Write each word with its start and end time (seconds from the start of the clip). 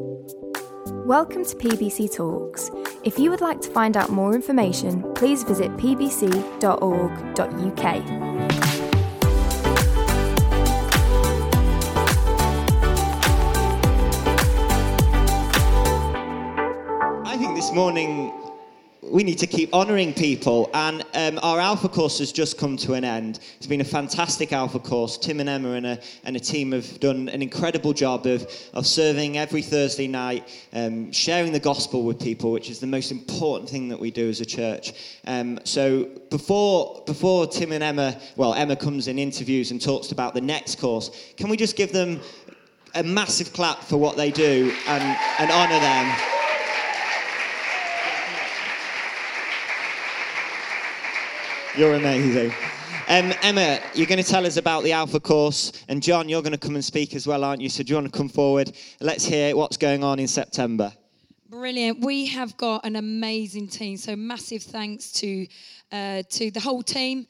Welcome 0.00 1.44
to 1.44 1.56
PBC 1.56 2.14
Talks. 2.16 2.70
If 3.04 3.18
you 3.18 3.28
would 3.30 3.42
like 3.42 3.60
to 3.60 3.70
find 3.70 3.98
out 3.98 4.08
more 4.08 4.34
information, 4.34 5.02
please 5.12 5.42
visit 5.42 5.70
pbc.org.uk. 5.76 6.20
I 17.26 17.36
think 17.36 17.56
this 17.56 17.70
morning 17.72 18.39
we 19.10 19.24
need 19.24 19.38
to 19.38 19.46
keep 19.46 19.72
honouring 19.74 20.14
people, 20.14 20.70
and 20.72 21.02
um, 21.14 21.40
our 21.42 21.58
Alpha 21.58 21.88
course 21.88 22.20
has 22.20 22.30
just 22.30 22.56
come 22.58 22.76
to 22.76 22.94
an 22.94 23.04
end. 23.04 23.40
It's 23.56 23.66
been 23.66 23.80
a 23.80 23.84
fantastic 23.84 24.52
Alpha 24.52 24.78
course. 24.78 25.18
Tim 25.18 25.40
and 25.40 25.48
Emma 25.48 25.72
and 25.72 25.86
a, 25.86 26.00
and 26.22 26.36
a 26.36 26.40
team 26.40 26.70
have 26.72 27.00
done 27.00 27.28
an 27.28 27.42
incredible 27.42 27.92
job 27.92 28.26
of, 28.26 28.48
of 28.72 28.86
serving 28.86 29.36
every 29.36 29.62
Thursday 29.62 30.06
night, 30.06 30.48
um, 30.72 31.10
sharing 31.10 31.52
the 31.52 31.58
gospel 31.58 32.04
with 32.04 32.20
people, 32.20 32.52
which 32.52 32.70
is 32.70 32.78
the 32.78 32.86
most 32.86 33.10
important 33.10 33.68
thing 33.68 33.88
that 33.88 33.98
we 33.98 34.12
do 34.12 34.28
as 34.28 34.40
a 34.40 34.46
church. 34.46 34.92
Um, 35.26 35.58
so 35.64 36.04
before, 36.30 37.02
before 37.04 37.48
Tim 37.48 37.72
and 37.72 37.82
Emma, 37.82 38.16
well, 38.36 38.54
Emma 38.54 38.76
comes 38.76 39.08
in 39.08 39.18
interviews 39.18 39.72
and 39.72 39.82
talks 39.82 40.12
about 40.12 40.34
the 40.34 40.40
next 40.40 40.78
course, 40.78 41.10
can 41.36 41.50
we 41.50 41.56
just 41.56 41.74
give 41.76 41.92
them 41.92 42.20
a 42.94 43.02
massive 43.02 43.52
clap 43.52 43.82
for 43.82 43.96
what 43.96 44.16
they 44.16 44.30
do 44.30 44.72
and, 44.86 45.18
and 45.40 45.50
honour 45.50 45.80
them? 45.80 46.39
You're 51.76 51.94
amazing. 51.94 52.52
Um, 53.08 53.32
Emma, 53.42 53.80
you're 53.94 54.06
going 54.06 54.22
to 54.22 54.28
tell 54.28 54.44
us 54.44 54.56
about 54.56 54.82
the 54.82 54.90
Alpha 54.90 55.20
course, 55.20 55.72
and 55.88 56.02
John, 56.02 56.28
you're 56.28 56.42
going 56.42 56.52
to 56.52 56.58
come 56.58 56.74
and 56.74 56.84
speak 56.84 57.14
as 57.14 57.28
well, 57.28 57.44
aren't 57.44 57.60
you? 57.60 57.68
So, 57.68 57.84
do 57.84 57.90
you 57.90 57.96
want 57.96 58.12
to 58.12 58.16
come 58.16 58.28
forward? 58.28 58.72
Let's 59.00 59.24
hear 59.24 59.54
what's 59.54 59.76
going 59.76 60.02
on 60.02 60.18
in 60.18 60.26
September. 60.26 60.92
Brilliant. 61.48 62.00
We 62.00 62.26
have 62.26 62.56
got 62.56 62.84
an 62.84 62.96
amazing 62.96 63.68
team. 63.68 63.96
So 63.96 64.16
massive 64.16 64.62
thanks 64.62 65.12
to 65.12 65.46
uh, 65.92 66.22
to 66.30 66.50
the 66.50 66.60
whole 66.60 66.82
team. 66.82 67.26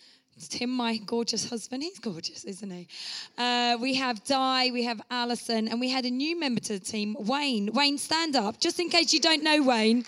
Tim, 0.48 0.70
my 0.70 0.97
gorgeous 0.97 1.48
husband, 1.48 1.83
he's 1.83 1.98
gorgeous, 1.98 2.45
isn't 2.45 2.70
he? 2.70 2.89
Uh, 3.36 3.77
we 3.79 3.95
have 3.95 4.25
Di, 4.25 4.70
we 4.73 4.84
have 4.84 5.03
Alison, 5.11 5.69
and 5.69 5.79
we 5.79 5.91
had 5.91 6.07
a 6.07 6.11
new 6.11 6.41
member 6.41 6.61
to 6.61 6.79
the 6.79 6.84
team, 6.84 7.14
Wayne. 7.19 7.70
Wayne, 7.75 7.98
stand 7.98 8.36
up, 8.36 8.59
just 8.59 8.81
in 8.81 8.89
case 8.89 9.12
you 9.12 9.20
don't 9.20 9.42
know 9.42 9.62
Wayne. 9.62 10.05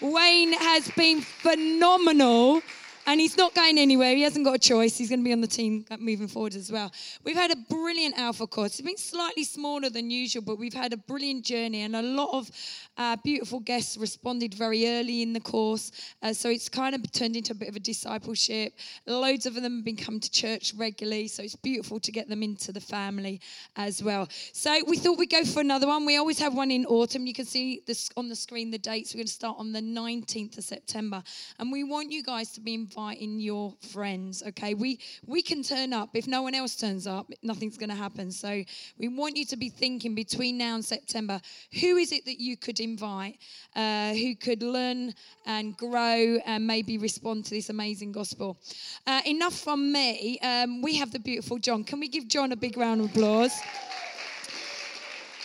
Wayne 0.00 0.54
has 0.54 0.90
been 0.92 1.20
phenomenal 1.20 2.62
and 3.06 3.20
he's 3.20 3.36
not 3.36 3.54
going 3.54 3.78
anywhere. 3.78 4.14
He 4.14 4.22
hasn't 4.22 4.44
got 4.44 4.56
a 4.56 4.58
choice. 4.58 4.96
He's 4.96 5.08
going 5.08 5.20
to 5.20 5.24
be 5.24 5.32
on 5.32 5.40
the 5.40 5.46
team 5.46 5.84
moving 5.98 6.28
forward 6.28 6.54
as 6.54 6.70
well. 6.70 6.92
We've 7.24 7.36
had 7.36 7.50
a 7.50 7.56
brilliant 7.56 8.18
Alpha 8.18 8.46
course. 8.46 8.78
It's 8.78 8.86
been 8.86 8.96
slightly 8.96 9.44
smaller 9.44 9.90
than 9.90 10.10
usual, 10.10 10.42
but 10.42 10.58
we've 10.58 10.74
had 10.74 10.92
a 10.92 10.96
brilliant 10.96 11.44
journey, 11.44 11.82
and 11.82 11.96
a 11.96 12.02
lot 12.02 12.30
of 12.32 12.50
uh, 12.96 13.16
beautiful 13.24 13.60
guests 13.60 13.96
responded 13.96 14.54
very 14.54 14.88
early 14.88 15.22
in 15.22 15.32
the 15.32 15.40
course. 15.40 15.92
Uh, 16.22 16.32
so 16.32 16.50
it's 16.50 16.68
kind 16.68 16.94
of 16.94 17.10
turned 17.12 17.36
into 17.36 17.52
a 17.52 17.56
bit 17.56 17.68
of 17.68 17.76
a 17.76 17.80
discipleship. 17.80 18.74
Loads 19.06 19.46
of 19.46 19.54
them 19.54 19.76
have 19.76 19.84
been 19.84 19.96
coming 19.96 20.20
to 20.20 20.30
church 20.30 20.74
regularly, 20.76 21.28
so 21.28 21.42
it's 21.42 21.56
beautiful 21.56 21.98
to 22.00 22.12
get 22.12 22.28
them 22.28 22.42
into 22.42 22.72
the 22.72 22.80
family 22.80 23.40
as 23.76 24.02
well. 24.02 24.28
So 24.52 24.76
we 24.86 24.96
thought 24.96 25.18
we'd 25.18 25.30
go 25.30 25.44
for 25.44 25.60
another 25.60 25.86
one. 25.86 26.06
We 26.06 26.16
always 26.16 26.38
have 26.38 26.54
one 26.54 26.70
in 26.70 26.86
autumn. 26.86 27.26
You 27.26 27.34
can 27.34 27.46
see 27.46 27.82
this 27.86 28.10
on 28.16 28.28
the 28.28 28.36
screen 28.36 28.70
the 28.70 28.78
dates. 28.78 29.14
We're 29.14 29.18
going 29.18 29.26
to 29.26 29.32
start 29.32 29.56
on 29.58 29.72
the 29.72 29.80
19th 29.80 30.58
of 30.58 30.64
September, 30.64 31.22
and 31.58 31.72
we 31.72 31.84
want 31.84 32.12
you 32.12 32.22
guys 32.22 32.52
to 32.52 32.60
be 32.60 32.74
inviting 32.90 33.38
your 33.38 33.72
friends. 33.92 34.42
Okay, 34.48 34.74
we 34.74 34.98
we 35.26 35.42
can 35.42 35.62
turn 35.62 35.92
up 35.92 36.10
if 36.14 36.26
no 36.26 36.42
one 36.42 36.54
else 36.54 36.74
turns 36.74 37.06
up, 37.06 37.26
nothing's 37.42 37.78
going 37.78 37.88
to 37.88 37.94
happen. 37.94 38.32
So 38.32 38.64
we 38.98 39.08
want 39.08 39.36
you 39.36 39.44
to 39.46 39.56
be 39.56 39.68
thinking 39.68 40.14
between 40.14 40.58
now 40.58 40.74
and 40.74 40.84
September, 40.84 41.40
who 41.80 41.96
is 41.96 42.10
it 42.10 42.24
that 42.24 42.40
you 42.40 42.56
could 42.56 42.80
invite, 42.80 43.38
uh, 43.76 44.12
who 44.14 44.34
could 44.34 44.62
learn 44.62 45.14
and 45.46 45.76
grow 45.76 46.38
and 46.44 46.66
maybe 46.66 46.98
respond 46.98 47.44
to 47.44 47.50
this 47.50 47.70
amazing 47.70 48.10
gospel. 48.10 48.58
Uh, 49.06 49.20
enough 49.24 49.56
from 49.56 49.92
me. 49.92 50.38
Um, 50.40 50.82
we 50.82 50.96
have 50.96 51.12
the 51.12 51.20
beautiful 51.20 51.58
John. 51.58 51.84
Can 51.84 52.00
we 52.00 52.08
give 52.08 52.26
John 52.26 52.50
a 52.50 52.56
big 52.56 52.76
round 52.76 53.00
of 53.00 53.06
applause? 53.10 53.52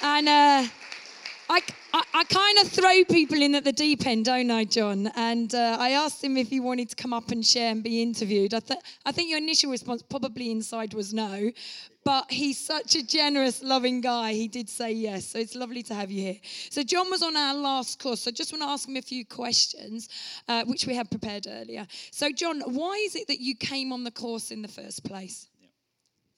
And. 0.01 0.27
Uh, 0.27 0.84
I, 1.47 1.61
I, 1.93 2.03
I 2.13 2.23
kind 2.23 2.57
of 2.59 2.69
throw 2.69 3.03
people 3.05 3.39
in 3.39 3.53
at 3.53 3.63
the 3.63 3.71
deep 3.71 4.07
end, 4.07 4.25
don't 4.25 4.49
I, 4.49 4.63
John? 4.63 5.11
And 5.15 5.53
uh, 5.53 5.77
I 5.79 5.91
asked 5.91 6.23
him 6.23 6.37
if 6.37 6.49
he 6.49 6.59
wanted 6.59 6.89
to 6.89 6.95
come 6.95 7.13
up 7.13 7.29
and 7.29 7.45
share 7.45 7.71
and 7.71 7.83
be 7.83 8.01
interviewed. 8.01 8.53
I, 8.53 8.59
th- 8.59 8.79
I 9.05 9.11
think 9.11 9.29
your 9.29 9.37
initial 9.37 9.69
response, 9.69 10.01
probably 10.01 10.49
inside, 10.49 10.95
was 10.95 11.13
no. 11.13 11.51
But 12.03 12.31
he's 12.31 12.57
such 12.57 12.95
a 12.95 13.05
generous, 13.05 13.61
loving 13.61 14.01
guy. 14.01 14.33
He 14.33 14.47
did 14.47 14.69
say 14.69 14.91
yes. 14.91 15.27
So 15.27 15.39
it's 15.39 15.55
lovely 15.55 15.83
to 15.83 15.93
have 15.93 16.09
you 16.09 16.21
here. 16.23 16.37
So, 16.69 16.83
John 16.83 17.09
was 17.09 17.23
on 17.23 17.35
our 17.35 17.55
last 17.55 17.99
course. 17.99 18.21
So, 18.21 18.29
I 18.29 18.31
just 18.31 18.51
want 18.51 18.63
to 18.63 18.69
ask 18.69 18.87
him 18.87 18.95
a 18.95 19.01
few 19.01 19.25
questions, 19.25 20.09
uh, 20.47 20.63
which 20.65 20.85
we 20.85 20.95
had 20.95 21.09
prepared 21.09 21.47
earlier. 21.47 21.85
So, 22.11 22.31
John, 22.31 22.61
why 22.61 22.93
is 23.05 23.15
it 23.15 23.27
that 23.27 23.39
you 23.39 23.55
came 23.55 23.91
on 23.91 24.03
the 24.03 24.11
course 24.11 24.51
in 24.51 24.61
the 24.61 24.67
first 24.67 25.03
place? 25.03 25.47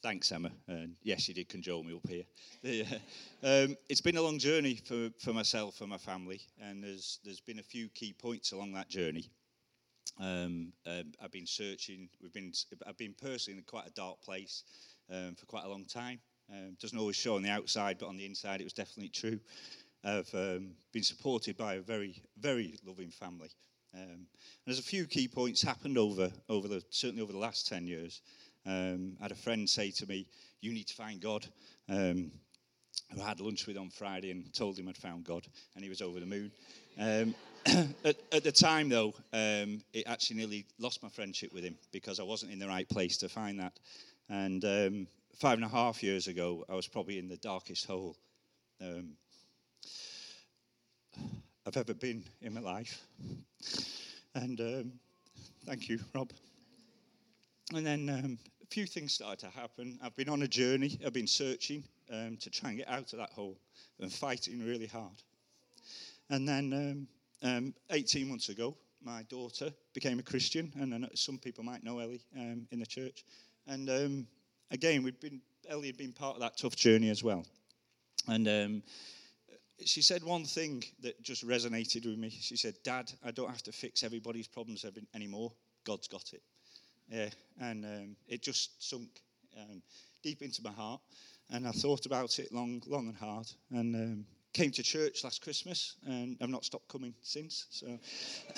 Thanks, 0.07 0.31
Emma. 0.31 0.50
And 0.69 0.95
yes, 1.03 1.28
you 1.28 1.34
did 1.34 1.50
conjure 1.50 1.84
me 1.84 1.94
up 1.94 2.07
here. 2.07 2.85
um, 3.44 3.75
it's 3.90 4.00
been 4.00 4.16
a 4.16 4.22
long 4.22 4.40
journey 4.40 4.75
for, 4.75 5.09
for 5.19 5.34
myself 5.34 5.81
and 5.81 5.90
my 5.90 5.97
family, 5.97 6.40
and 6.62 6.81
there's 6.81 7.19
there's 7.25 7.41
been 7.41 7.59
a 7.59 7.63
few 7.63 7.90
key 7.90 8.13
points 8.13 8.53
along 8.53 8.72
that 8.72 8.88
journey. 8.88 9.29
Um, 10.18 10.72
um, 10.85 11.12
I've 11.22 11.34
been 11.34 11.45
searching. 11.45 12.07
We've 12.22 12.31
been. 12.31 12.53
I've 12.88 12.97
been 12.97 13.16
personally 13.22 13.57
in 13.57 13.66
quite 13.66 13.85
a 13.85 13.91
dark 13.91 14.22
place 14.22 14.63
um, 15.12 15.35
for 15.35 15.45
quite 15.45 15.66
a 15.66 15.69
long 15.69 15.84
time. 15.84 16.19
Um, 16.50 16.78
doesn't 16.79 16.97
always 16.97 17.18
show 17.18 17.35
on 17.35 17.41
the 17.41 17.50
outside, 17.50 17.97
but 18.00 18.07
on 18.07 18.16
the 18.16 18.25
inside, 18.25 18.62
it 18.62 18.63
was 18.63 18.72
definitely 18.72 19.09
true. 19.09 19.41
I've 20.06 20.34
um, 20.34 20.69
been 20.94 21.03
supported 21.03 21.57
by 21.57 21.74
a 21.74 21.81
very, 21.81 22.24
very 22.39 22.79
loving 22.85 23.12
family. 23.12 23.50
and 23.94 24.25
there's 24.66 24.79
a 24.79 24.84
few 24.84 25.06
key 25.06 25.28
points 25.28 25.62
happened 25.62 25.97
over 25.97 26.31
over 26.47 26.69
the 26.69 26.81
certainly 26.91 27.22
over 27.22 27.34
the 27.34 27.39
last 27.39 27.68
ten 27.68 27.85
years. 27.85 28.22
Um, 28.67 29.16
I 29.19 29.23
had 29.23 29.31
a 29.31 29.35
friend 29.35 29.69
say 29.69 29.91
to 29.91 30.07
me, 30.07 30.28
You 30.61 30.73
need 30.73 30.88
to 30.88 30.94
find 30.94 31.22
God. 31.22 31.45
Um, 31.89 32.31
who 33.13 33.22
I 33.22 33.28
had 33.28 33.39
lunch 33.39 33.67
with 33.67 33.78
on 33.78 33.89
Friday 33.89 34.31
and 34.31 34.53
told 34.53 34.78
him 34.78 34.88
I'd 34.88 34.97
found 34.97 35.23
God, 35.23 35.47
and 35.75 35.83
he 35.83 35.89
was 35.89 36.01
over 36.01 36.19
the 36.19 36.25
moon. 36.25 36.51
Um, 37.00 37.35
at, 38.03 38.17
at, 38.31 38.44
the 38.44 38.51
time, 38.51 38.89
though, 38.89 39.13
um, 39.33 39.81
it 39.94 40.03
actually 40.07 40.38
nearly 40.38 40.66
lost 40.79 41.01
my 41.03 41.09
friendship 41.09 41.53
with 41.53 41.63
him 41.63 41.77
because 41.91 42.19
I 42.19 42.23
wasn't 42.23 42.51
in 42.51 42.59
the 42.59 42.67
right 42.67 42.88
place 42.88 43.17
to 43.17 43.29
find 43.29 43.59
that. 43.59 43.79
And 44.29 44.66
um, 44.66 45.07
five 45.35 45.57
and 45.57 45.66
a 45.66 45.69
half 45.69 46.03
years 46.03 46.27
ago, 46.27 46.66
I 46.69 46.75
was 46.75 46.88
probably 46.88 47.19
in 47.19 47.27
the 47.27 47.38
darkest 47.38 47.85
hole 47.85 48.17
um, 48.81 49.11
I've 51.66 51.77
ever 51.77 51.94
been 51.94 52.23
in 52.41 52.53
my 52.53 52.61
life. 52.61 53.01
And 54.35 54.59
um, 54.59 54.91
thank 55.66 55.89
you, 55.89 56.00
Rob. 56.13 56.31
And 57.73 57.85
then 57.85 58.38
a 58.69 58.73
few 58.73 58.85
things 58.85 59.13
started 59.13 59.39
to 59.39 59.50
happen. 59.50 59.97
I've 60.03 60.16
been 60.16 60.29
on 60.29 60.41
a 60.41 60.47
journey, 60.47 61.00
I've 61.05 61.13
been 61.13 61.28
searching 61.28 61.83
um, 62.11 62.38
to 62.41 62.50
try 62.50 62.69
and 62.69 62.79
get 62.79 62.89
out 62.89 63.13
of 63.13 63.19
that 63.19 63.31
hole 63.31 63.57
and 64.00 64.11
fighting 64.11 64.63
really 64.66 64.88
hard. 64.88 65.23
And 66.29 66.47
then 66.47 67.07
um, 67.44 67.50
um, 67.50 67.73
18 67.91 68.27
months 68.27 68.50
ago, 68.50 68.75
my 69.01 69.23
daughter 69.23 69.72
became 69.94 70.19
a 70.19 70.23
Christian, 70.23 70.72
and 70.75 71.07
some 71.13 71.38
people 71.38 71.63
might 71.63 71.83
know 71.83 72.00
Ellie 72.00 72.25
um, 72.35 72.67
in 72.72 72.79
the 72.79 72.85
church. 72.85 73.23
And 73.67 73.89
um, 73.89 74.27
again, 74.72 75.03
we'd 75.03 75.19
been 75.19 75.41
Ellie 75.69 75.88
had 75.88 75.97
been 75.97 76.13
part 76.13 76.35
of 76.35 76.41
that 76.41 76.57
tough 76.57 76.75
journey 76.75 77.09
as 77.09 77.23
well. 77.23 77.45
And 78.27 78.81
she 79.85 80.01
said 80.01 80.23
one 80.23 80.44
thing 80.44 80.83
that 81.01 81.22
just 81.22 81.45
resonated 81.45 82.06
with 82.06 82.17
me. 82.17 82.29
She 82.29 82.57
said, 82.57 82.75
"Dad, 82.83 83.11
I 83.23 83.31
don't 83.31 83.50
have 83.50 83.63
to 83.63 83.72
fix 83.72 84.03
everybody's 84.03 84.47
problems 84.47 84.85
anymore. 85.13 85.53
God's 85.85 86.07
got 86.07 86.33
it." 86.33 86.41
Yeah, 87.09 87.29
and 87.62 87.85
um, 87.85 88.16
it 88.28 88.41
just 88.41 88.84
sunk 88.84 89.22
um, 89.57 89.81
deep 90.23 90.41
into 90.41 90.62
my 90.63 90.72
heart. 90.72 91.01
And 91.50 91.66
I 91.66 91.72
thought 91.72 92.06
about 92.06 92.40
it 92.40 92.51
long, 92.51 92.81
long 92.85 93.07
and 93.07 93.16
hard. 93.16 93.47
And 93.72 93.95
um, 93.95 94.25
came 94.53 94.72
to 94.72 94.84
church 94.84 95.23
last 95.23 95.41
Christmas, 95.41 95.95
and 96.06 96.36
I've 96.42 96.50
not 96.50 96.65
stopped 96.65 96.89
coming 96.89 97.13
since. 97.21 97.68
So 97.69 97.88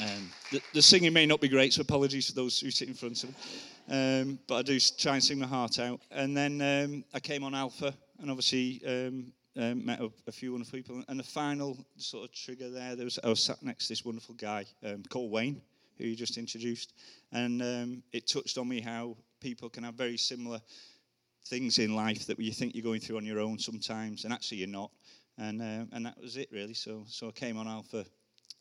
um, 0.00 0.30
the, 0.50 0.62
the, 0.72 0.82
singing 0.82 1.12
may 1.12 1.26
not 1.26 1.40
be 1.40 1.48
great, 1.48 1.72
so 1.72 1.82
apologies 1.82 2.28
for 2.28 2.34
those 2.34 2.58
who 2.58 2.70
sit 2.70 2.88
in 2.88 2.94
front 2.94 3.22
of 3.22 3.28
me. 3.28 3.34
Um, 3.90 4.38
but 4.48 4.56
I 4.56 4.62
do 4.62 4.80
try 4.80 5.14
and 5.14 5.22
sing 5.22 5.38
my 5.38 5.46
heart 5.46 5.78
out. 5.78 6.00
And 6.10 6.36
then 6.36 6.60
um, 6.62 7.04
I 7.12 7.20
came 7.20 7.44
on 7.44 7.54
Alpha, 7.54 7.94
and 8.20 8.30
obviously 8.30 8.80
um, 9.56 9.62
um, 9.62 9.84
met 9.84 10.00
a, 10.00 10.10
a, 10.26 10.32
few 10.32 10.52
wonderful 10.52 10.78
people. 10.78 11.02
And 11.08 11.18
the 11.18 11.24
final 11.24 11.76
sort 11.96 12.24
of 12.24 12.32
trigger 12.32 12.70
there, 12.70 12.96
there 12.96 13.04
was, 13.04 13.18
I 13.22 13.28
was 13.28 13.42
sat 13.42 13.62
next 13.62 13.86
to 13.86 13.92
this 13.92 14.04
wonderful 14.04 14.34
guy 14.34 14.66
um, 14.84 15.02
called 15.08 15.30
Wayne, 15.30 15.60
who 15.98 16.04
you 16.04 16.16
just 16.16 16.38
introduced. 16.38 16.94
And 17.32 17.62
um, 17.62 18.02
it 18.12 18.28
touched 18.28 18.58
on 18.58 18.68
me 18.68 18.80
how 18.80 19.16
people 19.40 19.68
can 19.68 19.84
have 19.84 19.94
very 19.94 20.16
similar 20.16 20.60
things 21.46 21.78
in 21.78 21.94
life 21.96 22.26
that 22.26 22.38
you 22.38 22.52
think 22.52 22.74
you're 22.74 22.84
going 22.84 23.00
through 23.00 23.16
on 23.16 23.24
your 23.24 23.40
own 23.40 23.58
sometimes, 23.58 24.24
and 24.24 24.32
actually 24.32 24.58
you're 24.58 24.68
not. 24.68 24.90
And, 25.38 25.62
uh, 25.62 25.86
and 25.92 26.06
that 26.06 26.20
was 26.20 26.36
it, 26.36 26.48
really. 26.52 26.74
So, 26.74 27.04
so 27.08 27.28
I 27.28 27.32
came 27.32 27.56
on 27.56 27.66
Alpha 27.66 28.04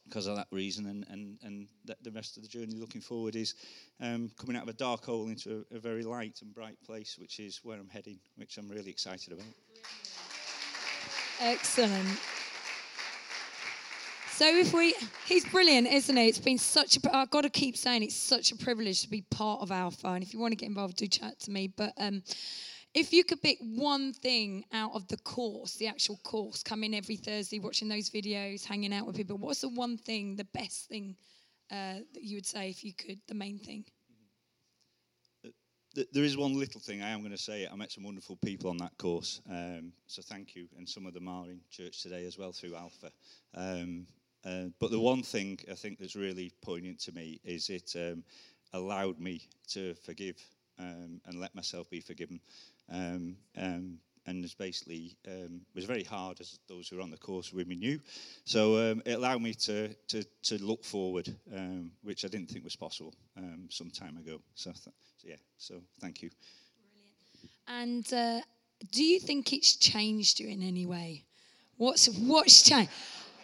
because 0.08 0.26
of 0.26 0.36
that 0.38 0.48
reason, 0.50 0.88
and, 0.88 1.06
and, 1.10 1.38
and 1.44 1.68
the 2.02 2.12
rest 2.12 2.36
of 2.36 2.44
the 2.44 2.50
journey 2.50 2.74
looking 2.76 3.02
forward 3.02 3.36
is 3.36 3.54
um, 4.02 4.32
coming 4.40 4.56
out 4.56 4.64
of 4.64 4.70
a 4.70 4.74
dark 4.74 5.06
hole 5.06 5.28
into 5.28 5.66
a, 5.72 5.76
a, 5.76 5.80
very 5.80 6.02
light 6.02 6.40
and 6.42 6.52
bright 6.54 6.82
place, 6.84 7.18
which 7.20 7.40
is 7.40 7.60
where 7.62 7.78
I'm 7.78 7.90
heading, 7.90 8.18
which 8.36 8.58
I'm 8.58 8.68
really 8.70 8.90
excited 8.90 9.34
about. 9.34 9.46
Excellent. 11.40 12.20
So 14.32 14.46
if 14.46 14.74
we, 14.74 14.94
he's 15.26 15.46
brilliant, 15.46 15.88
isn't 15.88 16.16
he? 16.16 16.28
It's 16.28 16.40
been 16.40 16.58
such 16.58 16.98
a, 16.98 17.16
I've 17.16 17.30
got 17.30 17.42
to 17.42 17.50
keep 17.50 17.76
saying 17.76 18.04
it's 18.04 18.16
such 18.16 18.52
a 18.52 18.58
privilege 18.58 19.02
to 19.02 19.10
be 19.10 19.22
part 19.22 19.62
of 19.62 19.72
Alpha. 19.72 20.08
And 20.08 20.24
if 20.24 20.34
you 20.34 20.40
want 20.40 20.52
to 20.52 20.56
get 20.56 20.68
involved, 20.68 20.98
do 20.98 21.08
chat 21.08 21.40
to 21.42 21.52
me. 21.52 21.68
But 21.68 21.94
um, 21.98 22.24
if 22.94 23.14
you 23.14 23.24
could 23.24 23.42
pick 23.42 23.58
one 23.62 24.14
thing 24.14 24.64
out 24.74 24.92
of 24.94 25.08
the 25.08 25.18
course, 25.18 25.76
the 25.76 25.88
actual 25.88 26.18
course, 26.24 26.64
coming 26.64 26.96
every 26.96 27.16
Thursday, 27.16 27.60
watching 27.60 27.88
those 27.88 28.10
videos, 28.10 28.66
hanging 28.66 28.94
out 28.94 29.06
with 29.06 29.16
people, 29.16 29.38
what's 29.38 29.62
the 29.62 29.70
one 29.70 29.98
thing, 29.98 30.36
the 30.36 30.48
best 30.54 30.88
thing 30.90 31.16
uh, 31.72 31.96
that 32.14 32.24
you 32.24 32.38
would 32.38 32.46
say 32.46 32.70
if 32.70 32.84
you 32.84 32.94
could, 32.94 33.20
the 33.28 33.36
main 33.36 33.60
thing? 33.60 33.86
There 35.94 36.24
is 36.24 36.38
one 36.38 36.58
little 36.58 36.80
thing 36.80 37.02
I 37.02 37.10
am 37.10 37.20
going 37.20 37.32
to 37.32 37.38
say. 37.38 37.68
I 37.72 37.76
met 37.76 37.92
some 37.92 38.04
wonderful 38.04 38.38
people 38.38 38.70
on 38.70 38.78
that 38.78 38.98
course, 38.98 39.42
um, 39.50 39.92
so 40.08 40.22
thank 40.22 40.56
you. 40.56 40.68
And 40.78 40.88
some 40.88 41.06
of 41.06 41.14
them 41.14 41.28
are 41.28 41.46
in 41.46 41.60
church 41.70 42.02
today 42.02 42.26
as 42.26 42.38
well 42.38 42.52
through 42.52 42.76
Alpha. 42.76 43.12
Um, 43.56 44.06
uh, 44.46 44.66
but 44.80 44.92
the 44.92 45.00
one 45.00 45.24
thing 45.24 45.60
I 45.70 45.76
think 45.76 46.00
that's 46.00 46.16
really 46.16 46.52
poignant 46.62 47.00
to 47.02 47.12
me 47.12 47.40
is 47.44 47.70
it 47.70 47.94
um, 47.96 48.24
allowed 48.74 49.20
me 49.20 49.42
to 49.70 49.94
forgive 49.96 50.38
um, 50.80 51.20
and 51.26 51.40
let 51.40 51.56
myself 51.56 51.90
be 51.90 52.00
forgiven. 52.00 52.40
And 54.25 54.44
it's 54.44 54.54
basically 54.54 55.18
um, 55.27 55.62
was 55.74 55.86
very 55.86 56.04
hard 56.04 56.39
as 56.39 56.60
those 56.68 56.88
who 56.88 56.98
were 56.98 57.01
on 57.01 57.10
the 57.10 57.18
course 57.18 57.51
with 57.51 57.68
me 57.68 57.75
knew. 57.75 58.00
So 58.45 58.92
um, 58.92 59.01
it 59.06 59.13
allowed 59.13 59.42
me 59.42 59.54
to 59.54 59.89
to, 60.07 60.24
to 60.44 60.63
look 60.63 60.83
forward, 60.83 61.33
um, 61.56 61.92
which 62.04 62.25
I 62.25 62.27
didn't 62.27 62.50
think 62.50 62.63
was 62.63 62.75
possible 62.75 63.13
um, 63.38 63.68
some 63.69 63.89
time 63.89 64.18
ago. 64.18 64.42
So, 64.56 64.71
th- 64.71 64.95
so, 65.18 65.27
yeah, 65.27 65.36
so 65.57 65.81
thank 66.00 66.21
you. 66.21 66.30
And 67.68 68.12
uh, 68.13 68.42
do 68.92 69.04
you 69.04 69.19
think 69.19 69.54
it's 69.54 69.75
changed 69.75 70.39
you 70.39 70.48
in 70.48 70.62
any 70.63 70.86
way? 70.86 71.24
What's 71.77 72.07
what's 72.07 72.62
changed? 72.62 72.92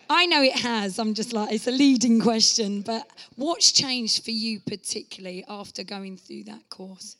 I 0.10 0.25
know 0.27 0.44
it 0.44 0.60
has. 0.60 1.00
I'm 1.00 1.13
just 1.13 1.33
like, 1.33 1.51
it's 1.51 1.68
a 1.68 1.72
leading 1.72 2.19
question, 2.22 2.81
but 2.81 3.07
what's 3.36 3.72
changed 3.72 4.24
for 4.24 4.31
you 4.31 4.60
particularly 4.60 5.44
after 5.48 5.83
going 5.83 6.18
through 6.18 6.44
that 6.44 6.69
course? 6.69 7.18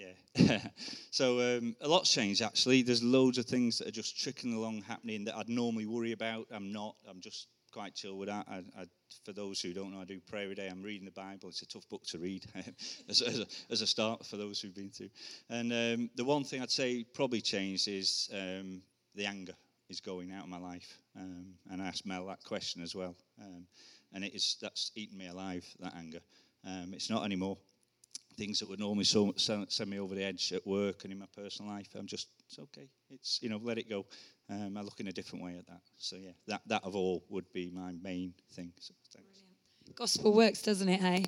Yeah. 0.00 0.60
so 1.10 1.58
um, 1.58 1.76
a 1.80 1.88
lot's 1.88 2.12
changed 2.12 2.40
actually. 2.40 2.82
There's 2.82 3.02
loads 3.02 3.38
of 3.38 3.44
things 3.44 3.78
that 3.78 3.88
are 3.88 3.92
just 3.92 4.18
trickling 4.18 4.54
along 4.54 4.82
happening 4.82 5.24
that 5.24 5.36
I'd 5.36 5.48
normally 5.48 5.86
worry 5.86 6.12
about. 6.12 6.46
I'm 6.50 6.72
not. 6.72 6.96
I'm 7.08 7.20
just 7.20 7.48
quite 7.70 7.94
chill 7.94 8.16
with 8.16 8.28
that. 8.28 8.46
I, 8.48 8.62
I, 8.78 8.86
for 9.24 9.32
those 9.32 9.60
who 9.60 9.72
don't 9.72 9.92
know, 9.92 10.00
I 10.00 10.04
do 10.04 10.18
prayer 10.20 10.44
every 10.44 10.54
day. 10.54 10.68
I'm 10.68 10.82
reading 10.82 11.04
the 11.04 11.12
Bible. 11.12 11.50
It's 11.50 11.62
a 11.62 11.66
tough 11.66 11.88
book 11.88 12.04
to 12.06 12.18
read 12.18 12.44
as, 13.08 13.20
as, 13.20 13.40
a, 13.40 13.46
as, 13.70 13.82
a, 13.82 13.86
start 13.86 14.24
for 14.26 14.36
those 14.36 14.60
who've 14.60 14.74
been 14.74 14.90
through. 14.90 15.10
And 15.48 15.72
um, 15.72 16.10
the 16.16 16.24
one 16.24 16.44
thing 16.44 16.62
I'd 16.62 16.70
say 16.70 17.04
probably 17.14 17.40
changed 17.40 17.86
is 17.86 18.28
um, 18.32 18.82
the 19.14 19.26
anger 19.26 19.54
is 19.88 20.00
going 20.00 20.32
out 20.32 20.44
of 20.44 20.48
my 20.50 20.58
life. 20.58 20.98
Um, 21.16 21.54
and 21.70 21.82
I 21.82 21.86
asked 21.86 22.06
Mel 22.06 22.26
that 22.26 22.42
question 22.44 22.82
as 22.82 22.94
well. 22.94 23.14
Um, 23.40 23.66
and 24.12 24.24
it 24.24 24.34
is 24.34 24.56
that's 24.60 24.90
eaten 24.96 25.18
me 25.18 25.28
alive, 25.28 25.64
that 25.80 25.94
anger. 25.96 26.20
Um, 26.66 26.92
it's 26.92 27.10
not 27.10 27.24
anymore. 27.24 27.58
Things 28.40 28.58
that 28.60 28.70
would 28.70 28.80
normally 28.80 29.04
so, 29.04 29.34
send 29.36 29.90
me 29.90 30.00
over 30.00 30.14
the 30.14 30.24
edge 30.24 30.50
at 30.54 30.66
work 30.66 31.04
and 31.04 31.12
in 31.12 31.18
my 31.18 31.26
personal 31.36 31.70
life, 31.70 31.88
I'm 31.94 32.06
just, 32.06 32.28
it's 32.46 32.58
okay. 32.58 32.88
It's, 33.10 33.38
you 33.42 33.50
know, 33.50 33.60
let 33.62 33.76
it 33.76 33.86
go. 33.86 34.06
Um, 34.48 34.78
I 34.78 34.80
look 34.80 34.98
in 34.98 35.08
a 35.08 35.12
different 35.12 35.44
way 35.44 35.56
at 35.58 35.66
that. 35.66 35.82
So, 35.98 36.16
yeah, 36.16 36.30
that, 36.46 36.62
that 36.68 36.82
of 36.82 36.96
all 36.96 37.22
would 37.28 37.44
be 37.52 37.70
my 37.70 37.92
main 38.02 38.32
thing. 38.54 38.72
So. 38.80 38.94
Gospel 39.94 40.32
works, 40.32 40.62
doesn't 40.62 40.88
it, 40.88 41.00
hey? 41.00 41.26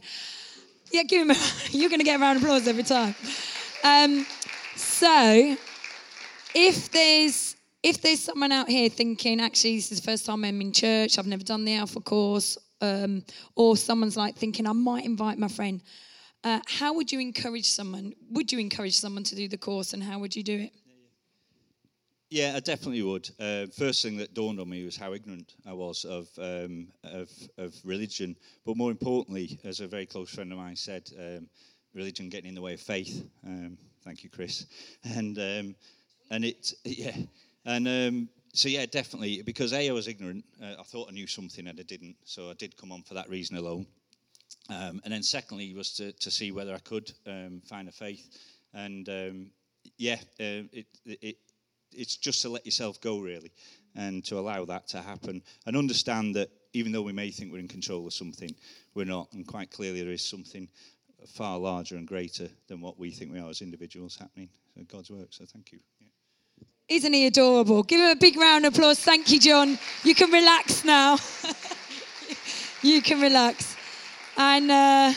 Yeah, 0.90 1.02
give 1.02 1.20
him 1.20 1.32
a, 1.32 1.36
you're 1.70 1.90
going 1.90 2.00
to 2.00 2.04
get 2.04 2.18
a 2.18 2.18
round 2.18 2.38
of 2.38 2.44
applause 2.44 2.66
every 2.66 2.82
time. 2.82 3.14
Um, 3.84 4.26
so, 4.74 5.54
if 6.54 6.90
there's 6.92 7.56
if 7.82 8.00
there's 8.00 8.20
someone 8.20 8.52
out 8.52 8.68
here 8.68 8.88
thinking, 8.88 9.40
actually, 9.40 9.76
this 9.76 9.92
is 9.92 10.00
the 10.00 10.10
first 10.10 10.24
time 10.24 10.44
I'm 10.44 10.60
in 10.60 10.72
church, 10.72 11.18
I've 11.18 11.26
never 11.26 11.42
done 11.42 11.64
the 11.64 11.74
Alpha 11.74 12.00
course, 12.00 12.56
um, 12.80 13.24
or 13.56 13.76
someone's 13.76 14.16
like 14.16 14.36
thinking, 14.36 14.66
I 14.66 14.72
might 14.72 15.04
invite 15.04 15.38
my 15.38 15.48
friend, 15.48 15.82
uh, 16.44 16.60
how 16.66 16.94
would 16.94 17.12
you 17.12 17.20
encourage 17.20 17.68
someone? 17.68 18.14
Would 18.30 18.52
you 18.52 18.58
encourage 18.58 18.94
someone 18.94 19.24
to 19.24 19.34
do 19.34 19.48
the 19.48 19.58
course, 19.58 19.92
and 19.92 20.02
how 20.02 20.18
would 20.18 20.34
you 20.34 20.42
do 20.42 20.58
it? 20.58 20.72
Yeah, 22.30 22.54
I 22.56 22.60
definitely 22.60 23.02
would. 23.02 23.28
Uh, 23.38 23.66
first 23.76 24.02
thing 24.02 24.16
that 24.16 24.32
dawned 24.32 24.58
on 24.58 24.68
me 24.68 24.84
was 24.84 24.96
how 24.96 25.12
ignorant 25.12 25.52
I 25.66 25.74
was 25.74 26.06
of, 26.06 26.28
um, 26.38 26.88
of, 27.04 27.30
of 27.58 27.74
religion. 27.84 28.36
But 28.64 28.78
more 28.78 28.90
importantly, 28.90 29.60
as 29.64 29.80
a 29.80 29.86
very 29.86 30.06
close 30.06 30.30
friend 30.30 30.50
of 30.50 30.56
mine 30.56 30.76
said, 30.76 31.10
um, 31.18 31.46
religion 31.92 32.30
getting 32.30 32.48
in 32.48 32.54
the 32.54 32.62
way 32.62 32.72
of 32.72 32.80
faith. 32.80 33.28
Um, 33.46 33.76
thank 34.02 34.24
you, 34.24 34.30
Chris. 34.30 34.64
And 35.04 35.36
um, 35.38 35.74
and 36.30 36.46
it, 36.46 36.72
yeah, 36.84 37.16
and 37.66 37.86
um, 37.86 38.28
so, 38.54 38.68
yeah, 38.68 38.84
definitely, 38.84 39.40
because 39.42 39.72
A, 39.72 39.88
I 39.88 39.92
was 39.92 40.08
ignorant. 40.08 40.44
Uh, 40.62 40.74
I 40.78 40.82
thought 40.82 41.08
I 41.08 41.12
knew 41.12 41.26
something 41.26 41.66
and 41.66 41.80
I 41.80 41.82
didn't. 41.82 42.16
So 42.24 42.50
I 42.50 42.54
did 42.54 42.76
come 42.76 42.92
on 42.92 43.02
for 43.02 43.14
that 43.14 43.28
reason 43.30 43.56
alone. 43.56 43.86
Um, 44.68 45.00
and 45.04 45.12
then, 45.12 45.22
secondly, 45.22 45.74
was 45.74 45.92
to, 45.94 46.12
to 46.12 46.30
see 46.30 46.52
whether 46.52 46.74
I 46.74 46.78
could 46.78 47.12
um, 47.26 47.62
find 47.66 47.88
a 47.88 47.92
faith. 47.92 48.28
And 48.74 49.08
um, 49.08 49.50
yeah, 49.98 50.16
uh, 50.40 50.68
it, 50.72 50.86
it, 51.04 51.36
it's 51.92 52.16
just 52.16 52.42
to 52.42 52.48
let 52.48 52.64
yourself 52.64 53.00
go, 53.00 53.18
really, 53.18 53.52
and 53.94 54.24
to 54.24 54.38
allow 54.38 54.64
that 54.64 54.88
to 54.88 55.00
happen. 55.00 55.42
And 55.66 55.76
understand 55.76 56.36
that 56.36 56.50
even 56.72 56.92
though 56.92 57.02
we 57.02 57.12
may 57.12 57.30
think 57.30 57.52
we're 57.52 57.58
in 57.58 57.68
control 57.68 58.06
of 58.06 58.14
something, 58.14 58.54
we're 58.94 59.04
not. 59.04 59.32
And 59.32 59.46
quite 59.46 59.70
clearly, 59.70 60.02
there 60.02 60.12
is 60.12 60.24
something 60.24 60.68
far 61.26 61.58
larger 61.58 61.96
and 61.96 62.06
greater 62.06 62.48
than 62.68 62.80
what 62.80 62.98
we 62.98 63.10
think 63.10 63.32
we 63.32 63.38
are 63.38 63.50
as 63.50 63.62
individuals 63.62 64.16
happening. 64.16 64.48
So 64.74 64.82
God's 64.84 65.10
work. 65.10 65.28
So 65.30 65.44
thank 65.44 65.72
you. 65.72 65.78
Isn't 66.88 67.12
he 67.12 67.26
adorable? 67.26 67.82
Give 67.82 68.00
him 68.00 68.10
a 68.10 68.16
big 68.16 68.36
round 68.36 68.66
of 68.66 68.74
applause. 68.74 68.98
Thank 68.98 69.30
you, 69.30 69.40
John. 69.40 69.78
You 70.04 70.14
can 70.14 70.30
relax 70.30 70.84
now. 70.84 71.16
you 72.82 73.00
can 73.00 73.20
relax. 73.20 73.76
And 74.36 74.70
uh, 74.70 75.12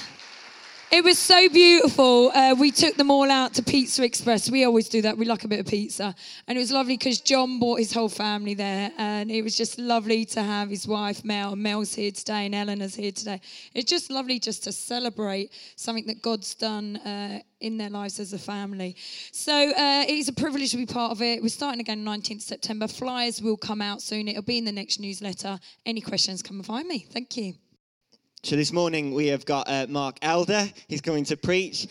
it 0.91 1.03
was 1.03 1.17
so 1.17 1.49
beautiful. 1.49 2.31
Uh, 2.33 2.55
we 2.57 2.71
took 2.71 2.95
them 2.95 3.09
all 3.09 3.29
out 3.31 3.53
to 3.55 3.63
Pizza 3.63 4.03
Express. 4.03 4.49
We 4.49 4.65
always 4.65 4.87
do 4.87 5.01
that. 5.01 5.17
We 5.17 5.25
like 5.25 5.43
a 5.43 5.47
bit 5.47 5.59
of 5.59 5.65
pizza. 5.65 6.13
And 6.47 6.57
it 6.57 6.61
was 6.61 6.71
lovely 6.71 6.95
because 6.95 7.21
John 7.21 7.59
brought 7.59 7.79
his 7.79 7.91
whole 7.91 8.09
family 8.09 8.53
there. 8.53 8.91
And 8.97 9.31
it 9.31 9.41
was 9.41 9.57
just 9.57 9.79
lovely 9.79 10.25
to 10.25 10.43
have 10.43 10.69
his 10.69 10.87
wife, 10.87 11.25
Mel. 11.25 11.55
Mel's 11.55 11.93
here 11.95 12.11
today 12.11 12.45
and 12.45 12.55
Eleanor's 12.55 12.95
here 12.95 13.11
today. 13.11 13.41
It's 13.73 13.89
just 13.89 14.11
lovely 14.11 14.39
just 14.39 14.63
to 14.65 14.71
celebrate 14.71 15.51
something 15.75 16.05
that 16.07 16.21
God's 16.21 16.53
done 16.55 16.97
uh, 16.97 17.39
in 17.59 17.77
their 17.77 17.89
lives 17.89 18.19
as 18.19 18.33
a 18.33 18.39
family. 18.39 18.95
So 19.31 19.53
uh, 19.53 20.05
it's 20.07 20.29
a 20.29 20.33
privilege 20.33 20.71
to 20.71 20.77
be 20.77 20.85
part 20.85 21.11
of 21.11 21.21
it. 21.21 21.41
We're 21.41 21.49
starting 21.49 21.81
again 21.81 22.05
19th 22.05 22.41
September. 22.41 22.87
Flyers 22.87 23.41
will 23.41 23.57
come 23.57 23.81
out 23.81 24.01
soon. 24.01 24.27
It'll 24.27 24.43
be 24.43 24.59
in 24.59 24.65
the 24.65 24.71
next 24.71 24.99
newsletter. 24.99 25.59
Any 25.85 26.01
questions, 26.01 26.41
come 26.41 26.57
and 26.57 26.65
find 26.65 26.87
me. 26.87 26.99
Thank 26.99 27.37
you. 27.37 27.55
So 28.45 28.55
this 28.55 28.71
morning 28.71 29.11
we 29.11 29.25
have 29.29 29.43
got 29.43 29.67
uh, 29.67 29.87
Mark 29.89 30.19
Elder. 30.21 30.69
He's 30.87 31.01
coming 31.01 31.23
to 31.23 31.35
preach. 31.35 31.87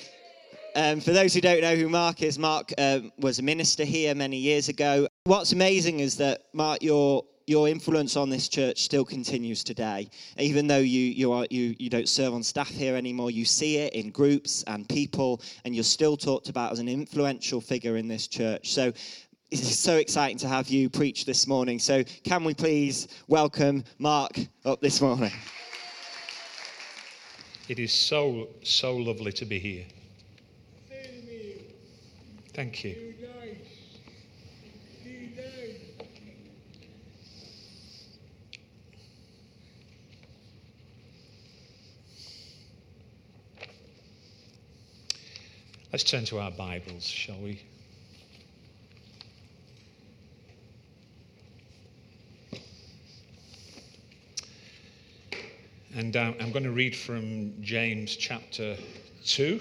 Um, 0.77 1.01
for 1.01 1.11
those 1.11 1.35
who 1.35 1.41
don't 1.41 1.61
know 1.63 1.75
who 1.75 1.89
Mark 1.89 2.23
is, 2.23 2.39
Mark 2.39 2.73
um, 2.79 3.11
was 3.19 3.41
a 3.41 3.43
minister 3.43 3.83
here 3.83 4.15
many 4.15 4.37
years 4.37 4.69
ago. 4.69 5.09
What's 5.25 5.51
amazing 5.51 5.99
is 5.99 6.17
that 6.19 6.43
Mark, 6.53 6.81
your 6.81 7.25
your 7.49 7.69
influence 7.69 8.17
on 8.17 8.31
this 8.31 8.49
church 8.49 8.85
still 8.85 9.05
continues 9.05 9.65
today. 9.65 10.09
Even 10.39 10.69
though 10.69 10.79
you 10.79 11.01
you 11.01 11.33
are 11.33 11.45
you 11.51 11.75
you 11.77 11.91
don't 11.91 12.09
serve 12.09 12.33
on 12.35 12.45
staff 12.45 12.69
here 12.69 12.95
anymore, 12.95 13.33
you 13.33 13.45
see 13.45 13.79
it 13.79 13.93
in 13.93 14.11
groups 14.11 14.63
and 14.69 14.89
people, 14.89 15.43
and 15.65 15.75
you're 15.75 15.83
still 15.83 16.17
talked 16.17 16.51
about 16.51 16.71
as 16.71 16.79
an 16.79 16.89
influential 16.89 17.61
figure 17.61 17.97
in 17.97 18.07
this 18.07 18.29
church. 18.29 18.73
So 18.73 18.93
it's 19.51 19.77
so 19.77 19.97
exciting 19.97 20.39
to 20.39 20.47
have 20.47 20.69
you 20.69 20.89
preach 20.89 21.25
this 21.25 21.49
morning. 21.49 21.81
So 21.81 22.05
can 22.23 22.45
we 22.45 22.55
please 22.55 23.09
welcome 23.27 23.83
Mark 23.99 24.39
up 24.65 24.81
this 24.81 25.01
morning? 25.01 25.33
It 27.66 27.78
is 27.78 27.92
so, 27.92 28.49
so 28.62 28.94
lovely 28.97 29.33
to 29.33 29.44
be 29.47 29.59
here. 29.59 29.85
Thank 32.52 32.85
you. 32.85 33.14
Let's 45.90 46.04
turn 46.04 46.25
to 46.26 46.40
our 46.40 46.50
Bibles, 46.50 47.06
shall 47.06 47.38
we? 47.38 47.62
And 55.97 56.17
um, 56.17 56.35
I'm 56.41 56.51
going 56.51 56.65
to 56.65 56.73
read 56.73 56.97
from 56.97 57.53
James 57.63 58.17
chapter 58.17 58.77
2. 59.27 59.61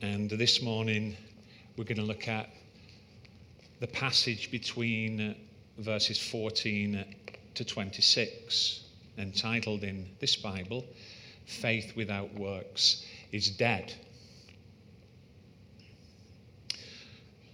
And 0.00 0.30
this 0.30 0.62
morning 0.62 1.16
we're 1.76 1.82
going 1.82 1.96
to 1.96 2.04
look 2.04 2.28
at 2.28 2.50
the 3.80 3.88
passage 3.88 4.52
between 4.52 5.20
uh, 5.20 5.34
verses 5.78 6.20
14 6.20 7.04
to 7.54 7.64
26, 7.64 8.84
entitled 9.18 9.82
in 9.82 10.08
this 10.20 10.36
Bible, 10.36 10.84
Faith 11.46 11.96
Without 11.96 12.32
Works 12.34 13.04
is 13.32 13.50
Dead. 13.50 13.92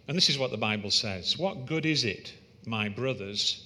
And 0.07 0.19
this 0.19 0.29
is 0.29 0.37
what 0.37 0.51
the 0.51 0.59
Bible 0.59 0.91
says 0.91 1.39
What 1.39 1.65
good 1.65 1.87
is 1.87 2.05
it, 2.05 2.35
my 2.67 2.91
brothers, 2.91 3.66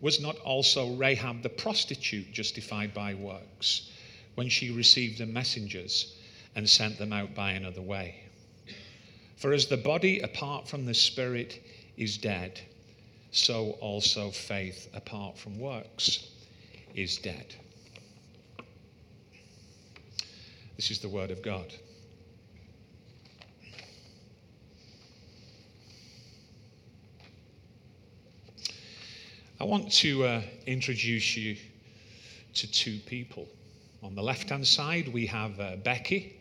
was 0.00 0.20
not 0.20 0.36
also 0.38 0.94
Rahab 0.94 1.42
the 1.42 1.48
prostitute 1.48 2.32
justified 2.32 2.94
by 2.94 3.14
works 3.14 3.90
when 4.34 4.48
she 4.48 4.70
received 4.70 5.18
the 5.18 5.26
messengers 5.26 6.16
and 6.54 6.68
sent 6.68 6.98
them 6.98 7.12
out 7.12 7.34
by 7.34 7.52
another 7.52 7.82
way? 7.82 8.14
For 9.36 9.52
as 9.52 9.66
the 9.66 9.76
body 9.76 10.20
apart 10.20 10.68
from 10.68 10.86
the 10.86 10.94
spirit 10.94 11.62
is 11.96 12.18
dead, 12.18 12.60
so 13.30 13.72
also 13.80 14.30
faith 14.30 14.88
apart 14.94 15.38
from 15.38 15.58
works 15.58 16.28
is 16.94 17.18
dead. 17.18 17.54
This 20.76 20.90
is 20.90 20.98
the 20.98 21.08
word 21.08 21.30
of 21.30 21.42
God. 21.42 21.72
I 29.60 29.64
want 29.64 29.92
to 29.92 30.24
uh, 30.24 30.42
introduce 30.66 31.36
you 31.36 31.54
to 32.54 32.66
two 32.66 32.98
people. 33.04 33.46
On 34.02 34.14
the 34.14 34.22
left 34.22 34.48
hand 34.48 34.66
side, 34.66 35.06
we 35.08 35.26
have 35.26 35.60
uh, 35.60 35.76
Becky. 35.76 36.40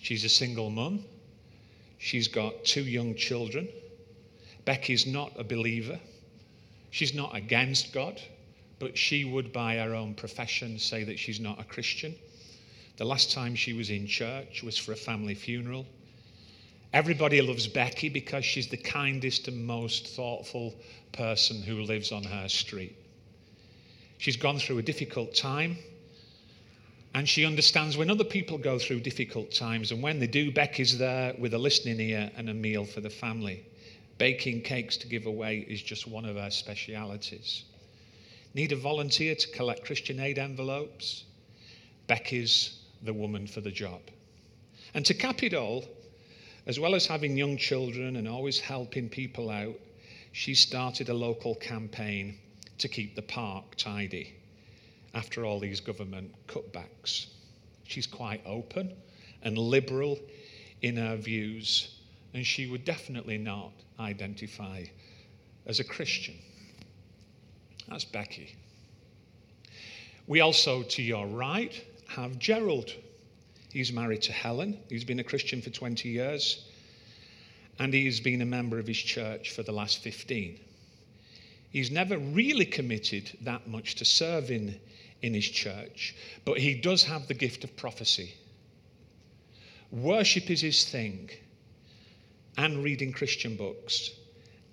She's 0.00 0.24
a 0.24 0.28
single 0.28 0.68
mum. 0.68 1.04
She's 1.98 2.26
got 2.26 2.64
two 2.64 2.82
young 2.82 3.14
children. 3.14 3.68
Becky's 4.64 5.06
not 5.06 5.38
a 5.38 5.44
believer. 5.44 6.00
She's 6.90 7.14
not 7.14 7.32
against 7.36 7.92
God, 7.92 8.20
but 8.80 8.98
she 8.98 9.24
would, 9.24 9.52
by 9.52 9.76
her 9.76 9.94
own 9.94 10.12
profession, 10.12 10.80
say 10.80 11.04
that 11.04 11.20
she's 11.20 11.38
not 11.38 11.60
a 11.60 11.64
Christian. 11.64 12.12
The 12.96 13.04
last 13.04 13.30
time 13.30 13.54
she 13.54 13.72
was 13.72 13.90
in 13.90 14.08
church 14.08 14.64
was 14.64 14.76
for 14.76 14.90
a 14.90 14.96
family 14.96 15.36
funeral. 15.36 15.86
Everybody 16.92 17.40
loves 17.40 17.66
Becky 17.66 18.08
because 18.08 18.44
she's 18.44 18.68
the 18.68 18.76
kindest 18.76 19.48
and 19.48 19.66
most 19.66 20.08
thoughtful 20.08 20.74
person 21.12 21.62
who 21.62 21.82
lives 21.82 22.12
on 22.12 22.24
her 22.24 22.48
street. 22.48 22.96
She's 24.18 24.36
gone 24.36 24.58
through 24.58 24.78
a 24.78 24.82
difficult 24.82 25.34
time 25.34 25.76
and 27.16 27.28
she 27.28 27.46
understands 27.46 27.96
when 27.96 28.10
other 28.10 28.24
people 28.24 28.58
go 28.58 28.78
through 28.78 29.00
difficult 29.00 29.50
times. 29.50 29.90
And 29.90 30.02
when 30.02 30.18
they 30.18 30.26
do, 30.26 30.50
Becky's 30.50 30.98
there 30.98 31.34
with 31.38 31.54
a 31.54 31.58
listening 31.58 31.98
ear 31.98 32.30
and 32.36 32.50
a 32.50 32.54
meal 32.54 32.84
for 32.84 33.00
the 33.00 33.08
family. 33.08 33.64
Baking 34.18 34.62
cakes 34.62 34.98
to 34.98 35.08
give 35.08 35.24
away 35.24 35.64
is 35.68 35.82
just 35.82 36.06
one 36.06 36.24
of 36.24 36.36
her 36.36 36.50
specialities. 36.50 37.64
Need 38.52 38.72
a 38.72 38.76
volunteer 38.76 39.34
to 39.34 39.48
collect 39.48 39.84
Christian 39.84 40.20
aid 40.20 40.38
envelopes? 40.38 41.24
Becky's 42.06 42.80
the 43.02 43.12
woman 43.12 43.46
for 43.46 43.60
the 43.62 43.70
job. 43.70 44.00
And 44.92 45.04
to 45.06 45.14
cap 45.14 45.42
it 45.42 45.54
all, 45.54 45.84
as 46.66 46.80
well 46.80 46.94
as 46.94 47.06
having 47.06 47.36
young 47.36 47.56
children 47.56 48.16
and 48.16 48.28
always 48.28 48.58
helping 48.58 49.08
people 49.08 49.50
out, 49.50 49.78
she 50.32 50.54
started 50.54 51.08
a 51.08 51.14
local 51.14 51.54
campaign 51.54 52.36
to 52.78 52.88
keep 52.88 53.14
the 53.14 53.22
park 53.22 53.74
tidy 53.76 54.34
after 55.14 55.44
all 55.44 55.58
these 55.58 55.80
government 55.80 56.30
cutbacks. 56.46 57.26
She's 57.84 58.06
quite 58.06 58.42
open 58.44 58.92
and 59.42 59.56
liberal 59.56 60.18
in 60.82 60.96
her 60.96 61.16
views, 61.16 61.94
and 62.34 62.44
she 62.44 62.66
would 62.66 62.84
definitely 62.84 63.38
not 63.38 63.72
identify 63.98 64.84
as 65.66 65.80
a 65.80 65.84
Christian. 65.84 66.34
That's 67.88 68.04
Becky. 68.04 68.56
We 70.26 70.40
also, 70.40 70.82
to 70.82 71.02
your 71.02 71.26
right, 71.26 71.80
have 72.08 72.38
Gerald. 72.38 72.92
He's 73.72 73.92
married 73.92 74.22
to 74.22 74.32
Helen. 74.32 74.78
He's 74.88 75.04
been 75.04 75.20
a 75.20 75.24
Christian 75.24 75.60
for 75.60 75.70
20 75.70 76.08
years. 76.08 76.64
And 77.78 77.92
he's 77.92 78.20
been 78.20 78.40
a 78.42 78.46
member 78.46 78.78
of 78.78 78.86
his 78.86 78.98
church 78.98 79.50
for 79.50 79.62
the 79.62 79.72
last 79.72 79.98
15. 79.98 80.58
He's 81.70 81.90
never 81.90 82.16
really 82.18 82.64
committed 82.64 83.36
that 83.42 83.68
much 83.68 83.96
to 83.96 84.04
serving 84.04 84.80
in 85.22 85.34
his 85.34 85.48
church, 85.48 86.14
but 86.44 86.58
he 86.58 86.74
does 86.74 87.02
have 87.02 87.26
the 87.26 87.34
gift 87.34 87.64
of 87.64 87.76
prophecy. 87.76 88.34
Worship 89.90 90.50
is 90.50 90.62
his 90.62 90.88
thing, 90.88 91.30
and 92.56 92.82
reading 92.82 93.12
Christian 93.12 93.56
books, 93.56 94.10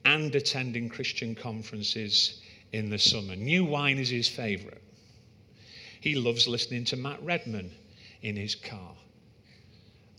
and 0.05 0.33
attending 0.33 0.89
Christian 0.89 1.35
conferences 1.35 2.41
in 2.71 2.89
the 2.89 2.99
summer. 2.99 3.35
New 3.35 3.65
wine 3.65 3.99
is 3.99 4.09
his 4.09 4.27
favorite. 4.27 4.81
He 5.99 6.15
loves 6.15 6.47
listening 6.47 6.85
to 6.85 6.97
Matt 6.97 7.21
Redman 7.23 7.71
in 8.23 8.35
his 8.35 8.55
car. 8.55 8.95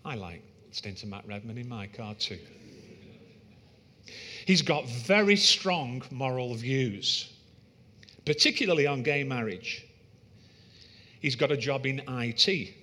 I 0.05 0.15
like 0.15 0.43
to 0.73 1.07
Matt 1.07 1.27
Redman 1.27 1.59
in 1.59 1.69
my 1.69 1.87
car 1.87 2.15
too. 2.15 2.39
He's 4.47 4.61
got 4.61 4.87
very 4.87 5.37
strong 5.37 6.03
moral 6.11 6.55
views, 6.55 7.33
particularly 8.25 8.87
on 8.87 9.03
gay 9.03 9.25
marriage. 9.25 9.87
He's 11.21 11.37
got 11.37 11.51
a 11.51 11.57
job 11.57 11.87
in 11.87 12.03
IT, 12.07 12.75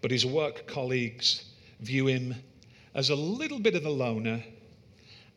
but 0.00 0.10
his 0.10 0.24
work 0.24 0.66
colleagues 0.66 1.44
view 1.80 2.06
him 2.06 2.34
as 2.94 3.10
a 3.10 3.14
little 3.14 3.58
bit 3.58 3.74
of 3.74 3.84
a 3.84 3.90
loner 3.90 4.42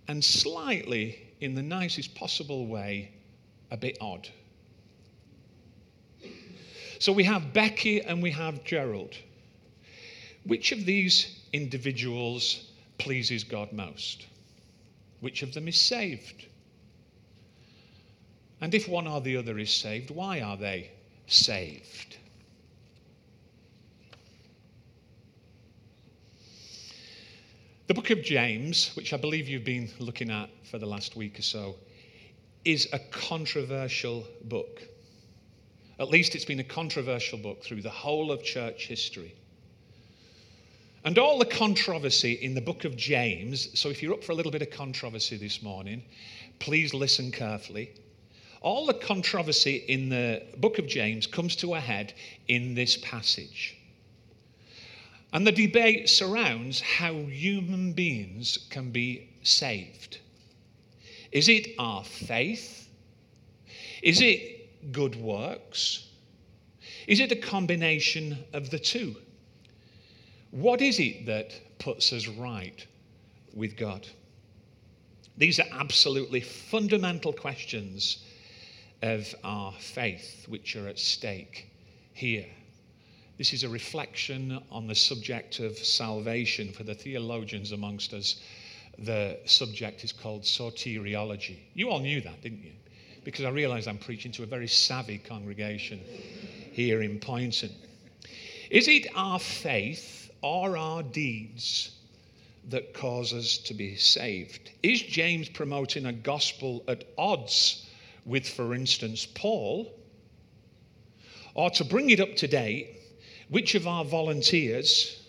and 0.07 0.23
slightly, 0.23 1.19
in 1.41 1.53
the 1.53 1.61
nicest 1.61 2.15
possible 2.15 2.65
way, 2.65 3.11
a 3.71 3.77
bit 3.77 3.97
odd. 3.99 4.27
So 6.99 7.13
we 7.13 7.23
have 7.23 7.53
Becky 7.53 8.01
and 8.01 8.21
we 8.21 8.31
have 8.31 8.65
Gerald. 8.65 9.15
Which 10.43 10.73
of 10.73 10.85
these 10.85 11.39
individuals 11.53 12.71
pleases 12.97 13.45
God 13.45 13.71
most? 13.71 14.25
Which 15.21 15.41
of 15.41 15.53
them 15.53 15.69
is 15.69 15.77
saved? 15.77 16.45
And 18.59 18.75
if 18.75 18.89
one 18.89 19.07
or 19.07 19.21
the 19.21 19.37
other 19.37 19.57
is 19.57 19.73
saved, 19.73 20.11
why 20.11 20.41
are 20.41 20.57
they 20.57 20.91
saved? 21.27 22.17
The 27.87 27.93
book 27.93 28.09
of 28.09 28.21
James, 28.21 28.91
which 28.95 29.13
I 29.13 29.17
believe 29.17 29.47
you've 29.47 29.63
been 29.63 29.89
looking 29.99 30.29
at 30.29 30.49
for 30.69 30.77
the 30.77 30.85
last 30.85 31.15
week 31.15 31.39
or 31.39 31.43
so, 31.43 31.75
is 32.65 32.89
a 32.91 32.99
controversial 32.99 34.27
book. 34.43 34.81
At 35.99 36.09
least 36.09 36.33
it's 36.33 36.45
been 36.45 36.61
a 36.61 36.63
controversial 36.63 37.37
book 37.37 37.61
through 37.61 37.81
the 37.81 37.89
whole 37.89 38.31
of 38.31 38.41
church 38.41 38.87
history. 38.87 39.35
And 41.03 41.17
all 41.17 41.37
the 41.37 41.45
controversy 41.45 42.33
in 42.33 42.53
the 42.53 42.61
book 42.61 42.85
of 42.85 42.95
James, 42.95 43.69
so 43.77 43.89
if 43.89 44.01
you're 44.01 44.13
up 44.13 44.23
for 44.23 44.31
a 44.31 44.35
little 44.35 44.51
bit 44.51 44.61
of 44.61 44.69
controversy 44.69 45.35
this 45.35 45.61
morning, 45.61 46.03
please 46.59 46.93
listen 46.93 47.31
carefully. 47.31 47.91
All 48.61 48.85
the 48.85 48.93
controversy 48.93 49.77
in 49.87 50.09
the 50.09 50.43
book 50.57 50.79
of 50.79 50.87
James 50.87 51.27
comes 51.27 51.55
to 51.57 51.75
a 51.75 51.79
head 51.79 52.13
in 52.47 52.75
this 52.75 52.97
passage. 52.97 53.77
And 55.31 55.45
the 55.45 55.51
debate 55.51 56.09
surrounds 56.09 56.79
how 56.81 57.13
human 57.13 57.91
beings 57.93 58.57
can 58.69 58.91
be 58.91 59.29
saved. 59.43 60.19
Is 61.31 61.49
it 61.49 61.75
our 61.77 62.03
faith? 62.03 62.87
Is 64.01 64.21
it 64.21 64.58
good 64.91 65.15
works? 65.15 66.07
Is 67.07 67.19
it 67.19 67.31
a 67.31 67.35
combination 67.35 68.37
of 68.53 68.69
the 68.69 68.79
two? 68.79 69.15
What 70.51 70.81
is 70.81 70.99
it 70.99 71.25
that 71.27 71.51
puts 71.79 72.11
us 72.11 72.27
right 72.27 72.85
with 73.53 73.77
God? 73.77 74.07
These 75.37 75.59
are 75.59 75.67
absolutely 75.71 76.41
fundamental 76.41 77.31
questions 77.31 78.23
of 79.01 79.33
our 79.43 79.71
faith 79.73 80.45
which 80.47 80.75
are 80.75 80.87
at 80.87 80.99
stake 80.99 81.67
here. 82.13 82.45
This 83.37 83.53
is 83.53 83.63
a 83.63 83.69
reflection 83.69 84.61
on 84.69 84.87
the 84.87 84.95
subject 84.95 85.59
of 85.59 85.77
salvation. 85.77 86.73
For 86.73 86.83
the 86.83 86.93
theologians 86.93 87.71
amongst 87.71 88.13
us, 88.13 88.41
the 88.97 89.39
subject 89.45 90.03
is 90.03 90.11
called 90.11 90.43
soteriology. 90.43 91.59
You 91.73 91.89
all 91.89 91.99
knew 91.99 92.19
that, 92.21 92.41
didn't 92.41 92.63
you? 92.63 92.73
Because 93.23 93.45
I 93.45 93.49
realize 93.49 93.87
I'm 93.87 93.97
preaching 93.97 94.31
to 94.33 94.43
a 94.43 94.47
very 94.47 94.67
savvy 94.67 95.17
congregation 95.17 95.99
here 96.71 97.01
in 97.01 97.19
Poynton. 97.19 97.71
Is 98.69 98.87
it 98.87 99.07
our 99.15 99.39
faith 99.39 100.31
or 100.41 100.77
our 100.77 101.03
deeds 101.03 101.97
that 102.69 102.93
cause 102.93 103.33
us 103.33 103.57
to 103.57 103.73
be 103.73 103.95
saved? 103.95 104.71
Is 104.83 105.01
James 105.01 105.49
promoting 105.49 106.05
a 106.05 106.13
gospel 106.13 106.83
at 106.87 107.03
odds 107.17 107.89
with, 108.25 108.47
for 108.47 108.73
instance, 108.73 109.25
Paul? 109.25 109.91
Or 111.55 111.69
to 111.71 111.83
bring 111.83 112.11
it 112.11 112.19
up 112.19 112.35
to 112.37 112.47
date, 112.47 113.01
which 113.49 113.75
of 113.75 113.87
our 113.87 114.05
volunteers 114.05 115.27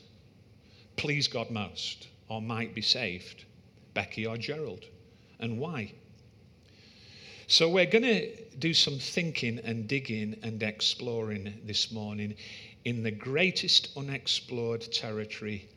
please 0.97 1.27
God 1.27 1.51
most 1.51 2.09
or 2.29 2.43
might 2.43 2.75
be 2.75 2.83
saved? 2.83 3.45
Becky 3.95 4.27
or 4.27 4.37
Gerald? 4.37 4.85
And 5.41 5.59
why? 5.59 5.93
So, 7.51 7.69
we're 7.69 7.87
going 7.87 8.05
to 8.05 8.31
do 8.61 8.73
some 8.73 9.01
thinking 9.01 9.59
and 9.65 9.89
digging 9.89 10.37
and 10.45 10.63
exploring 10.63 11.53
this 11.65 11.91
morning 11.91 12.37
in 12.85 13.03
the 13.03 13.11
greatest 13.11 13.89
unexplored 13.97 14.83
territory 14.93 15.69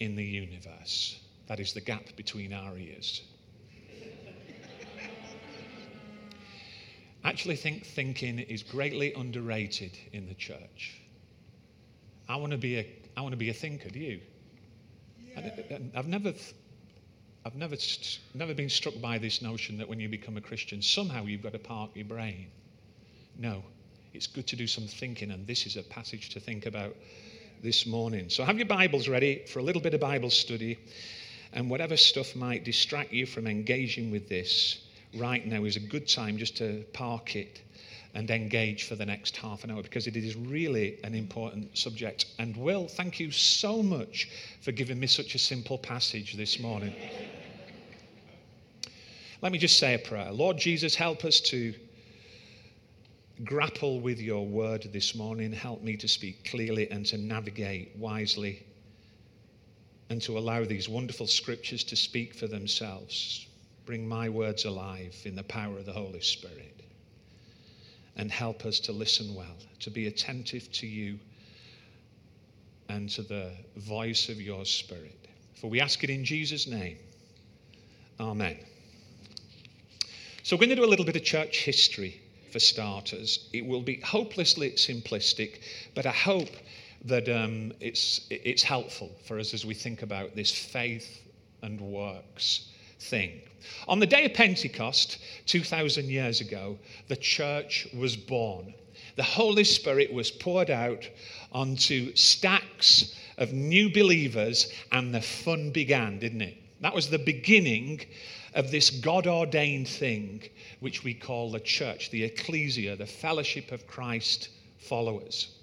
in 0.00 0.16
the 0.16 0.24
universe. 0.24 1.20
That 1.46 1.60
is 1.60 1.74
the 1.74 1.80
gap 1.80 2.16
between 2.16 2.52
our 2.52 2.76
ears. 2.76 3.22
I 7.22 7.28
actually 7.28 7.54
think 7.54 7.86
thinking 7.86 8.40
is 8.40 8.64
greatly 8.64 9.14
underrated 9.14 9.96
in 10.12 10.26
the 10.26 10.34
church. 10.34 11.02
I 12.28 12.34
want 12.34 12.50
to 12.50 12.58
be 12.58 12.78
a, 12.78 12.86
I 13.16 13.20
want 13.20 13.30
to 13.30 13.38
be 13.38 13.50
a 13.50 13.54
thinker. 13.54 13.90
Do 13.90 14.00
you? 14.00 14.20
Yeah. 15.36 15.78
I've 15.94 16.08
never, 16.08 16.32
I've 17.44 17.56
never, 17.56 17.76
never 18.34 18.54
been 18.54 18.68
struck 18.68 19.00
by 19.00 19.18
this 19.18 19.42
notion 19.42 19.76
that 19.78 19.88
when 19.88 19.98
you 19.98 20.08
become 20.08 20.36
a 20.36 20.40
Christian, 20.40 20.80
somehow 20.80 21.24
you've 21.24 21.42
got 21.42 21.52
to 21.52 21.58
park 21.58 21.90
your 21.94 22.04
brain. 22.04 22.46
No, 23.36 23.64
it's 24.14 24.28
good 24.28 24.46
to 24.48 24.56
do 24.56 24.66
some 24.66 24.86
thinking, 24.86 25.32
and 25.32 25.46
this 25.46 25.66
is 25.66 25.76
a 25.76 25.82
passage 25.82 26.30
to 26.30 26.40
think 26.40 26.66
about 26.66 26.94
this 27.62 27.84
morning. 27.84 28.28
So 28.28 28.44
have 28.44 28.58
your 28.58 28.66
Bibles 28.66 29.08
ready 29.08 29.42
for 29.46 29.58
a 29.58 29.62
little 29.62 29.82
bit 29.82 29.92
of 29.92 30.00
Bible 30.00 30.30
study, 30.30 30.78
and 31.52 31.68
whatever 31.68 31.96
stuff 31.96 32.36
might 32.36 32.64
distract 32.64 33.12
you 33.12 33.26
from 33.26 33.48
engaging 33.48 34.12
with 34.12 34.28
this 34.28 34.86
right 35.18 35.44
now 35.46 35.64
is 35.64 35.76
a 35.76 35.80
good 35.80 36.08
time 36.08 36.38
just 36.38 36.56
to 36.58 36.84
park 36.92 37.34
it 37.36 37.60
and 38.14 38.30
engage 38.30 38.84
for 38.84 38.94
the 38.94 39.06
next 39.06 39.36
half 39.36 39.64
an 39.64 39.70
hour 39.70 39.82
because 39.82 40.06
it 40.06 40.16
is 40.16 40.36
really 40.36 40.98
an 41.02 41.14
important 41.14 41.76
subject. 41.76 42.26
And 42.38 42.56
Will, 42.56 42.86
thank 42.88 43.18
you 43.18 43.30
so 43.30 43.82
much 43.82 44.28
for 44.60 44.72
giving 44.72 45.00
me 45.00 45.06
such 45.06 45.34
a 45.34 45.38
simple 45.38 45.78
passage 45.78 46.34
this 46.34 46.58
morning. 46.58 46.94
Let 49.42 49.50
me 49.50 49.58
just 49.58 49.78
say 49.78 49.94
a 49.94 49.98
prayer. 49.98 50.30
Lord 50.30 50.56
Jesus, 50.56 50.94
help 50.94 51.24
us 51.24 51.40
to 51.40 51.74
grapple 53.42 54.00
with 54.00 54.20
your 54.20 54.46
word 54.46 54.88
this 54.92 55.16
morning. 55.16 55.52
Help 55.52 55.82
me 55.82 55.96
to 55.96 56.06
speak 56.06 56.44
clearly 56.48 56.88
and 56.92 57.04
to 57.06 57.18
navigate 57.18 57.96
wisely 57.96 58.64
and 60.10 60.22
to 60.22 60.38
allow 60.38 60.64
these 60.64 60.88
wonderful 60.88 61.26
scriptures 61.26 61.82
to 61.84 61.96
speak 61.96 62.34
for 62.34 62.46
themselves. 62.46 63.48
Bring 63.84 64.06
my 64.06 64.28
words 64.28 64.64
alive 64.64 65.16
in 65.24 65.34
the 65.34 65.42
power 65.42 65.76
of 65.76 65.86
the 65.86 65.92
Holy 65.92 66.20
Spirit 66.20 66.84
and 68.14 68.30
help 68.30 68.64
us 68.64 68.78
to 68.78 68.92
listen 68.92 69.34
well, 69.34 69.56
to 69.80 69.90
be 69.90 70.06
attentive 70.06 70.70
to 70.70 70.86
you 70.86 71.18
and 72.88 73.10
to 73.10 73.22
the 73.22 73.50
voice 73.76 74.28
of 74.28 74.40
your 74.40 74.64
Spirit. 74.64 75.26
For 75.60 75.68
we 75.68 75.80
ask 75.80 76.04
it 76.04 76.10
in 76.10 76.24
Jesus' 76.24 76.68
name. 76.68 76.98
Amen. 78.20 78.58
So, 80.44 80.56
we're 80.56 80.66
going 80.66 80.70
to 80.70 80.76
do 80.76 80.84
a 80.84 80.86
little 80.86 81.04
bit 81.04 81.14
of 81.14 81.22
church 81.22 81.58
history 81.58 82.20
for 82.50 82.58
starters. 82.58 83.48
It 83.52 83.64
will 83.64 83.80
be 83.80 84.00
hopelessly 84.00 84.72
simplistic, 84.72 85.60
but 85.94 86.04
I 86.04 86.10
hope 86.10 86.50
that 87.04 87.28
um, 87.28 87.72
it's, 87.78 88.26
it's 88.28 88.64
helpful 88.64 89.12
for 89.24 89.38
us 89.38 89.54
as 89.54 89.64
we 89.64 89.74
think 89.74 90.02
about 90.02 90.34
this 90.34 90.50
faith 90.50 91.22
and 91.62 91.80
works 91.80 92.70
thing. 92.98 93.40
On 93.86 94.00
the 94.00 94.06
day 94.06 94.24
of 94.24 94.34
Pentecost, 94.34 95.18
2,000 95.46 96.08
years 96.08 96.40
ago, 96.40 96.76
the 97.06 97.16
church 97.16 97.86
was 97.94 98.16
born. 98.16 98.74
The 99.14 99.22
Holy 99.22 99.64
Spirit 99.64 100.12
was 100.12 100.32
poured 100.32 100.70
out 100.70 101.08
onto 101.52 102.16
stacks 102.16 103.16
of 103.38 103.52
new 103.52 103.92
believers, 103.92 104.72
and 104.90 105.14
the 105.14 105.22
fun 105.22 105.70
began, 105.70 106.18
didn't 106.18 106.42
it? 106.42 106.61
That 106.82 106.94
was 106.94 107.08
the 107.08 107.18
beginning 107.18 108.00
of 108.54 108.70
this 108.70 108.90
God 108.90 109.26
ordained 109.26 109.88
thing 109.88 110.42
which 110.80 111.04
we 111.04 111.14
call 111.14 111.50
the 111.50 111.60
church, 111.60 112.10
the 112.10 112.24
ecclesia, 112.24 112.96
the 112.96 113.06
fellowship 113.06 113.72
of 113.72 113.86
Christ 113.86 114.48
followers. 114.78 115.54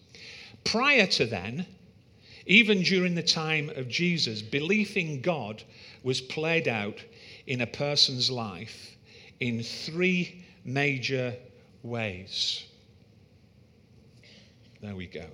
Prior 0.63 1.05
to 1.07 1.25
then, 1.25 1.65
even 2.45 2.81
during 2.81 3.15
the 3.15 3.21
time 3.21 3.69
of 3.75 3.89
Jesus, 3.89 4.41
belief 4.41 4.97
in 4.97 5.21
God 5.21 5.61
was 6.03 6.21
played 6.21 6.67
out 6.67 7.03
in 7.47 7.61
a 7.61 7.67
person's 7.67 8.31
life 8.31 8.95
in 9.41 9.61
three 9.61 10.45
major 10.63 11.35
ways. 11.83 12.65
There 14.81 14.95
we 14.95 15.07
go. 15.07 15.25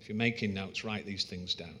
If 0.00 0.08
you're 0.08 0.16
making 0.16 0.54
notes, 0.54 0.84
write 0.84 1.06
these 1.06 1.24
things 1.24 1.54
down. 1.54 1.74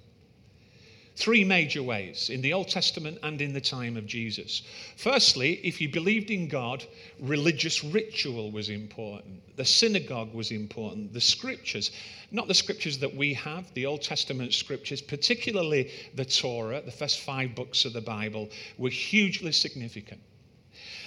Three 1.16 1.44
major 1.44 1.80
ways 1.80 2.28
in 2.28 2.40
the 2.40 2.52
Old 2.52 2.68
Testament 2.68 3.18
and 3.22 3.40
in 3.40 3.52
the 3.52 3.60
time 3.60 3.96
of 3.96 4.04
Jesus. 4.04 4.62
Firstly, 4.96 5.60
if 5.62 5.80
you 5.80 5.88
believed 5.88 6.28
in 6.28 6.48
God, 6.48 6.84
religious 7.20 7.84
ritual 7.84 8.50
was 8.50 8.68
important. 8.68 9.40
The 9.56 9.64
synagogue 9.64 10.34
was 10.34 10.50
important. 10.50 11.12
The 11.12 11.20
scriptures, 11.20 11.92
not 12.32 12.48
the 12.48 12.54
scriptures 12.54 12.98
that 12.98 13.14
we 13.14 13.32
have, 13.34 13.72
the 13.74 13.86
Old 13.86 14.02
Testament 14.02 14.54
scriptures, 14.54 15.00
particularly 15.00 15.92
the 16.16 16.24
Torah, 16.24 16.80
the 16.80 16.90
first 16.90 17.20
five 17.20 17.54
books 17.54 17.84
of 17.84 17.92
the 17.92 18.00
Bible, 18.00 18.50
were 18.76 18.90
hugely 18.90 19.52
significant. 19.52 20.20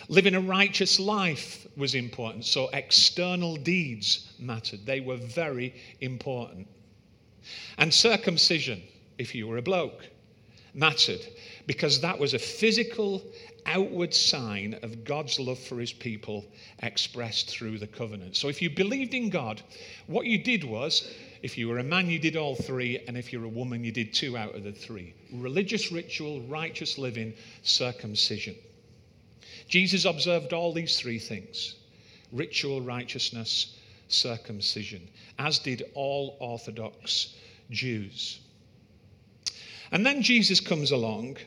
Living 0.08 0.36
a 0.36 0.40
righteous 0.40 1.02
life 1.02 1.68
was 1.76 1.96
important, 1.96 2.46
so 2.46 2.70
external 2.72 3.58
deeds 3.58 4.32
mattered. 4.40 4.86
They 4.86 5.02
were 5.02 5.18
very 5.18 5.76
important. 6.00 6.66
And 7.78 7.94
circumcision 7.94 8.82
if 9.18 9.34
you 9.36 9.48
were 9.48 9.58
a 9.58 9.62
bloke, 9.62 10.08
mattered 10.74 11.22
because 11.66 12.00
that 12.02 12.18
was 12.18 12.34
a 12.34 12.40
physical, 12.40 13.22
outward 13.66 14.14
sign 14.14 14.78
of 14.84 15.04
God's 15.04 15.40
love 15.40 15.60
for 15.60 15.80
his 15.80 15.92
people 15.92 16.46
expressed 16.82 17.50
through 17.50 17.80
the 17.80 17.88
covenant. 17.88 18.38
So 18.38 18.48
if 18.48 18.62
you 18.62 18.70
believed 18.70 19.14
in 19.14 19.30
God, 19.30 19.62
what 20.08 20.26
you 20.26 20.38
did 20.38 20.64
was, 20.64 21.14
if 21.44 21.58
you 21.58 21.68
were 21.68 21.80
a 21.80 21.84
man, 21.84 22.10
you 22.10 22.20
did 22.20 22.38
all 22.38 22.56
three, 22.56 23.00
and 23.08 23.18
if 23.18 23.34
you're 23.34 23.44
a 23.44 23.50
woman, 23.50 23.84
you 23.84 23.92
did 23.92 24.14
two 24.14 24.38
out 24.38 24.56
of 24.56 24.64
the 24.64 24.72
three 24.72 25.14
religious 25.34 25.92
ritual, 25.92 26.42
righteous 26.42 26.98
living, 26.98 27.34
circumcision. 27.64 28.56
Jesus 29.68 30.06
observed 30.06 30.54
all 30.54 30.72
these 30.72 31.00
three 31.00 31.20
things 31.20 31.76
ritual, 32.32 32.82
righteousness, 32.82 33.78
circumcision, 34.08 35.08
as 35.40 35.60
did 35.60 35.84
all 35.94 36.38
Orthodox 36.40 37.36
Jews. 37.70 38.40
And 39.92 40.06
then 40.06 40.22
Jesus 40.22 40.60
comes 40.60 40.92
along 40.92 41.38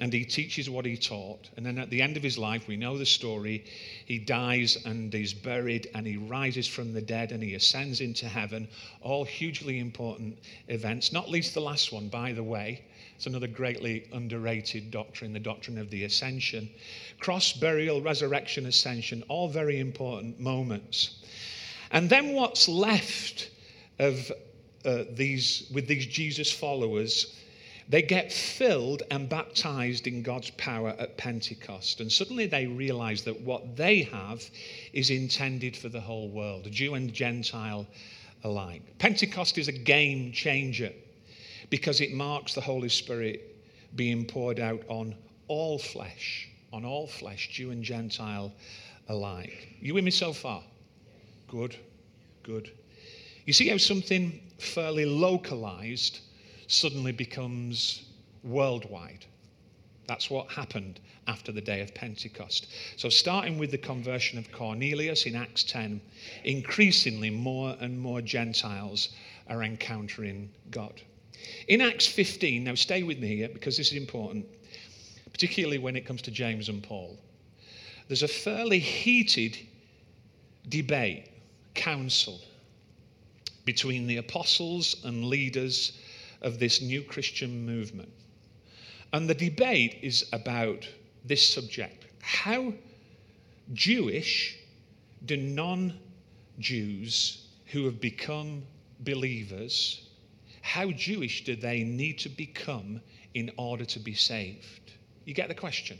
and 0.00 0.12
he 0.12 0.24
teaches 0.24 0.70
what 0.70 0.84
he 0.84 0.96
taught. 0.96 1.50
And 1.56 1.66
then 1.66 1.78
at 1.78 1.90
the 1.90 2.00
end 2.00 2.16
of 2.16 2.22
his 2.22 2.38
life, 2.38 2.68
we 2.68 2.76
know 2.76 2.96
the 2.96 3.06
story. 3.06 3.64
He 4.06 4.18
dies 4.18 4.78
and 4.84 5.12
is 5.12 5.34
buried, 5.34 5.88
and 5.94 6.06
he 6.06 6.16
rises 6.16 6.68
from 6.68 6.92
the 6.92 7.00
dead 7.00 7.32
and 7.32 7.42
he 7.42 7.54
ascends 7.54 8.00
into 8.00 8.26
heaven. 8.26 8.68
All 9.00 9.24
hugely 9.24 9.80
important 9.80 10.38
events, 10.68 11.12
not 11.12 11.28
least 11.28 11.54
the 11.54 11.60
last 11.60 11.92
one, 11.92 12.08
by 12.08 12.32
the 12.32 12.44
way. 12.44 12.84
It's 13.16 13.26
another 13.26 13.48
greatly 13.48 14.08
underrated 14.12 14.92
doctrine, 14.92 15.32
the 15.32 15.40
doctrine 15.40 15.78
of 15.78 15.90
the 15.90 16.04
ascension. 16.04 16.70
Cross, 17.18 17.54
burial, 17.54 18.00
resurrection, 18.00 18.66
ascension, 18.66 19.24
all 19.26 19.48
very 19.48 19.80
important 19.80 20.38
moments. 20.38 21.24
And 21.90 22.08
then 22.08 22.34
what's 22.34 22.68
left 22.68 23.50
of 23.98 24.30
uh, 24.84 25.04
these, 25.10 25.70
with 25.72 25.86
these 25.86 26.06
Jesus 26.06 26.52
followers 26.52 27.38
they 27.88 28.02
get 28.02 28.30
filled 28.30 29.02
and 29.10 29.28
baptized 29.28 30.06
in 30.06 30.22
God's 30.22 30.50
power 30.50 30.94
at 30.98 31.16
Pentecost. 31.16 32.00
And 32.00 32.12
suddenly 32.12 32.46
they 32.46 32.66
realize 32.66 33.22
that 33.22 33.40
what 33.40 33.76
they 33.76 34.02
have 34.02 34.44
is 34.92 35.08
intended 35.08 35.74
for 35.74 35.88
the 35.88 36.00
whole 36.00 36.28
world, 36.28 36.70
Jew 36.70 36.94
and 36.94 37.12
Gentile 37.12 37.86
alike. 38.44 38.82
Pentecost 38.98 39.56
is 39.56 39.68
a 39.68 39.72
game 39.72 40.32
changer 40.32 40.92
because 41.70 42.02
it 42.02 42.12
marks 42.12 42.54
the 42.54 42.60
Holy 42.60 42.90
Spirit 42.90 43.56
being 43.96 44.26
poured 44.26 44.60
out 44.60 44.82
on 44.88 45.14
all 45.48 45.78
flesh, 45.78 46.46
on 46.74 46.84
all 46.84 47.06
flesh, 47.06 47.48
Jew 47.48 47.70
and 47.70 47.82
Gentile 47.82 48.52
alike. 49.08 49.76
You 49.80 49.94
with 49.94 50.04
me 50.04 50.10
so 50.10 50.34
far? 50.34 50.62
Good, 51.48 51.74
good. 52.42 52.70
You 53.48 53.54
see 53.54 53.68
how 53.68 53.78
something 53.78 54.42
fairly 54.58 55.06
localized 55.06 56.20
suddenly 56.66 57.12
becomes 57.12 58.02
worldwide. 58.44 59.24
That's 60.06 60.28
what 60.28 60.50
happened 60.50 61.00
after 61.26 61.50
the 61.50 61.62
day 61.62 61.80
of 61.80 61.94
Pentecost. 61.94 62.66
So, 62.98 63.08
starting 63.08 63.56
with 63.56 63.70
the 63.70 63.78
conversion 63.78 64.38
of 64.38 64.52
Cornelius 64.52 65.24
in 65.24 65.34
Acts 65.34 65.64
10, 65.64 65.98
increasingly 66.44 67.30
more 67.30 67.74
and 67.80 67.98
more 67.98 68.20
Gentiles 68.20 69.08
are 69.46 69.62
encountering 69.62 70.50
God. 70.70 71.00
In 71.68 71.80
Acts 71.80 72.06
15, 72.06 72.64
now 72.64 72.74
stay 72.74 73.02
with 73.02 73.18
me 73.18 73.34
here 73.34 73.48
because 73.48 73.78
this 73.78 73.92
is 73.92 73.96
important, 73.96 74.44
particularly 75.32 75.78
when 75.78 75.96
it 75.96 76.04
comes 76.04 76.20
to 76.20 76.30
James 76.30 76.68
and 76.68 76.82
Paul. 76.82 77.18
There's 78.08 78.24
a 78.24 78.28
fairly 78.28 78.78
heated 78.78 79.56
debate, 80.68 81.30
council, 81.72 82.42
between 83.68 84.06
the 84.06 84.16
apostles 84.16 84.96
and 85.04 85.26
leaders 85.26 85.92
of 86.40 86.58
this 86.58 86.80
new 86.80 87.02
Christian 87.02 87.66
movement. 87.66 88.08
And 89.12 89.28
the 89.28 89.34
debate 89.34 89.98
is 90.00 90.26
about 90.32 90.88
this 91.26 91.46
subject 91.46 92.06
how 92.22 92.72
Jewish 93.74 94.56
do 95.26 95.36
non 95.36 95.98
Jews 96.58 97.46
who 97.66 97.84
have 97.84 98.00
become 98.00 98.62
believers, 99.00 100.00
how 100.62 100.90
Jewish 100.90 101.44
do 101.44 101.54
they 101.54 101.82
need 101.82 102.18
to 102.20 102.30
become 102.30 103.02
in 103.34 103.50
order 103.58 103.84
to 103.84 103.98
be 103.98 104.14
saved? 104.14 104.92
You 105.26 105.34
get 105.34 105.48
the 105.48 105.54
question? 105.54 105.98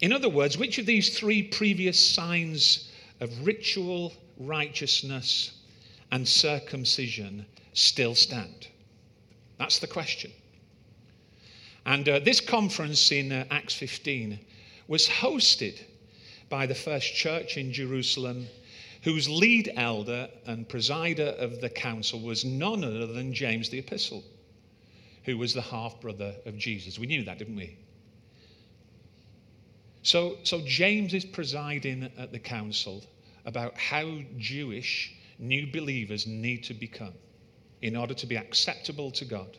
In 0.00 0.14
other 0.14 0.30
words, 0.30 0.56
which 0.56 0.78
of 0.78 0.86
these 0.86 1.18
three 1.18 1.42
previous 1.42 2.00
signs 2.00 2.90
of 3.20 3.46
ritual 3.46 4.14
righteousness 4.38 5.57
and 6.10 6.26
circumcision 6.26 7.46
still 7.72 8.14
stand? 8.14 8.68
That's 9.58 9.78
the 9.78 9.86
question. 9.86 10.32
And 11.84 12.08
uh, 12.08 12.18
this 12.20 12.40
conference 12.40 13.10
in 13.12 13.32
uh, 13.32 13.44
Acts 13.50 13.74
15 13.74 14.38
was 14.88 15.08
hosted 15.08 15.80
by 16.48 16.66
the 16.66 16.74
first 16.74 17.14
church 17.14 17.56
in 17.56 17.72
Jerusalem, 17.72 18.46
whose 19.02 19.28
lead 19.28 19.72
elder 19.76 20.28
and 20.46 20.68
presider 20.68 21.36
of 21.38 21.60
the 21.60 21.68
council 21.68 22.20
was 22.20 22.44
none 22.44 22.84
other 22.84 23.06
than 23.06 23.32
James 23.32 23.68
the 23.68 23.78
Apostle, 23.78 24.24
who 25.24 25.36
was 25.38 25.54
the 25.54 25.62
half 25.62 26.00
brother 26.00 26.34
of 26.46 26.56
Jesus. 26.56 26.98
We 26.98 27.06
knew 27.06 27.24
that, 27.24 27.38
didn't 27.38 27.56
we? 27.56 27.76
So, 30.02 30.38
so 30.42 30.62
James 30.64 31.12
is 31.12 31.24
presiding 31.24 32.10
at 32.16 32.32
the 32.32 32.38
council 32.38 33.04
about 33.44 33.76
how 33.76 34.20
Jewish 34.38 35.14
new 35.38 35.70
believers 35.72 36.26
need 36.26 36.64
to 36.64 36.74
become 36.74 37.14
in 37.80 37.96
order 37.96 38.14
to 38.14 38.26
be 38.26 38.36
acceptable 38.36 39.10
to 39.12 39.24
God. 39.24 39.56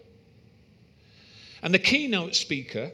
And 1.62 1.74
the 1.74 1.80
keynote 1.80 2.36
speaker, 2.36 2.92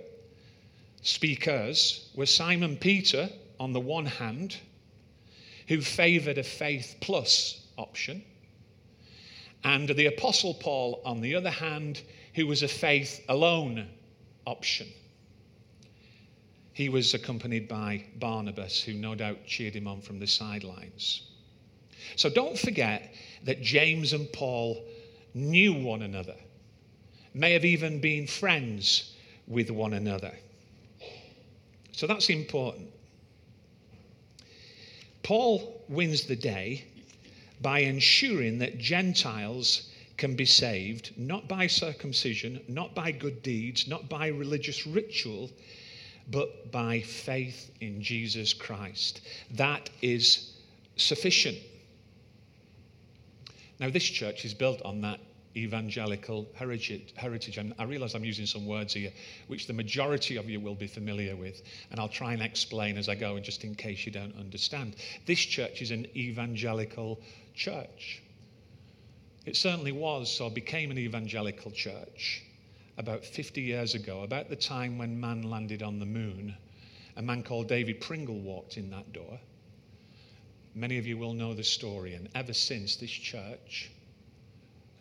speakers, 1.01 2.09
were 2.15 2.25
Simon 2.25 2.77
Peter 2.77 3.29
on 3.59 3.73
the 3.73 3.79
one 3.79 4.05
hand, 4.05 4.57
who 5.67 5.81
favored 5.81 6.37
a 6.37 6.43
faith 6.43 6.95
plus 7.01 7.65
option, 7.77 8.23
and 9.63 9.89
the 9.89 10.05
Apostle 10.05 10.53
Paul 10.53 11.01
on 11.05 11.21
the 11.21 11.35
other 11.35 11.49
hand, 11.49 12.01
who 12.35 12.45
was 12.45 12.61
a 12.61 12.67
faith 12.67 13.23
alone 13.27 13.89
option. 14.45 14.87
He 16.73 16.89
was 16.89 17.13
accompanied 17.13 17.67
by 17.67 18.05
Barnabas, 18.17 18.81
who 18.81 18.93
no 18.93 19.15
doubt 19.15 19.45
cheered 19.47 19.75
him 19.75 19.87
on 19.87 20.01
from 20.01 20.19
the 20.19 20.27
sidelines. 20.27 21.23
So 22.15 22.29
don't 22.29 22.57
forget 22.57 23.13
that 23.43 23.61
James 23.61 24.13
and 24.13 24.31
Paul 24.31 24.83
knew 25.33 25.73
one 25.73 26.01
another, 26.01 26.35
may 27.33 27.53
have 27.53 27.65
even 27.65 27.99
been 27.99 28.25
friends 28.25 29.13
with 29.47 29.69
one 29.69 29.93
another. 29.93 30.33
So 31.91 32.07
that's 32.07 32.29
important. 32.29 32.89
Paul 35.23 35.81
wins 35.89 36.25
the 36.25 36.35
day 36.35 36.85
by 37.61 37.79
ensuring 37.79 38.59
that 38.59 38.77
Gentiles 38.77 39.89
can 40.17 40.35
be 40.35 40.45
saved 40.45 41.11
not 41.17 41.47
by 41.47 41.67
circumcision, 41.67 42.61
not 42.67 42.95
by 42.95 43.11
good 43.11 43.41
deeds, 43.43 43.87
not 43.87 44.07
by 44.07 44.27
religious 44.27 44.87
ritual, 44.87 45.49
but 46.31 46.71
by 46.71 47.01
faith 47.01 47.71
in 47.81 48.01
Jesus 48.01 48.53
Christ. 48.53 49.21
That 49.51 49.89
is 50.01 50.53
sufficient. 50.95 51.57
Now, 53.79 53.89
this 53.89 54.03
church 54.03 54.45
is 54.45 54.53
built 54.53 54.81
on 54.83 55.01
that 55.01 55.19
evangelical 55.57 56.47
heritage. 56.53 57.57
And 57.57 57.73
I 57.79 57.83
realize 57.83 58.13
I'm 58.13 58.25
using 58.25 58.45
some 58.45 58.65
words 58.65 58.93
here 58.93 59.11
which 59.47 59.67
the 59.67 59.73
majority 59.73 60.35
of 60.37 60.49
you 60.49 60.59
will 60.59 60.75
be 60.75 60.87
familiar 60.87 61.35
with, 61.35 61.61
and 61.91 61.99
I'll 61.99 62.09
try 62.09 62.33
and 62.33 62.41
explain 62.41 62.97
as 62.97 63.09
I 63.09 63.15
go, 63.15 63.35
and 63.35 63.45
just 63.45 63.63
in 63.63 63.75
case 63.75 64.05
you 64.05 64.11
don't 64.11 64.35
understand. 64.37 64.95
This 65.25 65.39
church 65.39 65.81
is 65.81 65.91
an 65.91 66.07
evangelical 66.15 67.19
church. 67.53 68.21
It 69.45 69.55
certainly 69.55 69.91
was 69.91 70.39
or 70.41 70.49
became 70.49 70.91
an 70.91 70.97
evangelical 70.97 71.71
church 71.71 72.43
about 72.97 73.23
50 73.23 73.61
years 73.61 73.93
ago, 73.93 74.23
about 74.23 74.49
the 74.49 74.55
time 74.55 74.97
when 74.97 75.19
man 75.19 75.43
landed 75.43 75.83
on 75.83 75.99
the 75.99 76.05
moon. 76.05 76.55
A 77.17 77.21
man 77.21 77.43
called 77.43 77.67
David 77.67 78.01
Pringle 78.01 78.39
walked 78.39 78.77
in 78.77 78.89
that 78.89 79.13
door. 79.13 79.39
Many 80.75 80.97
of 80.97 81.07
you 81.07 81.17
will 81.17 81.33
know 81.33 81.53
the 81.53 81.63
story, 81.63 82.15
and 82.15 82.27
ever 82.35 82.53
since, 82.53 82.97
this 82.97 83.09
church 83.09 83.89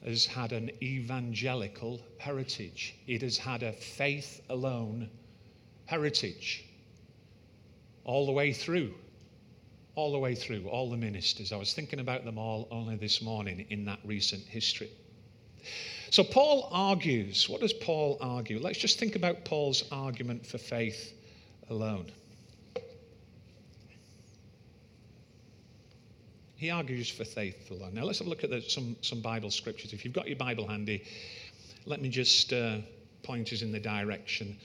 has 0.05 0.25
had 0.25 0.53
an 0.53 0.71
evangelical 0.81 2.01
heritage. 2.19 2.95
It 3.09 3.23
has 3.23 3.37
had 3.37 3.65
a 3.65 3.73
faith 3.73 4.41
alone 4.49 5.11
heritage 5.87 6.65
all 8.05 8.27
the 8.27 8.33
way 8.33 8.53
through. 8.53 8.95
All 9.97 10.13
the 10.13 10.19
way 10.19 10.35
through, 10.35 10.69
all 10.69 10.91
the 10.91 10.97
ministers. 10.97 11.53
I 11.53 11.57
was 11.57 11.73
thinking 11.73 12.01
about 12.01 12.25
them 12.25 12.39
all 12.39 12.69
only 12.71 12.97
this 12.97 13.23
morning 13.23 13.67
in 13.71 13.85
that 13.87 13.99
recent 14.05 14.43
history. 14.45 14.91
So, 16.11 16.23
Paul 16.23 16.69
argues. 16.71 17.49
What 17.49 17.61
does 17.61 17.73
Paul 17.73 18.19
argue? 18.21 18.61
Let's 18.61 18.79
just 18.79 18.99
think 18.99 19.17
about 19.17 19.45
Paul's 19.45 19.85
argument 19.91 20.47
for 20.47 20.59
faith 20.59 21.15
alone. 21.71 22.07
He 26.65 26.71
argues 26.71 27.11
for 27.11 27.27
faith 27.27 27.71
alone. 27.71 27.93
Now 27.93 28.05
let's 28.05 28.21
have 28.21 28.27
a 28.27 28.31
look 28.31 28.43
at 28.43 28.49
the, 28.49 28.63
some, 28.63 28.97
some 29.03 29.21
Bible 29.21 29.51
scriptures. 29.51 29.93
If 29.93 30.03
you've 30.03 30.15
got 30.15 30.29
your 30.29 30.39
Bible 30.39 30.67
handy, 30.67 31.05
let 31.85 32.01
me 32.01 32.09
just 32.09 32.55
uh, 32.55 32.79
point 33.23 33.53
us 33.53 33.61
in 33.61 33.71
the 33.71 33.79
direction 33.79 34.57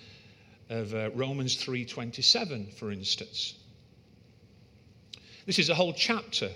of 0.69 0.95
uh, 0.95 1.09
Romans 1.09 1.57
3.27, 1.61 2.73
for 2.73 2.93
instance. 2.93 3.55
This 5.45 5.59
is 5.59 5.67
a 5.67 5.75
whole 5.75 5.91
chapter 5.91 6.49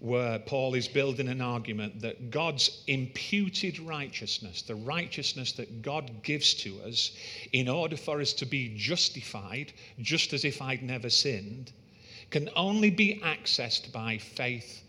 where 0.00 0.40
Paul 0.40 0.74
is 0.74 0.88
building 0.88 1.28
an 1.28 1.40
argument 1.40 2.00
that 2.00 2.32
God's 2.32 2.82
imputed 2.88 3.78
righteousness, 3.78 4.62
the 4.62 4.74
righteousness 4.74 5.52
that 5.52 5.82
God 5.82 6.24
gives 6.24 6.52
to 6.54 6.80
us 6.80 7.12
in 7.52 7.68
order 7.68 7.96
for 7.96 8.20
us 8.20 8.32
to 8.32 8.44
be 8.44 8.74
justified, 8.76 9.72
just 10.00 10.32
as 10.32 10.44
if 10.44 10.60
I'd 10.60 10.82
never 10.82 11.10
sinned, 11.10 11.70
can 12.30 12.48
only 12.56 12.90
be 12.90 13.20
accessed 13.24 13.92
by 13.92 14.18
faith 14.18 14.82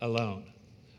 alone. 0.00 0.44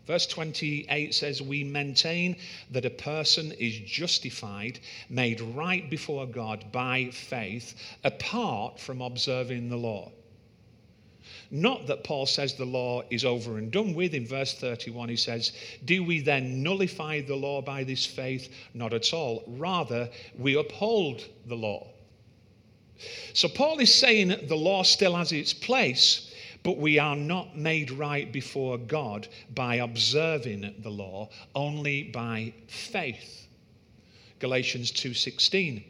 Verse 0.08 0.26
28 0.26 1.14
says, 1.14 1.42
We 1.42 1.66
maintain 1.66 2.38
that 2.72 2.86
a 2.86 2.90
person 2.90 3.52
is 3.54 3.78
justified, 3.80 4.80
made 5.10 5.42
right 5.42 5.90
before 5.90 6.26
God 6.26 6.72
by 6.72 7.10
faith, 7.12 7.76
apart 8.06 8.80
from 8.80 9.02
observing 9.02 9.70
the 9.70 9.76
law. 9.76 10.12
Not 11.52 11.88
that 11.88 12.04
Paul 12.04 12.26
says 12.26 12.54
the 12.54 12.66
law 12.66 13.04
is 13.10 13.26
over 13.26 13.58
and 13.58 13.72
done 13.72 13.94
with. 13.94 14.14
In 14.14 14.26
verse 14.26 14.54
31, 14.54 15.10
he 15.10 15.16
says, 15.16 15.52
Do 15.84 16.04
we 16.04 16.22
then 16.22 16.64
nullify 16.64 17.22
the 17.22 17.36
law 17.36 17.62
by 17.62 17.84
this 17.84 18.06
faith? 18.06 18.50
Not 18.74 18.94
at 18.94 19.14
all. 19.14 19.44
Rather, 19.48 20.10
we 20.38 20.56
uphold 20.56 21.26
the 21.46 21.56
law. 21.56 21.88
So 23.34 23.48
Paul 23.48 23.80
is 23.80 23.94
saying 23.94 24.48
the 24.48 24.56
law 24.56 24.84
still 24.84 25.16
has 25.16 25.32
its 25.32 25.54
place, 25.54 26.32
but 26.64 26.78
we 26.78 26.98
are 26.98 27.16
not 27.16 27.58
made 27.58 27.92
right 27.92 28.32
before 28.32 28.78
God 28.78 29.28
by 29.54 29.76
observing 29.76 30.74
the 30.80 30.90
law, 30.90 31.30
only 31.54 32.04
by 32.04 32.54
faith. 32.68 33.48
Galatians 34.40 34.92
2:16 34.92 35.84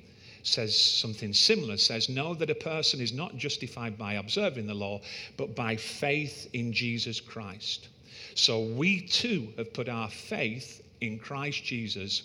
says 0.43 0.75
something 0.75 1.33
similar 1.33 1.75
says 1.75 2.07
know 2.07 2.33
that 2.33 2.49
a 2.49 2.55
person 2.55 3.01
is 3.01 3.11
not 3.11 3.37
justified 3.37 3.97
by 3.97 4.13
observing 4.13 4.65
the 4.65 4.73
law 4.73 5.01
but 5.35 5.55
by 5.55 5.75
faith 5.75 6.47
in 6.53 6.71
Jesus 6.71 7.19
Christ. 7.19 7.89
So 8.35 8.61
we 8.61 9.01
too 9.01 9.53
have 9.57 9.73
put 9.73 9.89
our 9.89 10.09
faith 10.09 10.83
in 11.01 11.19
Christ 11.19 11.63
Jesus 11.63 12.23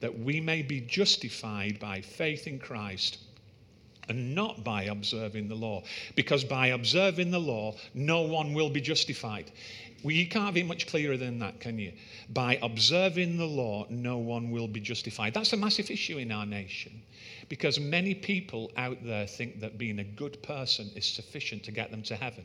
that 0.00 0.18
we 0.18 0.40
may 0.40 0.62
be 0.62 0.80
justified 0.80 1.78
by 1.78 2.00
faith 2.00 2.46
in 2.46 2.58
Christ 2.58 3.18
and 4.10 4.34
not 4.34 4.64
by 4.64 4.82
observing 4.82 5.46
the 5.48 5.54
law. 5.54 5.84
Because 6.16 6.42
by 6.42 6.68
observing 6.68 7.30
the 7.30 7.38
law, 7.38 7.76
no 7.94 8.22
one 8.22 8.52
will 8.52 8.68
be 8.68 8.80
justified. 8.80 9.52
Well, 10.02 10.10
you 10.10 10.26
can't 10.26 10.52
be 10.52 10.64
much 10.64 10.88
clearer 10.88 11.16
than 11.16 11.38
that, 11.38 11.60
can 11.60 11.78
you? 11.78 11.92
By 12.28 12.58
observing 12.60 13.36
the 13.36 13.46
law, 13.46 13.86
no 13.88 14.18
one 14.18 14.50
will 14.50 14.66
be 14.66 14.80
justified. 14.80 15.32
That's 15.32 15.52
a 15.52 15.56
massive 15.56 15.92
issue 15.92 16.18
in 16.18 16.32
our 16.32 16.44
nation 16.44 17.02
because 17.48 17.78
many 17.78 18.14
people 18.14 18.72
out 18.76 18.98
there 19.04 19.28
think 19.28 19.60
that 19.60 19.78
being 19.78 20.00
a 20.00 20.04
good 20.04 20.42
person 20.42 20.90
is 20.96 21.06
sufficient 21.06 21.62
to 21.64 21.70
get 21.70 21.92
them 21.92 22.02
to 22.02 22.16
heaven. 22.16 22.44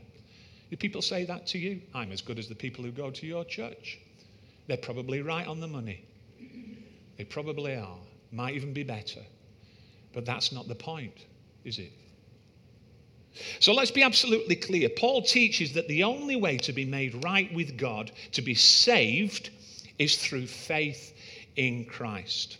Do 0.70 0.78
people 0.78 1.02
say 1.02 1.26
that 1.26 1.48
to 1.48 1.58
you? 1.58 1.82
I'm 1.96 2.12
as 2.12 2.22
good 2.22 2.38
as 2.38 2.48
the 2.48 2.56
people 2.56 2.84
who 2.84 2.92
go 2.92 3.10
to 3.10 3.26
your 3.26 3.44
church. 3.44 3.98
They're 4.68 4.78
probably 4.78 5.24
right 5.24 5.48
on 5.48 5.60
the 5.60 5.68
money. 5.68 6.06
They 7.18 7.24
probably 7.24 7.76
are. 7.76 7.98
Might 8.32 8.54
even 8.54 8.72
be 8.74 8.84
better. 8.84 9.22
But 10.14 10.26
that's 10.26 10.52
not 10.52 10.68
the 10.68 10.76
point 10.76 11.26
is 11.66 11.80
it? 11.80 11.92
So 13.60 13.74
let's 13.74 13.92
be 13.92 14.04
absolutely 14.04 14.56
clear. 14.56 14.88
Paul 14.88 15.22
teaches 15.22 15.74
that 15.74 15.88
the 15.88 16.04
only 16.04 16.38
way 16.38 16.58
to 16.60 16.72
be 16.72 16.86
made 16.86 17.24
right 17.24 17.54
with 17.54 17.78
God, 17.78 18.12
to 18.32 18.42
be 18.42 18.56
saved, 18.56 19.50
is 20.00 20.18
through 20.18 20.48
faith 20.48 21.14
in 21.56 21.86
Christ. 21.86 22.58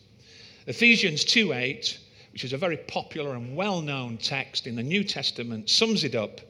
Ephesians 0.68 1.24
2 1.24 1.54
8, 1.54 2.00
which 2.34 2.44
is 2.44 2.52
a 2.52 2.58
very 2.58 2.78
popular 2.78 3.36
and 3.36 3.56
well 3.56 3.82
known 3.82 4.18
text 4.18 4.68
in 4.68 4.76
the 4.76 4.84
New 4.84 5.04
Testament, 5.04 5.70
sums 5.70 6.04
it 6.04 6.16
up. 6.16 6.42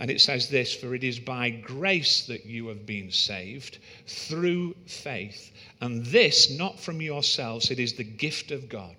And 0.00 0.10
it 0.10 0.20
says 0.20 0.48
this 0.48 0.74
For 0.74 0.96
it 0.96 1.04
is 1.04 1.20
by 1.20 1.50
grace 1.50 2.26
that 2.26 2.46
you 2.46 2.66
have 2.68 2.84
been 2.86 3.12
saved 3.12 3.78
through 4.08 4.74
faith. 4.86 5.52
And 5.80 6.04
this 6.06 6.50
not 6.50 6.80
from 6.80 7.00
yourselves, 7.00 7.70
it 7.70 7.78
is 7.78 7.92
the 7.92 8.02
gift 8.02 8.50
of 8.50 8.68
God 8.68 8.96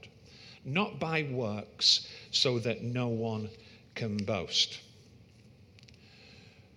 not 0.65 0.99
by 0.99 1.23
works, 1.23 2.08
so 2.34 2.60
that 2.60 2.84
no 2.84 3.08
one 3.08 3.50
can 3.96 4.17
boast. 4.17 4.82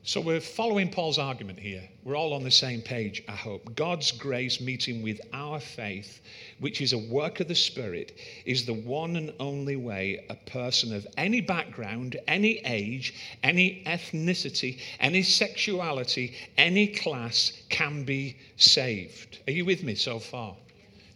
So 0.06 0.20
we're 0.20 0.40
following 0.40 0.88
Paul's 0.88 1.18
argument 1.18 1.58
here. 1.58 1.82
We're 2.04 2.14
all 2.14 2.32
on 2.32 2.44
the 2.44 2.50
same 2.52 2.80
page, 2.80 3.24
I 3.28 3.32
hope. 3.32 3.74
God's 3.74 4.12
grace 4.12 4.60
meeting 4.60 5.02
with 5.02 5.20
our 5.32 5.58
faith, 5.58 6.20
which 6.60 6.80
is 6.80 6.92
a 6.92 6.98
work 6.98 7.40
of 7.40 7.48
the 7.48 7.56
Spirit, 7.56 8.16
is 8.44 8.64
the 8.64 8.74
one 8.74 9.16
and 9.16 9.32
only 9.40 9.74
way 9.74 10.24
a 10.30 10.36
person 10.48 10.94
of 10.94 11.08
any 11.16 11.40
background, 11.40 12.16
any 12.28 12.58
age, 12.58 13.14
any 13.42 13.82
ethnicity, 13.84 14.78
any 15.00 15.24
sexuality, 15.24 16.36
any 16.56 16.86
class 16.86 17.64
can 17.68 18.04
be 18.04 18.36
saved. 18.56 19.40
Are 19.48 19.52
you 19.52 19.64
with 19.64 19.82
me 19.82 19.96
so 19.96 20.20
far? 20.20 20.54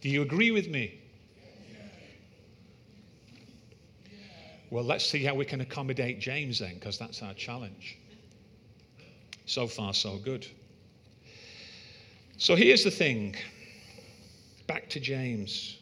Do 0.01 0.09
you 0.09 0.21
agree 0.21 0.51
with 0.51 0.67
me? 0.67 1.00
Well, 4.71 4.85
let's 4.85 5.05
see 5.05 5.23
how 5.25 5.35
we 5.35 5.43
can 5.43 5.59
accommodate 5.59 6.19
James 6.19 6.59
then, 6.59 6.75
because 6.75 6.97
that's 6.97 7.21
our 7.21 7.33
challenge. 7.33 7.97
So 9.45 9.67
far, 9.67 9.93
so 9.93 10.17
good. 10.17 10.47
So 12.37 12.55
here's 12.55 12.83
the 12.83 12.89
thing 12.89 13.35
back 14.67 14.89
to 14.91 15.01
James. 15.01 15.77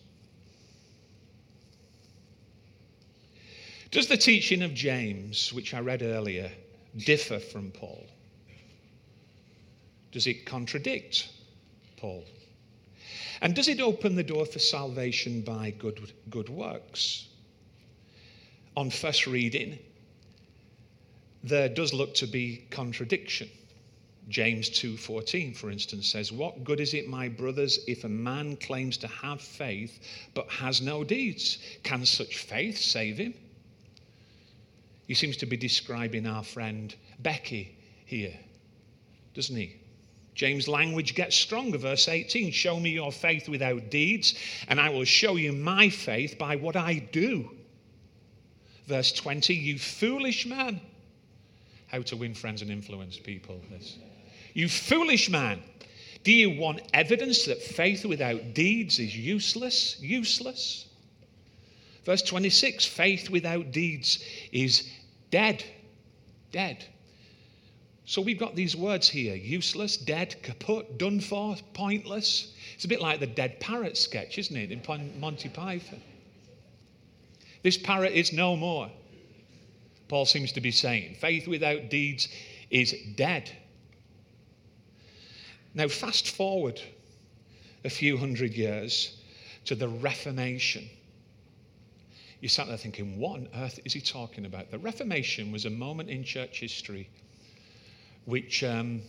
Does 3.91 4.07
the 4.07 4.17
teaching 4.17 4.63
of 4.63 4.73
James, 4.73 5.53
which 5.53 5.75
I 5.75 5.81
read 5.81 6.01
earlier, 6.01 6.51
differ 6.97 7.39
from 7.39 7.69
Paul? 7.69 8.07
Does 10.11 10.25
it 10.25 10.47
contradict 10.47 11.29
Paul? 11.97 12.25
And 13.41 13.55
does 13.55 13.67
it 13.67 13.79
open 13.79 14.15
the 14.15 14.23
door 14.23 14.47
for 14.47 14.59
salvation 14.59 15.41
by 15.41 15.69
good, 15.77 16.11
good 16.31 16.49
works? 16.49 17.28
On 18.79 18.89
first 18.89 19.27
reading, 19.27 19.77
there 21.43 21.67
does 21.67 21.93
look 21.93 22.13
to 22.13 22.25
be 22.25 22.65
contradiction. 22.69 23.49
James 24.29 24.69
2:14 24.69 25.53
for 25.53 25.69
instance 25.69 26.07
says, 26.07 26.31
"What 26.31 26.63
good 26.63 26.79
is 26.79 26.93
it, 26.93 27.09
my 27.09 27.27
brothers, 27.27 27.81
if 27.87 28.05
a 28.05 28.09
man 28.09 28.55
claims 28.55 28.95
to 28.99 29.07
have 29.07 29.41
faith 29.41 29.99
but 30.33 30.49
has 30.49 30.79
no 30.79 31.03
deeds? 31.03 31.57
Can 31.83 32.05
such 32.05 32.37
faith 32.37 32.77
save 32.77 33.17
him?" 33.17 33.33
He 35.07 35.13
seems 35.13 35.35
to 35.37 35.45
be 35.45 35.57
describing 35.57 36.25
our 36.25 36.45
friend 36.45 36.95
Becky 37.19 37.75
here, 38.05 38.39
doesn't 39.33 39.57
he? 39.57 39.75
James' 40.35 40.69
language 40.69 41.15
gets 41.15 41.35
stronger. 41.35 41.77
Verse 41.77 42.07
18 42.07 42.51
Show 42.51 42.79
me 42.79 42.91
your 42.91 43.11
faith 43.11 43.49
without 43.49 43.89
deeds, 43.91 44.35
and 44.69 44.79
I 44.79 44.87
will 44.87 45.03
show 45.03 45.35
you 45.35 45.51
my 45.51 45.89
faith 45.89 46.37
by 46.37 46.55
what 46.55 46.77
I 46.77 46.99
do. 46.99 47.58
Verse 48.89 49.11
20, 49.11 49.53
you 49.53 49.77
foolish 49.77 50.47
man. 50.47 50.81
How 51.87 52.01
to 52.01 52.17
win 52.17 52.33
friends 52.33 52.63
and 52.63 52.71
influence 52.71 53.19
people. 53.19 53.61
This. 53.69 53.99
You 54.55 54.67
foolish 54.67 55.29
man. 55.29 55.61
Do 56.23 56.33
you 56.33 56.49
want 56.49 56.81
evidence 56.91 57.45
that 57.45 57.61
faith 57.61 58.03
without 58.03 58.55
deeds 58.55 58.97
is 58.97 59.15
useless? 59.15 60.01
Useless. 60.01 60.87
Verse 62.03 62.23
26 62.23 62.83
faith 62.87 63.29
without 63.29 63.71
deeds 63.71 64.23
is 64.51 64.89
dead. 65.29 65.63
Dead. 66.51 66.83
So 68.05 68.23
we've 68.23 68.39
got 68.39 68.55
these 68.55 68.75
words 68.75 69.07
here 69.07 69.35
useless, 69.35 69.97
dead, 69.97 70.35
kaput, 70.41 70.97
done 70.97 71.19
for, 71.19 71.55
pointless. 71.75 72.55
It's 72.73 72.85
a 72.85 72.87
bit 72.87 73.01
like 73.01 73.19
the 73.19 73.27
dead 73.27 73.59
parrot 73.59 73.97
sketch, 73.97 74.39
isn't 74.39 74.57
it, 74.57 74.71
in 74.71 74.81
Monty 75.19 75.49
Python? 75.49 76.01
This 77.61 77.77
parrot 77.77 78.13
is 78.13 78.31
no 78.31 78.55
more. 78.55 78.89
Paul 80.07 80.25
seems 80.25 80.51
to 80.53 80.61
be 80.61 80.71
saying 80.71 81.15
faith 81.15 81.47
without 81.47 81.89
deeds 81.89 82.27
is 82.69 82.95
dead. 83.15 83.51
Now, 85.73 85.87
fast 85.87 86.29
forward 86.29 86.81
a 87.83 87.89
few 87.89 88.17
hundred 88.17 88.53
years 88.53 89.17
to 89.65 89.75
the 89.75 89.87
Reformation. 89.87 90.89
You 92.41 92.49
sat 92.49 92.67
there 92.67 92.77
thinking, 92.77 93.19
what 93.19 93.39
on 93.39 93.49
earth 93.55 93.79
is 93.85 93.93
he 93.93 94.01
talking 94.01 94.45
about? 94.45 94.71
The 94.71 94.79
Reformation 94.79 95.51
was 95.51 95.65
a 95.65 95.69
moment 95.69 96.09
in 96.09 96.23
church 96.23 96.59
history 96.59 97.09
which 98.25 98.63
um, 98.63 99.01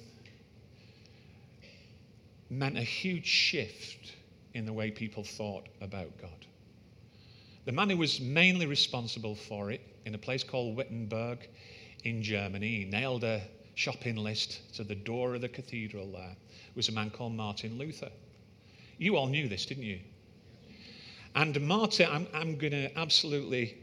meant 2.49 2.77
a 2.77 2.83
huge 2.83 3.27
shift 3.27 4.13
in 4.55 4.67
the 4.67 4.73
way 4.73 4.91
people 4.91 5.23
thought 5.23 5.69
about 5.81 6.17
God. 6.21 6.47
The 7.70 7.76
man 7.76 7.88
who 7.88 7.98
was 7.98 8.20
mainly 8.20 8.66
responsible 8.66 9.37
for 9.37 9.70
it 9.70 9.80
in 10.04 10.12
a 10.16 10.18
place 10.18 10.42
called 10.42 10.74
Wittenberg 10.74 11.48
in 12.02 12.20
Germany, 12.20 12.78
he 12.78 12.85
nailed 12.85 13.22
a 13.22 13.42
shopping 13.76 14.16
list 14.16 14.74
to 14.74 14.83
the 14.83 14.96
door 14.96 15.37
of 15.37 15.42
the 15.42 15.48
cathedral 15.48 16.11
there, 16.11 16.35
was 16.74 16.88
a 16.88 16.92
man 16.92 17.11
called 17.11 17.35
Martin 17.35 17.78
Luther. 17.78 18.11
You 18.98 19.16
all 19.16 19.28
knew 19.28 19.46
this, 19.46 19.66
didn't 19.66 19.85
you? 19.85 20.00
And 21.37 21.61
Martin, 21.61 22.09
I'm, 22.11 22.26
I'm 22.35 22.59
going 22.59 22.72
to 22.72 22.90
absolutely 22.98 23.78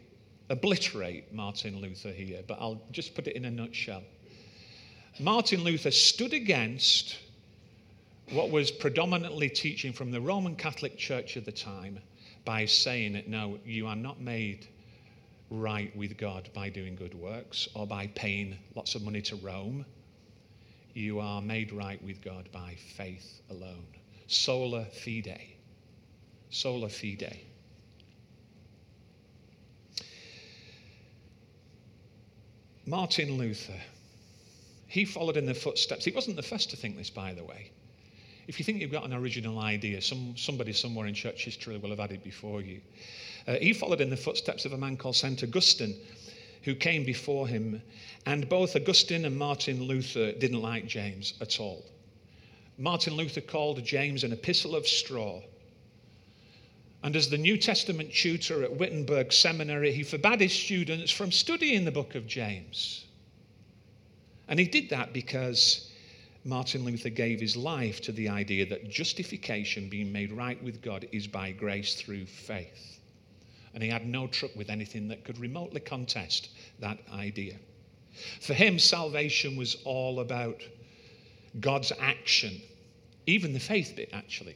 obliterate 0.50 1.34
Martin 1.34 1.80
Luther 1.80 2.12
here, 2.12 2.42
but 2.46 2.58
I'll 2.60 2.82
just 2.92 3.16
put 3.16 3.26
it 3.26 3.38
in 3.38 3.46
a 3.46 3.52
nutshell. 3.52 4.04
Martin 5.18 5.64
Luther 5.64 5.92
stood 5.92 6.34
against 6.34 7.16
what 8.32 8.52
was 8.52 8.70
predominantly 8.70 9.48
teaching 9.48 9.94
from 9.94 10.12
the 10.12 10.20
Roman 10.20 10.58
Catholic 10.58 10.98
Church 10.98 11.38
at 11.38 11.46
the 11.46 11.54
time 11.54 12.00
by 12.48 12.64
saying 12.64 13.12
that 13.12 13.28
no, 13.28 13.60
you 13.66 13.88
are 13.88 13.96
not 13.98 14.22
made 14.22 14.70
right 15.50 15.94
with 15.98 16.18
God 16.18 16.50
by 16.54 16.70
doing 16.70 16.96
good 16.96 17.14
works 17.14 17.68
or 17.76 17.86
by 17.86 18.08
paying 18.16 18.58
lots 18.74 18.96
of 18.96 19.04
money 19.04 19.22
to 19.24 19.36
Rome. 19.36 19.86
you 20.94 21.20
are 21.20 21.42
made 21.42 21.74
right 21.74 22.02
with 22.02 22.24
God 22.24 22.48
by 22.54 22.76
faith 22.96 23.42
alone. 23.50 23.86
Sola 24.28 24.86
fide. 24.86 25.42
Sola 26.50 26.88
fide. 26.88 27.38
Martin 32.86 33.38
Luther, 33.38 33.82
he 34.88 35.04
followed 35.04 35.36
in 35.36 35.46
the 35.46 35.54
footsteps. 35.54 36.06
He 36.06 36.12
wasn't 36.12 36.38
the 36.38 36.44
first 36.44 36.70
to 36.70 36.78
think 36.78 36.96
this, 36.96 37.10
by 37.10 37.34
the 37.34 37.44
way. 37.44 37.72
If 38.48 38.60
you 38.60 38.66
think 38.66 38.80
you've 38.80 38.92
got 38.92 39.04
an 39.04 39.14
original 39.14 39.60
idea, 39.60 40.02
some, 40.02 40.36
somebody 40.38 40.72
somewhere 40.72 41.06
in 41.08 41.14
church 41.14 41.44
history 41.44 41.78
will 41.78 41.90
have 41.90 42.00
had 42.00 42.14
it 42.14 42.24
before 42.24 42.62
you. 42.62 42.80
Uh, 43.46 43.56
he 43.56 43.74
followed 43.74 44.02
in 44.02 44.10
the 44.10 44.18
footsteps 44.18 44.66
of 44.66 44.74
a 44.74 44.78
man 44.78 44.96
called 44.96 45.18
St. 45.18 45.44
Augustine, 45.44 45.96
who 46.64 46.74
came 46.74 47.04
before 47.04 47.48
him. 47.48 47.82
And 48.26 48.48
both 48.48 48.76
Augustine 48.76 49.26
and 49.26 49.38
Martin 49.38 49.84
Luther 49.84 50.32
didn't 50.32 50.62
like 50.62 50.88
James 50.88 51.34
at 51.42 51.60
all. 51.60 51.86
Martin 52.78 53.16
Luther 53.16 53.42
called 53.42 53.84
James 53.84 54.24
an 54.24 54.32
epistle 54.32 54.76
of 54.76 54.88
straw. 54.88 55.42
And 57.04 57.16
as 57.16 57.30
the 57.30 57.38
New 57.38 57.58
Testament 57.58 58.14
tutor 58.14 58.64
at 58.64 58.76
Wittenberg 58.76 59.34
Seminary, 59.34 59.92
he 59.92 60.04
forbade 60.04 60.42
his 60.42 60.54
students 60.54 61.12
from 61.12 61.32
studying 61.32 61.86
the 61.86 61.92
book 61.92 62.16
of 62.16 62.28
James. 62.28 63.06
And 64.48 64.60
he 64.60 64.66
did 64.66 64.90
that 64.90 65.14
because 65.14 65.87
Martin 66.48 66.86
Luther 66.86 67.10
gave 67.10 67.42
his 67.42 67.58
life 67.58 68.00
to 68.02 68.14
the 68.14 68.30
idea 68.30 68.66
that 68.66 68.90
justification, 68.90 69.90
being 69.90 70.14
made 70.14 70.32
right 70.32 70.62
with 70.64 70.82
God, 70.82 71.06
is 71.12 71.28
by 71.28 71.52
grace 71.52 71.96
through 71.96 72.26
faith. 72.26 73.00
And 73.74 73.84
he 73.84 73.90
had 73.90 74.08
no 74.08 74.28
truck 74.28 74.56
with 74.56 74.70
anything 74.70 75.10
that 75.10 75.26
could 75.26 75.38
remotely 75.40 75.82
contest 75.82 76.50
that 76.80 77.00
idea. 77.14 77.56
For 78.40 78.54
him, 78.54 78.80
salvation 78.80 79.58
was 79.58 79.76
all 79.84 80.22
about 80.22 80.62
God's 81.60 81.92
action, 82.00 82.62
even 83.26 83.52
the 83.52 83.60
faith 83.60 83.94
bit, 83.98 84.10
actually. 84.14 84.56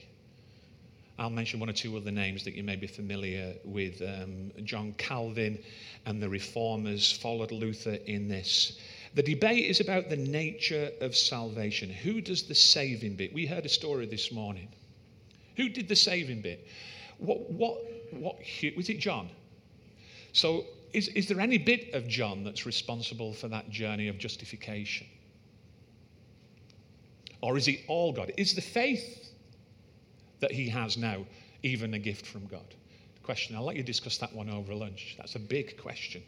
I'll 1.19 1.29
mention 1.29 1.59
one 1.59 1.69
or 1.69 1.73
two 1.73 1.97
other 1.97 2.09
names 2.09 2.45
that 2.45 2.55
you 2.55 2.63
may 2.63 2.77
be 2.77 2.87
familiar 2.87 3.53
with. 3.65 4.01
Um, 4.01 4.51
John 4.63 4.93
Calvin 4.93 5.59
and 6.05 6.23
the 6.23 6.29
reformers 6.29 7.11
followed 7.11 7.51
Luther 7.51 7.97
in 8.05 8.29
this. 8.29 8.79
The 9.13 9.23
debate 9.23 9.65
is 9.65 9.81
about 9.81 10.09
the 10.09 10.15
nature 10.15 10.89
of 11.01 11.15
salvation. 11.15 11.89
Who 11.89 12.21
does 12.21 12.43
the 12.43 12.55
saving 12.55 13.15
bit? 13.15 13.33
We 13.33 13.45
heard 13.45 13.65
a 13.65 13.69
story 13.69 14.05
this 14.05 14.31
morning. 14.31 14.69
Who 15.57 15.67
did 15.67 15.89
the 15.89 15.95
saving 15.95 16.41
bit? 16.41 16.65
What, 17.17 17.51
what, 17.51 17.77
what, 18.11 18.37
was 18.77 18.89
it 18.89 18.99
John? 18.99 19.29
So, 20.31 20.65
is, 20.93 21.09
is 21.09 21.27
there 21.27 21.41
any 21.41 21.57
bit 21.57 21.93
of 21.93 22.07
John 22.07 22.43
that's 22.43 22.65
responsible 22.65 23.33
for 23.33 23.49
that 23.49 23.69
journey 23.69 24.07
of 24.07 24.17
justification? 24.17 25.07
Or 27.41 27.57
is 27.57 27.67
it 27.67 27.81
all 27.87 28.13
God? 28.13 28.31
Is 28.37 28.53
the 28.53 28.61
faith 28.61 29.29
that 30.39 30.51
he 30.51 30.69
has 30.69 30.97
now 30.97 31.25
even 31.63 31.93
a 31.95 31.99
gift 31.99 32.25
from 32.25 32.45
God? 32.47 32.75
Question. 33.23 33.55
I'll 33.55 33.65
let 33.65 33.75
you 33.75 33.83
discuss 33.83 34.17
that 34.19 34.33
one 34.33 34.49
over 34.49 34.73
lunch. 34.73 35.15
That's 35.17 35.35
a 35.35 35.39
big 35.39 35.77
question. 35.77 36.23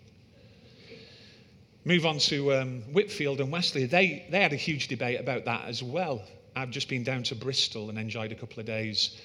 Move 1.86 2.06
on 2.06 2.18
to 2.18 2.54
um, 2.54 2.82
Whitefield 2.94 3.42
and 3.42 3.52
Wesley. 3.52 3.86
They, 3.86 4.26
they 4.30 4.40
had 4.40 4.54
a 4.54 4.58
huge 4.58 4.88
debate 4.88 5.20
about 5.20 5.44
that 5.46 5.66
as 5.66 5.84
well. 5.84 6.24
I've 6.56 6.70
just 6.70 6.88
been 6.88 7.04
down 7.04 7.24
to 7.24 7.36
Bristol 7.36 7.90
and 7.90 8.00
enjoyed 8.00 8.32
a 8.32 8.36
couple 8.36 8.62
of 8.62 8.66
days 8.66 9.20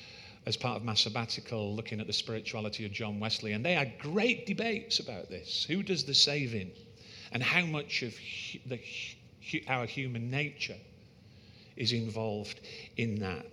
as 0.45 0.57
part 0.57 0.77
of 0.77 0.85
my 0.85 0.95
sabbatical 0.95 1.77
looking 1.77 2.01
at 2.01 2.09
the 2.09 2.13
spirituality 2.13 2.85
of 2.85 2.91
John 2.91 3.21
Wesley. 3.21 3.53
And 3.53 3.65
they 3.65 3.75
had 3.75 3.97
great 4.01 4.45
debates 4.45 4.99
about 4.99 5.29
this. 5.31 5.67
Who 5.69 5.85
does 5.85 6.05
the 6.05 6.15
saving? 6.15 6.73
And 7.31 7.45
how 7.45 7.65
much 7.65 8.03
of 8.03 8.13
the, 8.67 8.81
our 9.69 9.87
human 9.87 10.29
nature 10.29 10.79
is 11.77 11.93
involved 11.93 12.61
in 12.97 13.21
that? 13.21 13.47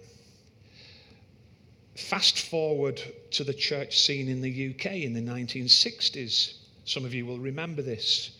Fast 1.95 2.39
forward 2.39 2.99
to 3.31 3.43
the 3.43 3.53
church 3.53 3.99
scene 3.99 4.29
in 4.29 4.41
the 4.41 4.71
UK 4.71 4.93
in 4.93 5.13
the 5.13 5.21
1960s. 5.21 6.55
Some 6.85 7.05
of 7.05 7.13
you 7.13 7.27
will 7.27 7.39
remember 7.39 7.83
this 7.83 8.31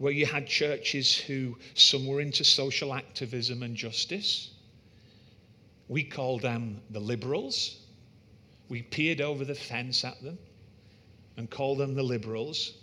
where 0.00 0.12
you 0.12 0.24
had 0.24 0.46
churches 0.46 1.14
who 1.14 1.54
some 1.74 2.06
were 2.06 2.22
into 2.22 2.42
social 2.42 2.94
activism 2.94 3.62
and 3.62 3.76
justice. 3.76 4.48
We 5.88 6.04
called 6.04 6.40
them 6.40 6.80
the 6.88 7.00
liberals. 7.00 7.80
We 8.70 8.80
peered 8.80 9.20
over 9.20 9.44
the 9.44 9.54
fence 9.54 10.02
at 10.02 10.22
them 10.22 10.38
and 11.36 11.50
called 11.50 11.76
them 11.76 11.94
the 11.94 12.02
liberals. 12.02 12.78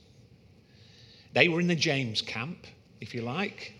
They 1.34 1.48
were 1.48 1.60
in 1.60 1.66
the 1.66 1.76
James 1.76 2.22
camp, 2.22 2.68
if 3.02 3.16
you 3.16 3.24
like. 3.24 3.74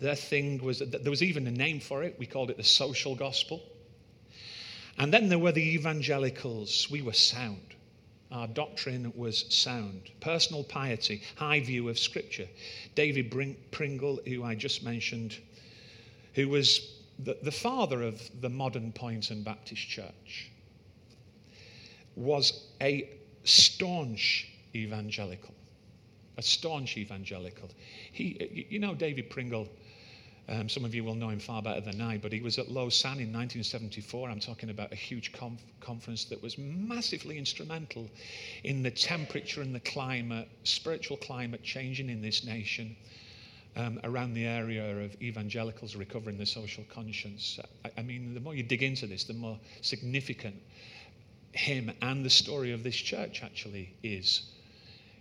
Their 0.00 0.16
thing 0.16 0.58
was, 0.64 0.80
there 0.80 1.10
was 1.10 1.22
even 1.22 1.46
a 1.46 1.52
name 1.52 1.78
for 1.78 2.02
it. 2.02 2.16
We 2.18 2.26
called 2.26 2.50
it 2.50 2.56
the 2.56 2.64
social 2.64 3.14
gospel. 3.14 3.62
And 4.98 5.14
then 5.14 5.28
there 5.28 5.38
were 5.38 5.52
the 5.52 5.74
evangelicals. 5.74 6.90
We 6.90 7.02
were 7.02 7.12
sound. 7.12 7.76
Our 8.30 8.48
doctrine 8.48 9.12
was 9.16 9.44
sound. 9.54 10.10
Personal 10.20 10.64
piety, 10.64 11.22
high 11.36 11.60
view 11.60 11.88
of 11.88 11.98
Scripture. 11.98 12.48
David 12.94 13.34
Pringle, 13.70 14.20
who 14.26 14.42
I 14.42 14.54
just 14.54 14.82
mentioned, 14.82 15.36
who 16.34 16.48
was 16.48 16.92
the, 17.18 17.38
the 17.42 17.52
father 17.52 18.02
of 18.02 18.20
the 18.40 18.48
modern 18.48 18.92
Poynton 18.92 19.42
Baptist 19.42 19.88
Church, 19.88 20.50
was 22.16 22.64
a 22.80 23.08
staunch 23.44 24.48
evangelical. 24.74 25.54
A 26.36 26.42
staunch 26.42 26.96
evangelical. 26.96 27.70
He, 28.12 28.66
you 28.68 28.78
know, 28.78 28.94
David 28.94 29.30
Pringle 29.30 29.68
um, 30.48 30.68
some 30.68 30.84
of 30.84 30.94
you 30.94 31.02
will 31.02 31.14
know 31.14 31.28
him 31.28 31.40
far 31.40 31.60
better 31.60 31.80
than 31.80 32.00
I, 32.00 32.18
but 32.18 32.32
he 32.32 32.40
was 32.40 32.58
at 32.58 32.70
Lausanne 32.70 33.18
in 33.20 33.32
1974. 33.32 34.30
I'm 34.30 34.40
talking 34.40 34.70
about 34.70 34.92
a 34.92 34.96
huge 34.96 35.32
conf- 35.32 35.60
conference 35.80 36.24
that 36.26 36.40
was 36.42 36.56
massively 36.56 37.36
instrumental 37.36 38.08
in 38.62 38.82
the 38.82 38.90
temperature 38.90 39.60
and 39.62 39.74
the 39.74 39.80
climate, 39.80 40.48
spiritual 40.64 41.16
climate 41.16 41.62
changing 41.64 42.08
in 42.08 42.22
this 42.22 42.44
nation 42.44 42.96
um, 43.76 44.00
around 44.04 44.34
the 44.34 44.46
area 44.46 45.04
of 45.04 45.20
evangelicals 45.20 45.96
recovering 45.96 46.38
the 46.38 46.46
social 46.46 46.84
conscience. 46.92 47.58
I, 47.84 47.90
I 47.98 48.02
mean, 48.02 48.32
the 48.32 48.40
more 48.40 48.54
you 48.54 48.62
dig 48.62 48.82
into 48.82 49.06
this, 49.06 49.24
the 49.24 49.34
more 49.34 49.58
significant 49.82 50.56
him 51.52 51.90
and 52.02 52.24
the 52.24 52.30
story 52.30 52.72
of 52.72 52.82
this 52.82 52.96
church 52.96 53.42
actually 53.42 53.94
is. 54.02 54.42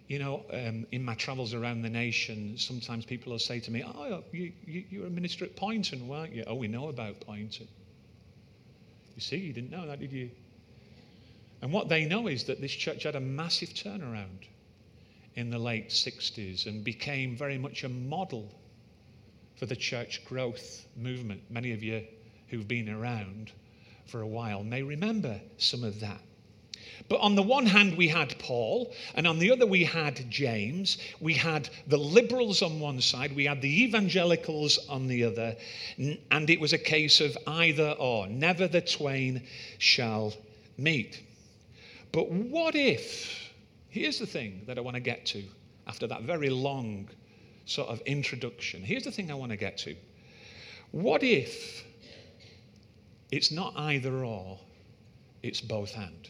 You 0.08 0.20
know, 0.20 0.44
um, 0.54 0.86
in 0.92 1.04
my 1.04 1.16
travels 1.16 1.54
around 1.54 1.82
the 1.82 1.90
nation, 1.90 2.58
sometimes 2.58 3.06
people 3.06 3.32
will 3.32 3.40
say 3.40 3.60
to 3.60 3.72
me, 3.72 3.84
Oh, 3.84 4.24
you, 4.32 4.52
you, 4.66 4.84
you're 4.90 5.08
a 5.08 5.10
minister 5.10 5.46
at 5.46 5.56
Poynton, 5.56 6.08
weren't 6.08 6.34
you? 6.34 6.44
Oh, 6.46 6.56
we 6.56 6.68
know 6.68 6.90
about 6.90 7.20
Poynton. 7.22 7.68
You 9.16 9.22
see, 9.22 9.38
you 9.38 9.54
didn't 9.54 9.72
know 9.72 9.88
that, 9.88 10.00
did 10.00 10.12
you? 10.12 10.30
And 11.62 11.72
what 11.72 11.90
they 11.90 12.06
know 12.06 12.28
is 12.28 12.44
that 12.44 12.62
this 12.62 12.72
church 12.72 13.04
had 13.04 13.16
a 13.16 13.20
massive 13.20 13.70
turnaround 13.70 14.46
in 15.36 15.50
the 15.50 15.58
late 15.58 15.90
60s 15.90 16.68
and 16.68 16.84
became 16.84 17.36
very 17.36 17.58
much 17.58 17.84
a 17.84 17.90
model 17.90 18.52
for 19.56 19.66
the 19.66 19.76
church 19.76 20.24
growth 20.26 20.86
movement. 20.96 21.42
Many 21.50 21.72
of 21.72 21.82
you 21.82 22.06
who've 22.50 22.68
been 22.68 22.90
around 22.90 23.52
for 24.06 24.22
a 24.22 24.28
while 24.28 24.64
may 24.64 24.84
remember 24.84 25.42
some 25.58 25.84
of 25.84 26.00
that. 26.02 26.22
But 27.08 27.20
on 27.20 27.36
the 27.36 27.44
one 27.44 27.66
hand, 27.66 27.98
we 27.98 28.08
had 28.08 28.38
Paul, 28.40 28.94
and 29.14 29.28
on 29.28 29.40
the 29.40 29.52
other, 29.52 29.66
we 29.66 29.84
had 29.84 30.30
James. 30.30 30.98
We 31.20 31.34
had 31.34 31.70
the 31.88 31.98
liberals 31.98 32.62
on 32.62 32.80
one 32.80 33.02
side, 33.02 33.36
we 33.36 33.46
had 33.46 33.62
the 33.62 33.84
evangelicals 33.84 34.80
on 34.90 35.08
the 35.08 35.24
other, 35.24 35.56
and 35.98 36.50
it 36.50 36.60
was 36.60 36.74
a 36.74 36.78
case 36.78 37.22
of 37.22 37.38
either 37.48 37.96
or. 38.00 38.28
Never 38.28 38.68
the 38.68 38.82
twain 38.82 39.44
shall 39.78 40.34
meet. 40.78 41.22
But 42.12 42.32
what 42.32 42.76
if, 42.76 43.52
here's 43.90 44.20
the 44.20 44.26
thing 44.26 44.62
that 44.68 44.78
I 44.78 44.82
want 44.82 44.96
to 44.96 45.02
get 45.02 45.26
to 45.28 45.44
after 45.88 46.08
that 46.08 46.24
very 46.24 46.50
long 46.50 47.10
sort 47.66 47.90
of 47.90 48.02
introduction. 48.02 48.84
Here's 48.84 49.04
the 49.04 49.12
thing 49.12 49.32
I 49.32 49.36
want 49.36 49.52
to 49.52 49.58
get 49.58 49.78
to. 49.80 49.96
What 50.92 51.24
if 51.24 51.84
it's 53.32 53.52
not 53.52 53.74
either 53.76 54.24
or, 54.24 54.60
it's 55.44 55.62
both 55.62 55.96
and? 55.98 56.30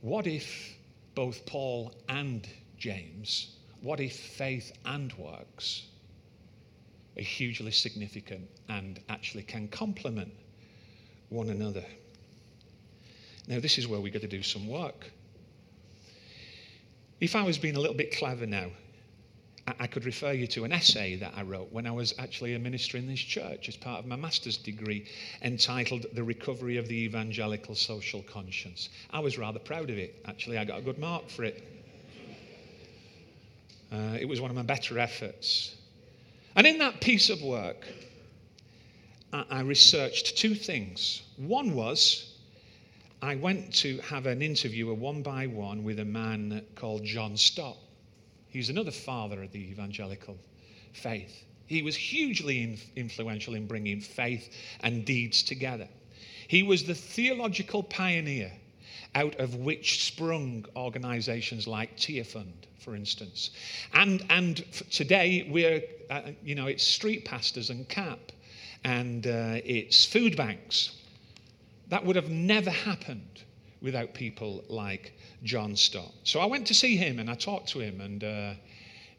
What 0.00 0.26
if 0.26 0.76
both 1.14 1.46
Paul 1.46 1.94
and 2.08 2.46
James, 2.78 3.56
what 3.80 4.00
if 4.00 4.14
faith 4.14 4.72
and 4.84 5.12
works 5.14 5.86
are 7.16 7.22
hugely 7.22 7.72
significant 7.72 8.48
and 8.68 9.00
actually 9.08 9.42
can 9.42 9.68
complement 9.68 10.32
one 11.28 11.48
another? 11.48 11.84
Now, 13.48 13.60
this 13.60 13.78
is 13.78 13.86
where 13.86 14.00
we've 14.00 14.12
got 14.12 14.22
to 14.22 14.28
do 14.28 14.42
some 14.42 14.68
work. 14.68 15.10
If 17.20 17.34
I 17.34 17.42
was 17.42 17.58
being 17.58 17.76
a 17.76 17.80
little 17.80 17.96
bit 17.96 18.16
clever 18.16 18.46
now, 18.46 18.70
I 19.66 19.88
could 19.88 20.04
refer 20.04 20.32
you 20.32 20.46
to 20.48 20.64
an 20.64 20.72
essay 20.72 21.16
that 21.16 21.32
I 21.36 21.42
wrote 21.42 21.72
when 21.72 21.86
I 21.86 21.90
was 21.90 22.14
actually 22.18 22.54
a 22.54 22.58
minister 22.58 22.96
in 22.98 23.08
this 23.08 23.18
church 23.20 23.68
as 23.68 23.76
part 23.76 23.98
of 23.98 24.06
my 24.06 24.14
master's 24.14 24.56
degree 24.56 25.06
entitled 25.42 26.06
The 26.12 26.22
Recovery 26.22 26.76
of 26.76 26.86
the 26.86 26.94
Evangelical 27.04 27.74
Social 27.74 28.22
Conscience. 28.22 28.90
I 29.10 29.18
was 29.18 29.38
rather 29.38 29.58
proud 29.58 29.90
of 29.90 29.98
it, 29.98 30.22
actually. 30.26 30.58
I 30.58 30.64
got 30.64 30.78
a 30.78 30.82
good 30.82 30.98
mark 30.98 31.28
for 31.28 31.42
it. 31.42 31.64
Uh, 33.90 34.16
it 34.20 34.28
was 34.28 34.40
one 34.40 34.50
of 34.50 34.56
my 34.56 34.62
better 34.62 35.00
efforts. 35.00 35.74
And 36.54 36.64
in 36.66 36.78
that 36.78 37.00
piece 37.00 37.28
of 37.28 37.42
work, 37.42 37.88
I, 39.32 39.44
I 39.50 39.60
researched 39.62 40.38
two 40.38 40.54
things. 40.54 41.22
One 41.36 41.74
was 41.74 42.34
I 43.20 43.34
went 43.34 43.74
to 43.76 43.98
have 43.98 44.26
an 44.26 44.42
interview, 44.42 44.90
a 44.90 44.94
one 44.94 45.22
by 45.22 45.48
one, 45.48 45.82
with 45.82 45.98
a 45.98 46.04
man 46.04 46.64
called 46.76 47.04
John 47.04 47.36
Stott. 47.36 47.78
He's 48.56 48.70
another 48.70 48.90
father 48.90 49.42
of 49.42 49.52
the 49.52 49.70
evangelical 49.70 50.38
faith. 50.94 51.44
He 51.66 51.82
was 51.82 51.94
hugely 51.94 52.62
in, 52.62 52.78
influential 52.96 53.54
in 53.54 53.66
bringing 53.66 54.00
faith 54.00 54.48
and 54.80 55.04
deeds 55.04 55.42
together. 55.42 55.86
He 56.48 56.62
was 56.62 56.84
the 56.84 56.94
theological 56.94 57.82
pioneer 57.82 58.50
out 59.14 59.34
of 59.40 59.56
which 59.56 60.04
sprung 60.04 60.64
organizations 60.74 61.66
like 61.66 61.98
Tear 61.98 62.24
Fund, 62.24 62.66
for 62.78 62.96
instance. 62.96 63.50
And, 63.92 64.24
and 64.30 64.64
today, 64.90 65.46
we're, 65.50 65.82
uh, 66.08 66.30
you 66.42 66.54
know, 66.54 66.66
it's 66.66 66.82
street 66.82 67.26
pastors 67.26 67.68
and 67.68 67.86
CAP, 67.90 68.32
and 68.84 69.26
uh, 69.26 69.60
it's 69.66 70.06
food 70.06 70.34
banks. 70.34 70.96
That 71.88 72.06
would 72.06 72.16
have 72.16 72.30
never 72.30 72.70
happened 72.70 73.42
without 73.82 74.14
people 74.14 74.64
like 74.68 75.12
John 75.42 75.76
Stott. 75.76 76.12
So 76.24 76.40
I 76.40 76.46
went 76.46 76.66
to 76.68 76.74
see 76.74 76.96
him 76.96 77.18
and 77.18 77.30
I 77.30 77.34
talked 77.34 77.68
to 77.70 77.80
him, 77.80 78.00
and 78.00 78.24
uh, 78.24 78.54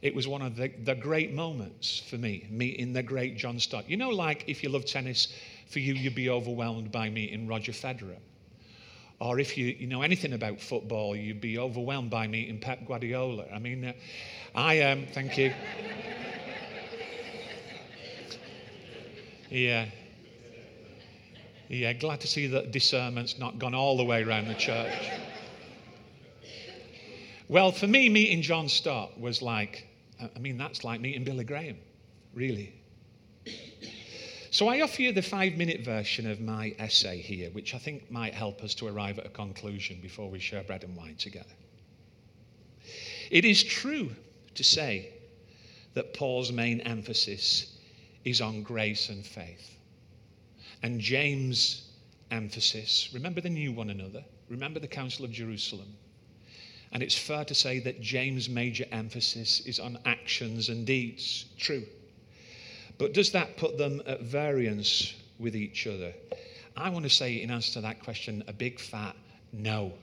it 0.02 0.14
was 0.14 0.28
one 0.28 0.42
of 0.42 0.56
the, 0.56 0.72
the 0.84 0.96
great 0.96 1.34
moments 1.34 2.00
for 2.10 2.18
me, 2.18 2.48
meeting 2.50 2.94
the 2.94 3.04
great 3.04 3.38
John 3.38 3.60
Stott. 3.60 3.90
You 3.90 3.98
know, 3.98 4.10
like 4.10 4.44
if 4.48 4.64
you 4.64 4.70
love 4.70 4.86
tennis, 4.86 5.34
for 5.68 5.80
you, 5.80 5.94
you'd 5.94 6.16
be 6.16 6.30
overwhelmed 6.30 6.92
by 6.92 7.10
meeting 7.10 7.48
Roger 7.48 7.72
Federer. 7.72 8.18
Or 9.20 9.40
if 9.40 9.58
you, 9.58 9.66
you 9.68 9.88
know 9.88 10.04
anything 10.04 10.34
about 10.34 10.62
football, 10.62 11.16
you'd 11.16 11.42
be 11.42 11.58
overwhelmed 11.58 12.10
by 12.10 12.28
meeting 12.28 12.60
Pep 12.60 12.86
Guardiola. 12.88 13.46
I 13.54 13.60
mean, 13.60 13.86
uh, 13.86 13.94
I 14.56 14.76
am, 14.76 15.00
um, 15.00 15.08
thank 15.12 15.38
you. 15.38 15.54
yeah. 19.50 19.86
Yeah, 21.70 21.92
glad 21.94 22.22
to 22.22 22.28
see 22.28 22.48
that 22.48 22.72
discernment's 22.72 23.38
not 23.38 23.60
gone 23.60 23.76
all 23.76 23.98
the 23.98 24.06
way 24.06 24.24
around 24.24 24.48
the 24.48 24.56
church. 24.56 24.94
Well, 27.50 27.72
for 27.72 27.88
me, 27.88 28.10
meeting 28.10 28.42
John 28.42 28.70
Stott 28.70 29.20
was 29.20 29.42
like, 29.42 29.88
I 30.20 30.40
mean, 30.40 30.58
that's 30.58 30.84
like 30.84 31.02
meeting 31.02 31.24
Billy 31.24 31.44
Graham, 31.44 31.78
really. 32.34 32.74
So 34.50 34.70
I 34.70 34.82
offer 34.82 35.02
you 35.02 35.12
the 35.12 35.22
five 35.22 35.54
minute 35.54 35.84
version 35.84 36.30
of 36.30 36.40
my 36.40 36.74
essay 36.80 37.20
here, 37.20 37.50
which 37.52 37.76
I 37.76 37.78
think 37.78 38.10
might 38.10 38.34
help 38.34 38.64
us 38.64 38.74
to 38.76 38.88
arrive 38.88 39.20
at 39.20 39.26
a 39.26 39.30
conclusion 39.30 40.00
before 40.02 40.30
we 40.30 40.40
share 40.40 40.64
bread 40.64 40.84
and 40.84 40.96
wine 40.96 41.16
together. 41.16 41.54
It 43.30 43.44
is 43.44 43.64
true 43.64 44.10
to 44.56 44.64
say 44.64 45.14
that 45.94 46.14
Paul's 46.14 46.52
main 46.52 46.80
emphasis 46.82 47.78
is 48.24 48.40
on 48.42 48.64
grace 48.64 49.10
and 49.10 49.26
faith. 49.26 49.77
And 50.84 51.00
James' 51.00 51.90
emphasis, 52.32 53.10
remember 53.14 53.42
they 53.42 53.50
knew 53.50 53.72
one 53.72 53.90
another, 53.90 54.24
remember 54.50 54.80
the 54.80 54.88
Council 54.88 55.26
of 55.26 55.32
Jerusalem. 55.32 55.96
And 56.92 57.04
it's 57.04 57.18
fair 57.18 57.44
to 57.46 57.56
say 57.56 57.80
that 57.80 58.02
James' 58.02 58.48
major 58.48 58.86
emphasis 58.92 59.60
is 59.62 59.80
on 59.80 60.00
actions 60.06 60.70
and 60.70 60.86
deeds. 60.86 61.46
True. 61.58 61.86
But 62.98 63.14
does 63.14 63.32
that 63.32 63.58
put 63.58 63.78
them 63.78 64.02
at 64.06 64.22
variance 64.22 65.14
with 65.38 65.56
each 65.56 65.86
other? 65.86 66.14
I 66.76 66.90
want 66.90 67.04
to 67.04 67.10
say, 67.10 67.42
in 67.42 67.52
answer 67.52 67.74
to 67.74 67.82
that 67.82 68.02
question, 68.02 68.44
a 68.48 68.54
big 68.54 68.80
fat 68.80 69.16
no. 69.52 69.94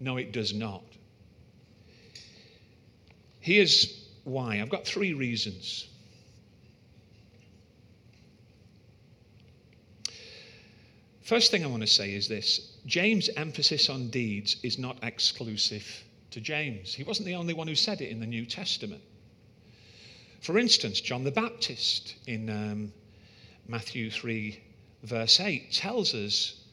No, 0.00 0.16
it 0.16 0.32
does 0.32 0.54
not. 0.54 0.82
Here's 3.40 4.08
why. 4.24 4.60
I've 4.60 4.68
got 4.68 4.84
three 4.84 5.12
reasons. 5.12 5.88
First 11.28 11.50
thing 11.50 11.62
I 11.62 11.66
want 11.66 11.82
to 11.82 11.86
say 11.86 12.14
is 12.14 12.26
this 12.26 12.78
James' 12.86 13.28
emphasis 13.36 13.90
on 13.90 14.08
deeds 14.08 14.56
is 14.62 14.78
not 14.78 14.96
exclusive 15.02 15.84
to 16.30 16.40
James. 16.40 16.94
He 16.94 17.02
wasn't 17.02 17.26
the 17.26 17.34
only 17.34 17.52
one 17.52 17.68
who 17.68 17.74
said 17.74 18.00
it 18.00 18.08
in 18.08 18.18
the 18.18 18.26
New 18.26 18.46
Testament. 18.46 19.02
For 20.40 20.58
instance, 20.58 21.02
John 21.02 21.24
the 21.24 21.30
Baptist 21.30 22.14
in 22.26 22.48
um, 22.48 22.92
Matthew 23.66 24.10
3, 24.10 24.58
verse 25.02 25.38
8, 25.38 25.70
tells 25.70 26.14
us 26.14 26.64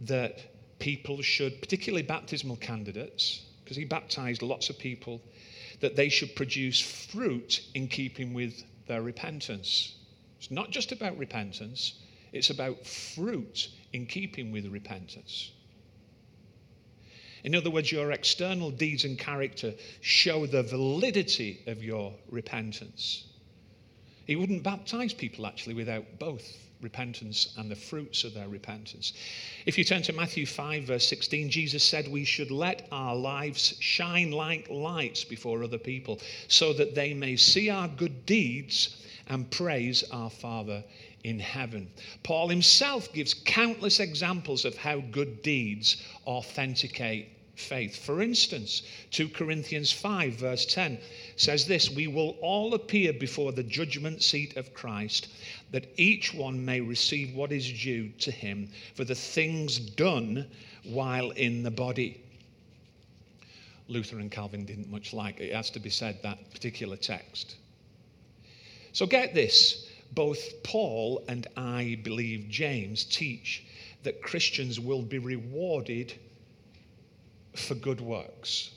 that 0.00 0.40
people 0.80 1.22
should, 1.22 1.60
particularly 1.60 2.02
baptismal 2.02 2.56
candidates, 2.56 3.42
because 3.62 3.76
he 3.76 3.84
baptized 3.84 4.42
lots 4.42 4.70
of 4.70 4.76
people, 4.76 5.20
that 5.78 5.94
they 5.94 6.08
should 6.08 6.34
produce 6.34 6.80
fruit 6.80 7.62
in 7.74 7.86
keeping 7.86 8.34
with 8.34 8.60
their 8.88 9.02
repentance. 9.02 9.94
It's 10.40 10.50
not 10.50 10.72
just 10.72 10.90
about 10.90 11.16
repentance, 11.16 11.92
it's 12.34 12.50
about 12.50 12.84
fruit 12.84 13.68
in 13.92 14.06
keeping 14.06 14.50
with 14.50 14.66
repentance. 14.66 15.52
In 17.44 17.54
other 17.54 17.70
words, 17.70 17.92
your 17.92 18.10
external 18.10 18.70
deeds 18.70 19.04
and 19.04 19.18
character 19.18 19.72
show 20.00 20.44
the 20.44 20.62
validity 20.64 21.60
of 21.66 21.84
your 21.84 22.12
repentance. 22.28 23.24
He 24.26 24.34
wouldn't 24.34 24.62
baptize 24.62 25.14
people 25.14 25.46
actually 25.46 25.74
without 25.74 26.18
both 26.18 26.58
repentance 26.80 27.54
and 27.56 27.70
the 27.70 27.76
fruits 27.76 28.24
of 28.24 28.34
their 28.34 28.48
repentance. 28.48 29.12
If 29.64 29.78
you 29.78 29.84
turn 29.84 30.02
to 30.02 30.12
Matthew 30.12 30.44
5, 30.44 30.84
verse 30.84 31.06
16, 31.06 31.50
Jesus 31.50 31.84
said 31.84 32.08
we 32.08 32.24
should 32.24 32.50
let 32.50 32.88
our 32.90 33.14
lives 33.14 33.74
shine 33.78 34.32
like 34.32 34.68
lights 34.70 35.22
before 35.22 35.62
other 35.62 35.78
people 35.78 36.20
so 36.48 36.72
that 36.72 36.94
they 36.94 37.14
may 37.14 37.36
see 37.36 37.70
our 37.70 37.86
good 37.86 38.26
deeds 38.26 39.04
and 39.28 39.50
praise 39.50 40.04
our 40.10 40.30
Father 40.30 40.84
in 41.24 41.38
heaven. 41.38 41.88
Paul 42.22 42.48
himself 42.48 43.12
gives 43.12 43.34
countless 43.34 43.98
examples 43.98 44.64
of 44.64 44.76
how 44.76 45.00
good 45.00 45.42
deeds 45.42 45.96
authenticate 46.26 47.30
faith. 47.56 47.96
For 47.96 48.20
instance, 48.20 48.82
2 49.10 49.30
Corinthians 49.30 49.90
5, 49.90 50.34
verse 50.34 50.66
10 50.66 50.98
says 51.36 51.66
this 51.66 51.90
We 51.90 52.06
will 52.06 52.36
all 52.40 52.74
appear 52.74 53.12
before 53.12 53.52
the 53.52 53.62
judgment 53.62 54.22
seat 54.22 54.56
of 54.56 54.74
Christ, 54.74 55.28
that 55.70 55.86
each 55.96 56.34
one 56.34 56.64
may 56.64 56.80
receive 56.80 57.34
what 57.34 57.52
is 57.52 57.70
due 57.72 58.10
to 58.20 58.30
him 58.30 58.68
for 58.94 59.04
the 59.04 59.14
things 59.14 59.78
done 59.78 60.46
while 60.84 61.30
in 61.30 61.62
the 61.62 61.70
body. 61.70 62.20
Luther 63.88 64.18
and 64.18 64.30
Calvin 64.30 64.64
didn't 64.64 64.90
much 64.90 65.12
like 65.12 65.40
it, 65.40 65.50
it 65.50 65.54
has 65.54 65.70
to 65.70 65.80
be 65.80 65.90
said, 65.90 66.18
that 66.22 66.50
particular 66.52 66.96
text. 66.96 67.56
So 68.92 69.06
get 69.06 69.34
this 69.34 69.83
both 70.14 70.62
Paul 70.62 71.24
and 71.28 71.46
I 71.56 71.98
believe 72.02 72.48
James 72.48 73.04
teach 73.04 73.64
that 74.02 74.22
Christians 74.22 74.78
will 74.78 75.02
be 75.02 75.18
rewarded 75.18 76.12
for 77.54 77.74
good 77.74 78.00
works 78.00 78.70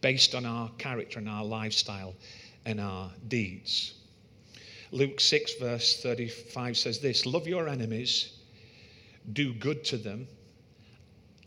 based 0.00 0.34
on 0.34 0.44
our 0.44 0.68
character 0.78 1.18
and 1.18 1.28
our 1.28 1.44
lifestyle 1.44 2.14
and 2.64 2.80
our 2.80 3.10
deeds. 3.28 3.94
Luke 4.90 5.20
6, 5.20 5.54
verse 5.54 6.02
35 6.02 6.76
says 6.76 6.98
this 6.98 7.24
Love 7.24 7.46
your 7.46 7.68
enemies, 7.68 8.34
do 9.32 9.54
good 9.54 9.84
to 9.84 9.96
them, 9.96 10.26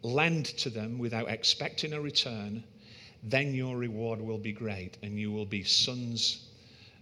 lend 0.02 0.46
to 0.46 0.70
them 0.70 0.98
without 0.98 1.30
expecting 1.30 1.94
a 1.94 2.02
return, 2.02 2.64
then 3.24 3.54
your 3.54 3.78
reward 3.78 4.22
will 4.22 4.38
be 4.38 4.52
great 4.52 4.98
and 5.04 5.20
you 5.20 5.32
will 5.32 5.46
be 5.46 5.64
sons 5.64 6.48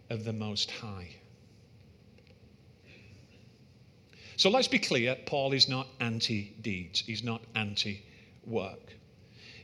of 0.09 0.23
the 0.25 0.33
Most 0.33 0.71
High. 0.71 1.09
So 4.35 4.49
let's 4.49 4.67
be 4.67 4.79
clear 4.79 5.15
Paul 5.25 5.53
is 5.53 5.69
not 5.69 5.87
anti 5.99 6.53
deeds, 6.61 7.01
he's 7.01 7.23
not 7.23 7.41
anti 7.55 8.01
work. 8.45 8.93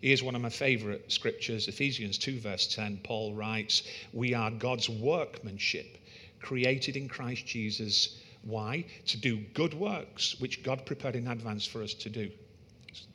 Here's 0.01 0.23
one 0.23 0.35
of 0.35 0.41
my 0.41 0.49
favorite 0.49 1.11
scriptures 1.11 1.67
Ephesians 1.67 2.17
2, 2.17 2.39
verse 2.39 2.67
10. 2.67 3.01
Paul 3.03 3.33
writes, 3.33 3.83
We 4.13 4.33
are 4.33 4.51
God's 4.51 4.87
workmanship, 4.89 5.97
created 6.41 6.95
in 6.95 7.09
Christ 7.09 7.45
Jesus. 7.45 8.21
Why? 8.43 8.85
To 9.07 9.17
do 9.17 9.37
good 9.53 9.73
works, 9.73 10.39
which 10.39 10.63
God 10.63 10.85
prepared 10.85 11.15
in 11.15 11.27
advance 11.27 11.65
for 11.65 11.83
us 11.83 11.93
to 11.95 12.09
do. 12.09 12.31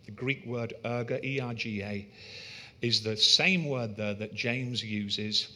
The 0.04 0.10
Greek 0.10 0.44
word 0.44 0.74
erga, 0.84 1.24
E 1.24 1.40
R 1.40 1.54
G 1.54 1.82
A, 1.82 2.06
is 2.82 3.02
the 3.02 3.16
same 3.16 3.64
word 3.64 3.96
there 3.96 4.14
that 4.14 4.34
James 4.34 4.84
uses, 4.84 5.48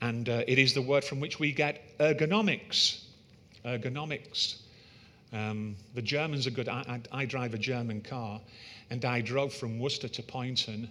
and 0.00 0.28
uh, 0.28 0.44
it 0.46 0.58
is 0.58 0.74
the 0.74 0.82
word 0.82 1.02
from 1.02 1.18
which 1.18 1.40
we 1.40 1.52
get 1.52 1.98
ergonomics. 1.98 3.02
Ergonomics. 3.64 4.58
Um, 5.32 5.76
the 5.94 6.02
Germans 6.02 6.46
are 6.46 6.50
good. 6.50 6.68
I, 6.68 7.00
I, 7.12 7.22
I, 7.22 7.24
drive 7.26 7.54
a 7.54 7.58
German 7.58 8.00
car, 8.00 8.40
and 8.90 9.04
I 9.04 9.20
drove 9.20 9.52
from 9.52 9.78
Worcester 9.78 10.08
to 10.08 10.22
Poynton 10.22 10.88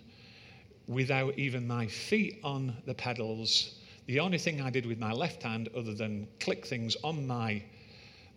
without 0.87 1.37
even 1.37 1.67
my 1.67 1.87
feet 1.87 2.39
on 2.43 2.75
the 2.85 2.93
pedals. 2.93 3.79
The 4.05 4.19
only 4.19 4.37
thing 4.37 4.61
I 4.61 4.69
did 4.69 4.85
with 4.85 4.99
my 4.99 5.11
left 5.11 5.43
hand, 5.43 5.69
other 5.75 5.93
than 5.93 6.27
click 6.39 6.65
things 6.65 6.95
on 7.03 7.25
my 7.25 7.63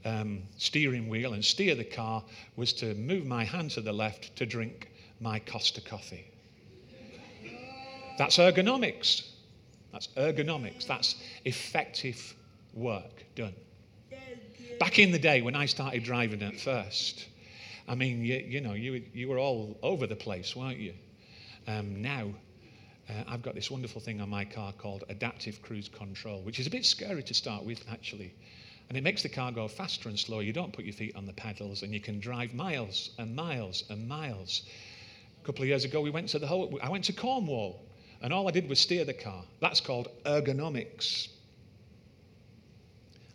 um, 0.04 0.42
steering 0.56 1.08
wheel 1.08 1.34
and 1.34 1.44
steer 1.44 1.74
the 1.74 1.84
car, 1.84 2.24
was 2.56 2.72
to 2.74 2.94
move 2.94 3.26
my 3.26 3.44
hand 3.44 3.70
to 3.72 3.80
the 3.80 3.92
left 3.92 4.34
to 4.36 4.46
drink 4.46 4.90
my 5.20 5.38
Costa 5.38 5.80
coffee. 5.80 6.26
That's 8.16 8.38
ergonomics. 8.38 9.28
That's 9.92 10.08
ergonomics. 10.08 10.86
That's 10.86 11.16
effective 11.44 12.34
work 12.74 13.24
done. 13.34 13.54
Back 14.80 14.98
in 14.98 15.12
the 15.12 15.18
day 15.18 15.42
when 15.42 15.54
I 15.54 15.66
started 15.66 16.04
driving 16.04 16.42
at 16.42 16.58
first, 16.58 17.26
I 17.86 17.94
mean, 17.94 18.24
you, 18.24 18.36
you 18.36 18.62
know, 18.62 18.72
you, 18.72 19.04
you 19.12 19.28
were 19.28 19.38
all 19.38 19.78
over 19.82 20.06
the 20.06 20.16
place, 20.16 20.56
weren't 20.56 20.78
you? 20.78 20.94
Um, 21.68 22.00
now, 22.00 22.30
uh, 23.06 23.24
I've 23.28 23.42
got 23.42 23.54
this 23.54 23.70
wonderful 23.70 24.00
thing 24.00 24.22
on 24.22 24.30
my 24.30 24.46
car 24.46 24.72
called 24.72 25.04
adaptive 25.10 25.60
cruise 25.60 25.90
control, 25.90 26.40
which 26.40 26.58
is 26.58 26.66
a 26.66 26.70
bit 26.70 26.86
scary 26.86 27.22
to 27.24 27.34
start 27.34 27.62
with, 27.62 27.84
actually. 27.92 28.32
And 28.88 28.96
it 28.96 29.04
makes 29.04 29.22
the 29.22 29.28
car 29.28 29.52
go 29.52 29.68
faster 29.68 30.08
and 30.08 30.18
slower. 30.18 30.40
You 30.40 30.54
don't 30.54 30.72
put 30.72 30.86
your 30.86 30.94
feet 30.94 31.14
on 31.14 31.26
the 31.26 31.34
pedals, 31.34 31.82
and 31.82 31.92
you 31.92 32.00
can 32.00 32.18
drive 32.18 32.54
miles 32.54 33.10
and 33.18 33.36
miles 33.36 33.84
and 33.90 34.08
miles. 34.08 34.62
A 35.42 35.46
couple 35.46 35.60
of 35.60 35.68
years 35.68 35.84
ago, 35.84 36.00
we 36.00 36.08
went 36.08 36.30
to 36.30 36.38
the 36.38 36.46
whole, 36.46 36.78
I 36.82 36.88
went 36.88 37.04
to 37.04 37.12
Cornwall, 37.12 37.84
and 38.22 38.32
all 38.32 38.48
I 38.48 38.50
did 38.50 38.66
was 38.66 38.80
steer 38.80 39.04
the 39.04 39.12
car. 39.12 39.44
That's 39.60 39.82
called 39.82 40.08
ergonomics. 40.24 41.28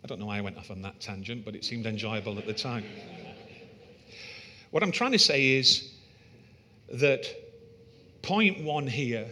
I 0.06 0.08
don't 0.08 0.20
know 0.20 0.26
why 0.26 0.38
I 0.38 0.40
went 0.40 0.56
off 0.56 0.70
on 0.70 0.82
that 0.82 1.00
tangent, 1.00 1.44
but 1.44 1.56
it 1.56 1.64
seemed 1.64 1.84
enjoyable 1.84 2.38
at 2.38 2.46
the 2.46 2.54
time. 2.54 2.84
What 4.70 4.84
I'm 4.84 4.92
trying 4.92 5.10
to 5.10 5.18
say 5.18 5.54
is 5.54 5.94
that 6.92 7.26
point 8.22 8.62
one 8.62 8.86
here 8.86 9.26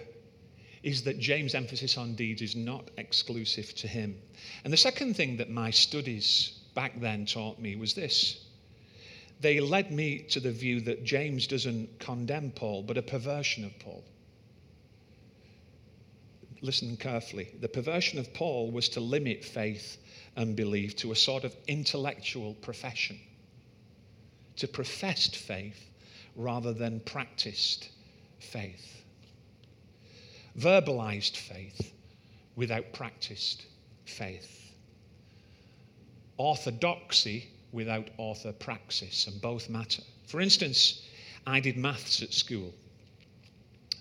is 0.82 1.04
that 1.04 1.20
James' 1.20 1.54
emphasis 1.54 1.96
on 1.96 2.16
deeds 2.16 2.42
is 2.42 2.56
not 2.56 2.90
exclusive 2.98 3.72
to 3.76 3.86
him. 3.86 4.20
And 4.64 4.72
the 4.72 4.76
second 4.76 5.14
thing 5.14 5.36
that 5.36 5.48
my 5.48 5.70
studies 5.70 6.58
back 6.74 7.00
then 7.00 7.24
taught 7.24 7.60
me 7.60 7.76
was 7.76 7.94
this 7.94 8.44
they 9.40 9.60
led 9.60 9.92
me 9.92 10.24
to 10.30 10.40
the 10.40 10.50
view 10.50 10.80
that 10.80 11.04
James 11.04 11.46
doesn't 11.46 12.00
condemn 12.00 12.50
Paul, 12.50 12.82
but 12.82 12.98
a 12.98 13.02
perversion 13.02 13.64
of 13.64 13.78
Paul. 13.78 14.02
Listen 16.62 16.96
carefully. 16.96 17.54
The 17.60 17.68
perversion 17.68 18.18
of 18.18 18.34
Paul 18.34 18.72
was 18.72 18.88
to 18.90 19.00
limit 19.00 19.44
faith 19.44 19.98
and 20.36 20.56
belief 20.56 20.96
to 20.96 21.12
a 21.12 21.16
sort 21.16 21.44
of 21.44 21.54
intellectual 21.68 22.54
profession, 22.54 23.18
to 24.56 24.68
professed 24.68 25.36
faith 25.36 25.90
rather 26.36 26.72
than 26.72 27.00
practiced 27.00 27.88
faith, 28.40 29.04
verbalized 30.58 31.36
faith 31.36 31.92
without 32.56 32.92
practiced 32.92 33.64
faith, 34.04 34.72
orthodoxy 36.36 37.48
without 37.72 38.08
orthopraxis, 38.18 39.26
and 39.26 39.40
both 39.40 39.68
matter. 39.68 40.02
For 40.26 40.40
instance, 40.40 41.02
I 41.46 41.60
did 41.60 41.76
maths 41.76 42.22
at 42.22 42.32
school. 42.32 42.72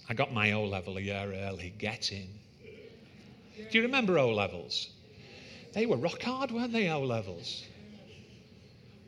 I 0.10 0.14
got 0.14 0.34
my 0.34 0.52
O 0.52 0.66
level 0.66 0.98
a 0.98 1.02
year 1.02 1.34
early. 1.34 1.74
Get 1.78 2.12
in. 2.12 2.28
Do 3.56 3.78
you 3.78 3.84
remember 3.84 4.18
O 4.20 4.32
levels? 4.32 4.90
They 5.74 5.86
were 5.86 5.98
rock 5.98 6.22
hard, 6.22 6.52
weren't 6.52 6.72
they, 6.72 6.90
O 6.90 7.02
levels? 7.02 7.66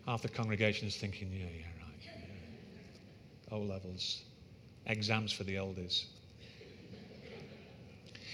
Half 0.06 0.24
the 0.24 0.30
congregation 0.30 0.88
is 0.88 0.98
thinking, 0.98 1.32
yeah, 1.32 1.46
yeah, 1.46 1.66
right. 1.84 3.52
O 3.52 3.60
levels. 3.60 4.22
Exams 4.88 5.32
for 5.32 5.44
the 5.44 5.58
elders. 5.58 6.06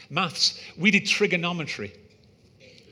Maths, 0.10 0.60
we 0.78 0.92
did 0.92 1.06
trigonometry. 1.06 1.94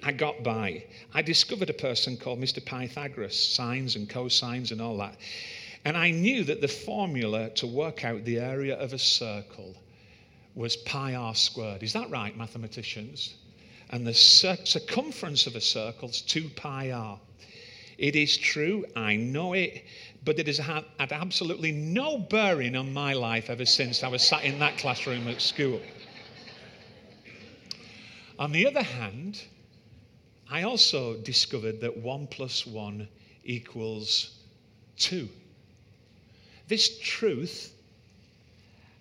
I 0.02 0.14
got 0.14 0.44
by. 0.44 0.86
I 1.14 1.22
discovered 1.22 1.70
a 1.70 1.74
person 1.74 2.16
called 2.16 2.40
Mr. 2.40 2.64
Pythagoras, 2.64 3.38
sines 3.38 3.98
and 3.98 4.10
cosines 4.10 4.72
and 4.72 4.82
all 4.82 4.98
that. 4.98 5.18
And 5.84 5.98
I 5.98 6.12
knew 6.12 6.46
that 6.46 6.62
the 6.62 6.68
formula 6.68 7.50
to 7.56 7.68
work 7.68 8.06
out 8.06 8.24
the 8.24 8.40
area 8.40 8.78
of 8.78 8.94
a 8.94 9.00
circle 9.00 9.76
was 10.56 10.78
pi 10.78 11.16
r 11.16 11.36
squared. 11.36 11.84
Is 11.84 11.94
that 11.94 12.10
right, 12.10 12.36
mathematicians? 12.38 13.36
And 13.90 14.06
the 14.06 14.14
circumference 14.14 15.48
of 15.48 15.56
a 15.56 15.62
circle 15.62 16.10
is 16.10 16.22
2 16.22 16.50
pi 16.50 16.92
r. 16.92 17.20
It 17.98 18.16
is 18.16 18.38
true, 18.38 18.86
I 18.96 19.16
know 19.16 19.54
it, 19.54 19.84
but 20.24 20.40
it 20.40 20.48
has 20.48 20.58
had, 20.58 20.86
had 21.00 21.12
absolutely 21.12 21.72
no 21.72 22.18
bearing 22.18 22.76
on 22.76 22.94
my 22.94 23.14
life 23.14 23.50
ever 23.50 23.66
since 23.66 24.04
I 24.04 24.08
was 24.08 24.22
sat 24.22 24.44
in 24.44 24.60
that 24.60 24.78
classroom 24.78 25.28
at 25.28 25.42
school. 25.42 25.82
On 28.38 28.52
the 28.52 28.68
other 28.68 28.84
hand, 28.84 29.42
I 30.50 30.64
also 30.64 31.18
discovered 31.18 31.82
that 31.82 31.98
1 31.98 32.28
plus 32.28 32.66
1 32.66 33.08
equals 33.44 34.40
2. 34.98 35.28
This 36.68 37.00
truth 37.00 37.74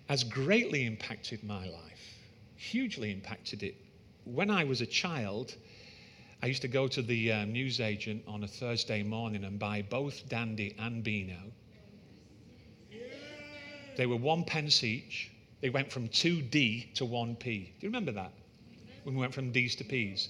has 0.09 0.23
greatly 0.23 0.85
impacted 0.85 1.43
my 1.43 1.69
life, 1.69 2.17
hugely 2.57 3.11
impacted 3.11 3.63
it. 3.63 3.75
When 4.33 4.51
I 4.51 4.63
was 4.63 4.81
a 4.81 4.85
child, 4.85 5.55
I 6.43 6.45
used 6.45 6.61
to 6.61 6.67
go 6.67 6.87
to 6.87 7.01
the 7.01 7.31
uh, 7.31 7.45
newsagent 7.45 8.23
on 8.27 8.43
a 8.43 8.47
Thursday 8.47 9.01
morning 9.01 9.43
and 9.43 9.57
buy 9.57 9.81
both 9.81 10.29
Dandy 10.29 10.75
and 10.77 11.03
Beano. 11.03 11.51
They 13.97 14.05
were 14.05 14.17
one 14.17 14.43
pence 14.43 14.83
each. 14.83 15.31
They 15.61 15.71
went 15.71 15.91
from 15.91 16.07
2D 16.09 16.93
to 16.93 17.05
1p. 17.05 17.43
Do 17.43 17.49
you 17.49 17.89
remember 17.89 18.11
that? 18.11 18.31
When 19.03 19.15
we 19.15 19.21
went 19.21 19.33
from 19.33 19.51
D's 19.51 19.75
to 19.77 19.83
P's. 19.83 20.29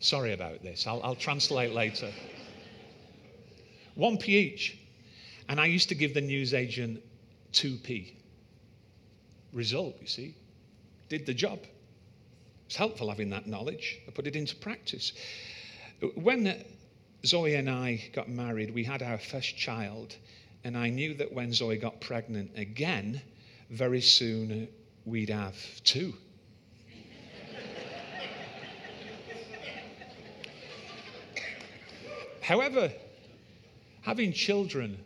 Sorry 0.00 0.32
about 0.32 0.62
this. 0.62 0.86
I'll, 0.86 1.00
I'll 1.04 1.14
translate 1.14 1.72
later. 1.72 2.10
1p 3.96 4.28
each. 4.28 4.78
And 5.48 5.60
I 5.60 5.66
used 5.66 5.88
to 5.90 5.94
give 5.94 6.12
the 6.12 6.20
newsagent 6.20 7.00
2p. 7.52 8.14
Result, 9.52 9.94
you 10.00 10.08
see. 10.08 10.34
Did 11.08 11.24
the 11.24 11.34
job. 11.34 11.60
It's 12.66 12.76
helpful 12.76 13.08
having 13.08 13.30
that 13.30 13.46
knowledge. 13.46 14.00
I 14.08 14.10
put 14.10 14.26
it 14.26 14.34
into 14.34 14.56
practice. 14.56 15.12
When 16.14 16.64
Zoe 17.24 17.54
and 17.54 17.70
I 17.70 18.04
got 18.12 18.28
married, 18.28 18.74
we 18.74 18.84
had 18.84 19.02
our 19.02 19.18
first 19.18 19.56
child, 19.56 20.16
and 20.64 20.76
I 20.76 20.90
knew 20.90 21.14
that 21.14 21.32
when 21.32 21.52
Zoe 21.52 21.76
got 21.76 22.00
pregnant 22.00 22.50
again, 22.56 23.22
very 23.70 24.00
soon 24.00 24.68
we'd 25.04 25.30
have 25.30 25.56
two. 25.84 26.14
However, 32.42 32.92
having 34.02 34.32
children 34.32 34.98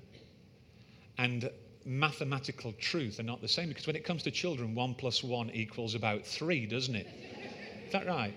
and 1.17 1.51
mathematical 1.87 2.73
truth 2.75 3.19
are 3.19 3.23
not 3.23 3.41
the 3.41 3.49
same 3.49 3.69
because 3.69 3.87
when 3.87 3.97
it 3.97 4.05
comes 4.05 4.23
to 4.25 4.31
children, 4.31 4.75
one 4.75 4.95
plus 4.95 5.25
one 5.25 5.51
equals 5.51 5.95
about 5.95 6.27
three, 6.27 6.67
doesn't 6.67 6.95
it? 6.95 7.07
Is 7.91 7.95
that 7.95 8.07
right? 8.07 8.35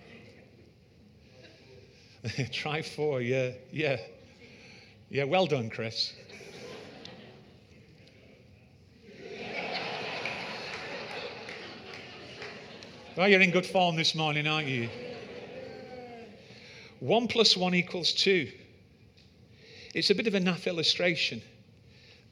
Try 2.51 2.81
four, 2.81 3.21
yeah, 3.21 3.51
yeah. 3.71 3.97
Yeah, 5.11 5.25
well 5.25 5.45
done, 5.45 5.69
Chris. 5.69 6.11
well, 13.15 13.29
you're 13.29 13.41
in 13.41 13.51
good 13.51 13.67
form 13.67 13.95
this 13.95 14.15
morning, 14.15 14.47
aren't 14.47 14.67
you? 14.67 14.89
One 16.99 17.27
plus 17.27 17.55
one 17.55 17.75
equals 17.75 18.11
two. 18.11 18.51
It's 19.93 20.09
a 20.09 20.15
bit 20.15 20.25
of 20.25 20.33
a 20.33 20.39
naff 20.39 20.65
illustration, 20.65 21.43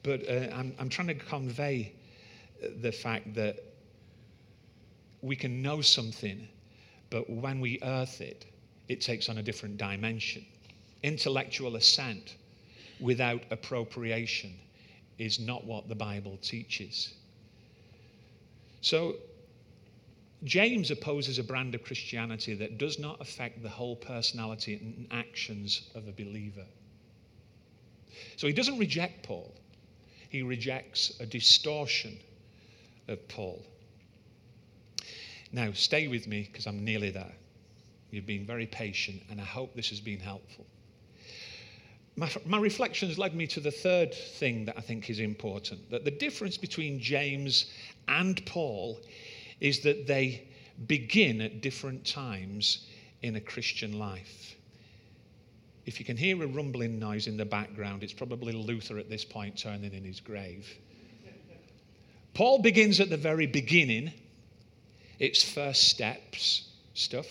but 0.02 0.28
uh, 0.28 0.48
I'm, 0.52 0.74
I'm 0.76 0.88
trying 0.88 1.06
to 1.06 1.14
convey 1.14 1.92
the 2.80 2.90
fact 2.90 3.32
that 3.34 3.62
we 5.20 5.36
can 5.36 5.62
know 5.62 5.82
something 5.82 6.48
but 7.12 7.28
when 7.28 7.60
we 7.60 7.78
earth 7.82 8.22
it, 8.22 8.46
it 8.88 9.02
takes 9.02 9.28
on 9.28 9.36
a 9.36 9.42
different 9.42 9.76
dimension. 9.76 10.44
Intellectual 11.02 11.76
assent 11.76 12.36
without 13.00 13.42
appropriation 13.50 14.54
is 15.18 15.38
not 15.38 15.62
what 15.64 15.90
the 15.90 15.94
Bible 15.94 16.38
teaches. 16.40 17.12
So, 18.80 19.16
James 20.44 20.90
opposes 20.90 21.38
a 21.38 21.44
brand 21.44 21.74
of 21.74 21.84
Christianity 21.84 22.54
that 22.54 22.78
does 22.78 22.98
not 22.98 23.20
affect 23.20 23.62
the 23.62 23.68
whole 23.68 23.94
personality 23.94 24.74
and 24.74 25.06
actions 25.10 25.90
of 25.94 26.08
a 26.08 26.12
believer. 26.12 26.64
So, 28.38 28.46
he 28.46 28.54
doesn't 28.54 28.78
reject 28.78 29.22
Paul, 29.22 29.54
he 30.30 30.42
rejects 30.42 31.12
a 31.20 31.26
distortion 31.26 32.18
of 33.06 33.28
Paul. 33.28 33.62
Now, 35.52 35.72
stay 35.72 36.08
with 36.08 36.26
me 36.26 36.48
because 36.50 36.66
I'm 36.66 36.84
nearly 36.84 37.10
there. 37.10 37.32
You've 38.10 38.26
been 38.26 38.46
very 38.46 38.66
patient, 38.66 39.22
and 39.30 39.40
I 39.40 39.44
hope 39.44 39.74
this 39.74 39.90
has 39.90 40.00
been 40.00 40.20
helpful. 40.20 40.66
My, 42.16 42.30
my, 42.44 42.58
reflections 42.58 43.18
led 43.18 43.34
me 43.34 43.46
to 43.48 43.60
the 43.60 43.70
third 43.70 44.14
thing 44.14 44.66
that 44.66 44.76
I 44.76 44.82
think 44.82 45.08
is 45.08 45.18
important 45.18 45.90
that 45.90 46.04
the 46.04 46.10
difference 46.10 46.58
between 46.58 47.00
James 47.00 47.70
and 48.06 48.44
Paul 48.44 49.00
is 49.60 49.80
that 49.80 50.06
they 50.06 50.46
begin 50.86 51.40
at 51.40 51.62
different 51.62 52.04
times 52.04 52.86
in 53.22 53.36
a 53.36 53.40
Christian 53.40 53.98
life. 53.98 54.56
If 55.86 55.98
you 55.98 56.04
can 56.04 56.18
hear 56.18 56.42
a 56.42 56.46
rumbling 56.46 56.98
noise 56.98 57.26
in 57.26 57.38
the 57.38 57.46
background, 57.46 58.02
it's 58.02 58.12
probably 58.12 58.52
Luther 58.52 58.98
at 58.98 59.08
this 59.08 59.24
point 59.24 59.56
turning 59.56 59.94
in 59.94 60.04
his 60.04 60.20
grave. 60.20 60.68
Paul 62.34 62.60
begins 62.60 63.00
at 63.00 63.10
the 63.10 63.16
very 63.16 63.46
beginning 63.46 64.12
its 65.22 65.40
first 65.40 65.88
steps 65.88 66.68
stuff. 66.94 67.28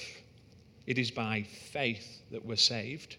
It 0.87 0.97
is 0.97 1.11
by 1.11 1.43
faith 1.43 2.21
that 2.31 2.45
we're 2.45 2.55
saved. 2.55 3.17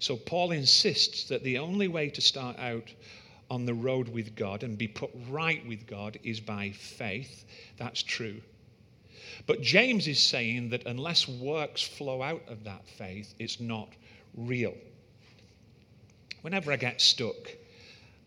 So 0.00 0.16
Paul 0.16 0.50
insists 0.50 1.28
that 1.28 1.44
the 1.44 1.58
only 1.58 1.86
way 1.86 2.10
to 2.10 2.20
start 2.20 2.58
out 2.58 2.92
on 3.50 3.66
the 3.66 3.74
road 3.74 4.08
with 4.08 4.34
God 4.34 4.64
and 4.64 4.76
be 4.76 4.88
put 4.88 5.10
right 5.28 5.64
with 5.64 5.86
God 5.86 6.18
is 6.24 6.40
by 6.40 6.70
faith. 6.70 7.44
That's 7.76 8.02
true. 8.02 8.40
But 9.46 9.62
James 9.62 10.08
is 10.08 10.18
saying 10.18 10.70
that 10.70 10.86
unless 10.86 11.28
works 11.28 11.80
flow 11.80 12.20
out 12.20 12.42
of 12.48 12.64
that 12.64 12.88
faith, 12.88 13.32
it's 13.38 13.60
not 13.60 13.90
real. 14.36 14.74
Whenever 16.40 16.72
I 16.72 16.76
get 16.76 17.00
stuck, 17.00 17.36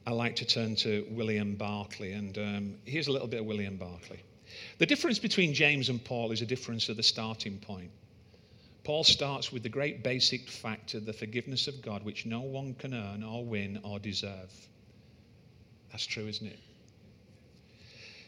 I 0.08 0.12
like 0.12 0.38
to 0.38 0.46
turn 0.46 0.78
to 0.78 1.06
William 1.12 1.56
Barclay, 1.56 2.14
and 2.14 2.38
um, 2.38 2.76
here's 2.86 3.08
a 3.08 3.12
little 3.12 3.28
bit 3.28 3.42
of 3.42 3.48
William 3.48 3.76
Barclay. 3.76 4.22
The 4.78 4.86
difference 4.86 5.20
between 5.20 5.54
James 5.54 5.90
and 5.90 6.04
Paul 6.04 6.32
is 6.32 6.42
a 6.42 6.46
difference 6.46 6.90
of 6.90 6.98
the 6.98 7.04
starting 7.04 7.60
point. 7.60 7.92
Paul 8.84 9.04
starts 9.04 9.52
with 9.52 9.64
the 9.64 9.70
great 9.70 10.04
basic 10.04 10.50
fact 10.50 10.94
of 10.94 11.06
the 11.06 11.14
forgiveness 11.14 11.68
of 11.68 11.82
God, 11.82 12.04
which 12.04 12.26
no 12.26 12.42
one 12.42 12.74
can 12.74 12.94
earn 12.94 13.24
or 13.24 13.46
win 13.46 13.80
or 13.84 13.98
deserve. 14.00 14.52
That's 15.92 16.06
true, 16.06 16.28
isn't 16.28 16.48
it? 16.48 16.60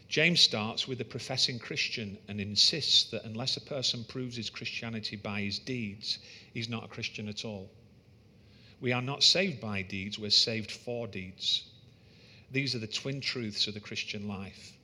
James 0.08 0.40
starts 0.40 0.88
with 0.88 1.00
the 1.00 1.06
professing 1.06 1.60
Christian 1.60 2.18
and 2.28 2.40
insists 2.40 3.10
that 3.12 3.26
unless 3.26 3.58
a 3.58 3.62
person 3.62 4.06
proves 4.06 4.38
his 4.38 4.50
Christianity 4.50 5.16
by 5.16 5.42
his 5.42 5.60
deeds, 5.60 6.20
he's 6.54 6.70
not 6.70 6.86
a 6.86 6.88
Christian 6.88 7.28
at 7.28 7.44
all. 7.44 7.70
We 8.80 8.92
are 8.92 9.02
not 9.02 9.24
saved 9.24 9.60
by 9.60 9.82
deeds, 9.82 10.20
we're 10.20 10.30
saved 10.30 10.72
for 10.72 11.08
deeds. 11.08 11.64
These 12.52 12.76
are 12.76 12.80
the 12.80 12.88
twin 12.88 13.20
truths 13.20 13.68
of 13.68 13.74
the 13.74 13.80
Christian 13.80 14.28
life. 14.28 14.75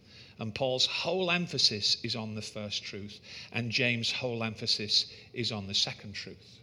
And 0.41 0.55
Paul's 0.55 0.87
whole 0.87 1.29
emphasis 1.29 1.97
is 2.01 2.15
on 2.15 2.33
the 2.33 2.41
first 2.41 2.83
truth, 2.83 3.19
and 3.51 3.69
James' 3.69 4.11
whole 4.11 4.43
emphasis 4.43 5.05
is 5.35 5.51
on 5.51 5.67
the 5.67 5.75
second 5.75 6.13
truth. 6.13 6.57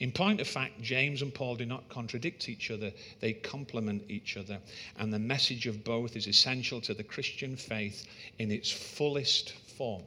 In 0.00 0.10
point 0.10 0.40
of 0.40 0.48
fact, 0.48 0.82
James 0.82 1.22
and 1.22 1.32
Paul 1.32 1.54
do 1.54 1.64
not 1.64 1.88
contradict 1.88 2.48
each 2.48 2.72
other, 2.72 2.92
they 3.20 3.34
complement 3.34 4.02
each 4.08 4.36
other. 4.36 4.58
And 4.98 5.12
the 5.12 5.18
message 5.20 5.68
of 5.68 5.84
both 5.84 6.16
is 6.16 6.26
essential 6.26 6.80
to 6.80 6.92
the 6.92 7.04
Christian 7.04 7.54
faith 7.56 8.04
in 8.40 8.50
its 8.50 8.68
fullest 8.68 9.52
form. 9.76 10.02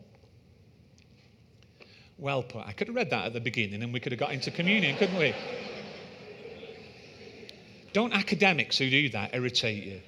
Well 2.17 2.43
put. 2.43 2.67
I 2.67 2.73
could 2.73 2.87
have 2.87 2.95
read 2.97 3.11
that 3.11 3.25
at 3.27 3.31
the 3.31 3.39
beginning 3.39 3.83
and 3.83 3.93
we 3.93 4.01
could 4.01 4.11
have 4.11 4.19
got 4.19 4.33
into 4.33 4.51
communion, 4.51 4.97
couldn't 4.97 5.17
we? 5.17 5.33
Don't 7.93 8.11
academics 8.11 8.77
who 8.77 8.89
do 8.89 9.07
that 9.11 9.33
irritate 9.33 9.85
you? 9.85 10.01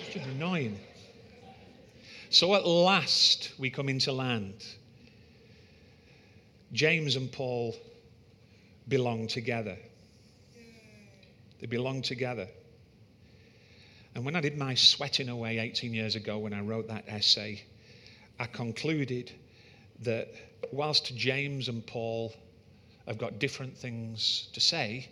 It's 0.00 0.14
just 0.14 0.26
annoying. 0.26 0.76
So 2.30 2.54
at 2.54 2.66
last 2.66 3.52
we 3.58 3.70
come 3.70 3.88
into 3.88 4.12
land. 4.12 4.64
James 6.72 7.16
and 7.16 7.30
Paul 7.30 7.74
belong 8.88 9.28
together. 9.28 9.76
They 11.60 11.66
belong 11.66 12.02
together. 12.02 12.48
And 14.14 14.24
when 14.24 14.34
I 14.34 14.40
did 14.40 14.58
my 14.58 14.74
sweating 14.74 15.28
away 15.28 15.58
18 15.58 15.94
years 15.94 16.16
ago 16.16 16.38
when 16.38 16.52
I 16.52 16.60
wrote 16.60 16.88
that 16.88 17.04
essay, 17.06 17.62
I 18.38 18.46
concluded 18.46 19.32
that 20.02 20.28
whilst 20.72 21.16
James 21.16 21.68
and 21.68 21.86
Paul 21.86 22.34
have 23.06 23.18
got 23.18 23.38
different 23.38 23.76
things 23.76 24.48
to 24.52 24.60
say, 24.60 25.08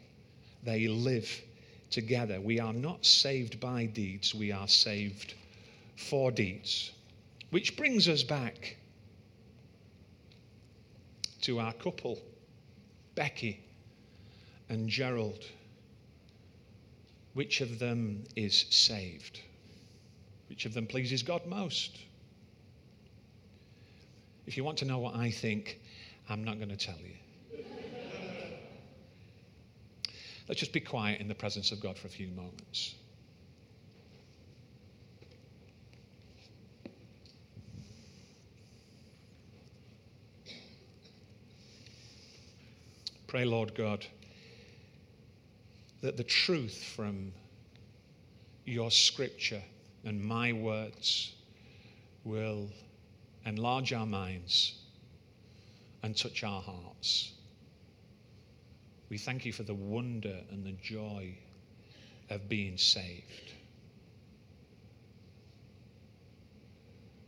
they 0.64 0.88
live 0.88 1.30
together. 1.90 2.40
We 2.40 2.58
are 2.60 2.72
not 2.72 3.06
saved 3.06 3.60
by 3.60 3.86
deeds, 3.86 4.34
we 4.34 4.50
are 4.52 4.68
saved 4.68 5.34
for 5.96 6.30
deeds. 6.32 6.90
Which 7.54 7.76
brings 7.76 8.08
us 8.08 8.24
back 8.24 8.78
to 11.42 11.60
our 11.60 11.72
couple, 11.72 12.18
Becky 13.14 13.60
and 14.68 14.88
Gerald. 14.88 15.44
Which 17.34 17.60
of 17.60 17.78
them 17.78 18.24
is 18.34 18.64
saved? 18.70 19.38
Which 20.48 20.66
of 20.66 20.74
them 20.74 20.88
pleases 20.88 21.22
God 21.22 21.46
most? 21.46 21.96
If 24.48 24.56
you 24.56 24.64
want 24.64 24.78
to 24.78 24.84
know 24.84 24.98
what 24.98 25.14
I 25.14 25.30
think, 25.30 25.78
I'm 26.28 26.42
not 26.42 26.56
going 26.56 26.70
to 26.70 26.76
tell 26.76 26.98
you. 26.98 27.62
Let's 30.48 30.58
just 30.58 30.72
be 30.72 30.80
quiet 30.80 31.20
in 31.20 31.28
the 31.28 31.36
presence 31.36 31.70
of 31.70 31.78
God 31.78 31.96
for 31.96 32.08
a 32.08 32.10
few 32.10 32.32
moments. 32.32 32.96
Pray, 43.34 43.44
Lord 43.44 43.74
God, 43.74 44.06
that 46.02 46.16
the 46.16 46.22
truth 46.22 46.84
from 46.94 47.32
your 48.64 48.92
scripture 48.92 49.60
and 50.04 50.24
my 50.24 50.52
words 50.52 51.34
will 52.22 52.70
enlarge 53.44 53.92
our 53.92 54.06
minds 54.06 54.74
and 56.04 56.16
touch 56.16 56.44
our 56.44 56.62
hearts. 56.62 57.32
We 59.08 59.18
thank 59.18 59.44
you 59.44 59.52
for 59.52 59.64
the 59.64 59.74
wonder 59.74 60.38
and 60.52 60.64
the 60.64 60.76
joy 60.80 61.36
of 62.30 62.48
being 62.48 62.78
saved. 62.78 63.52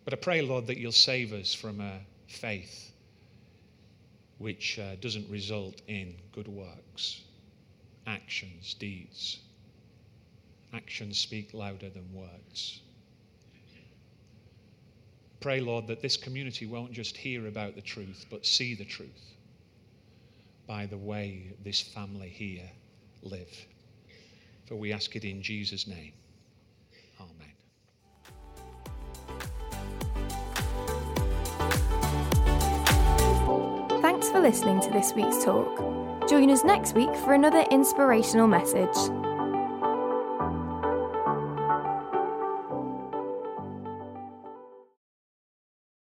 But 0.05 0.15
I 0.15 0.19
pray, 0.19 0.41
Lord, 0.41 0.69
that 0.69 0.79
you'll 0.79 0.93
save 0.93 1.33
us 1.33 1.53
from 1.53 1.81
a 1.81 1.99
faith 2.29 2.93
which 4.39 4.79
uh, 4.79 4.97
doesn't 4.97 5.29
result 5.31 5.81
in 5.89 6.15
good 6.33 6.49
works, 6.49 7.23
actions, 8.07 8.75
deeds. 8.75 9.39
Actions 10.73 11.19
speak 11.19 11.55
louder 11.55 11.89
than 11.89 12.13
words. 12.13 12.81
Pray, 15.41 15.61
Lord, 15.61 15.87
that 15.87 16.03
this 16.03 16.17
community 16.17 16.67
won't 16.67 16.93
just 16.93 17.17
hear 17.17 17.47
about 17.47 17.77
the 17.77 17.83
truth, 17.83 18.27
but 18.31 18.45
see 18.45 18.75
the 18.75 18.85
truth 18.85 19.37
by 20.67 20.87
the 20.87 20.99
way 20.99 21.53
this 21.63 21.81
family 21.81 22.29
here 22.29 22.69
live. 23.23 23.67
For 24.67 24.75
we 24.75 24.93
ask 24.93 25.15
it 25.15 25.25
in 25.25 25.43
Jesus' 25.43 25.87
name. 25.87 26.13
For 34.37 34.43
listening 34.43 34.79
to 34.81 34.91
this 34.91 35.15
week's 35.15 35.43
talk. 35.43 35.79
Join 36.29 36.51
us 36.51 36.63
next 36.63 36.95
week 36.95 37.15
for 37.17 37.33
another 37.33 37.65
inspirational 37.71 38.47
message. 38.47 38.95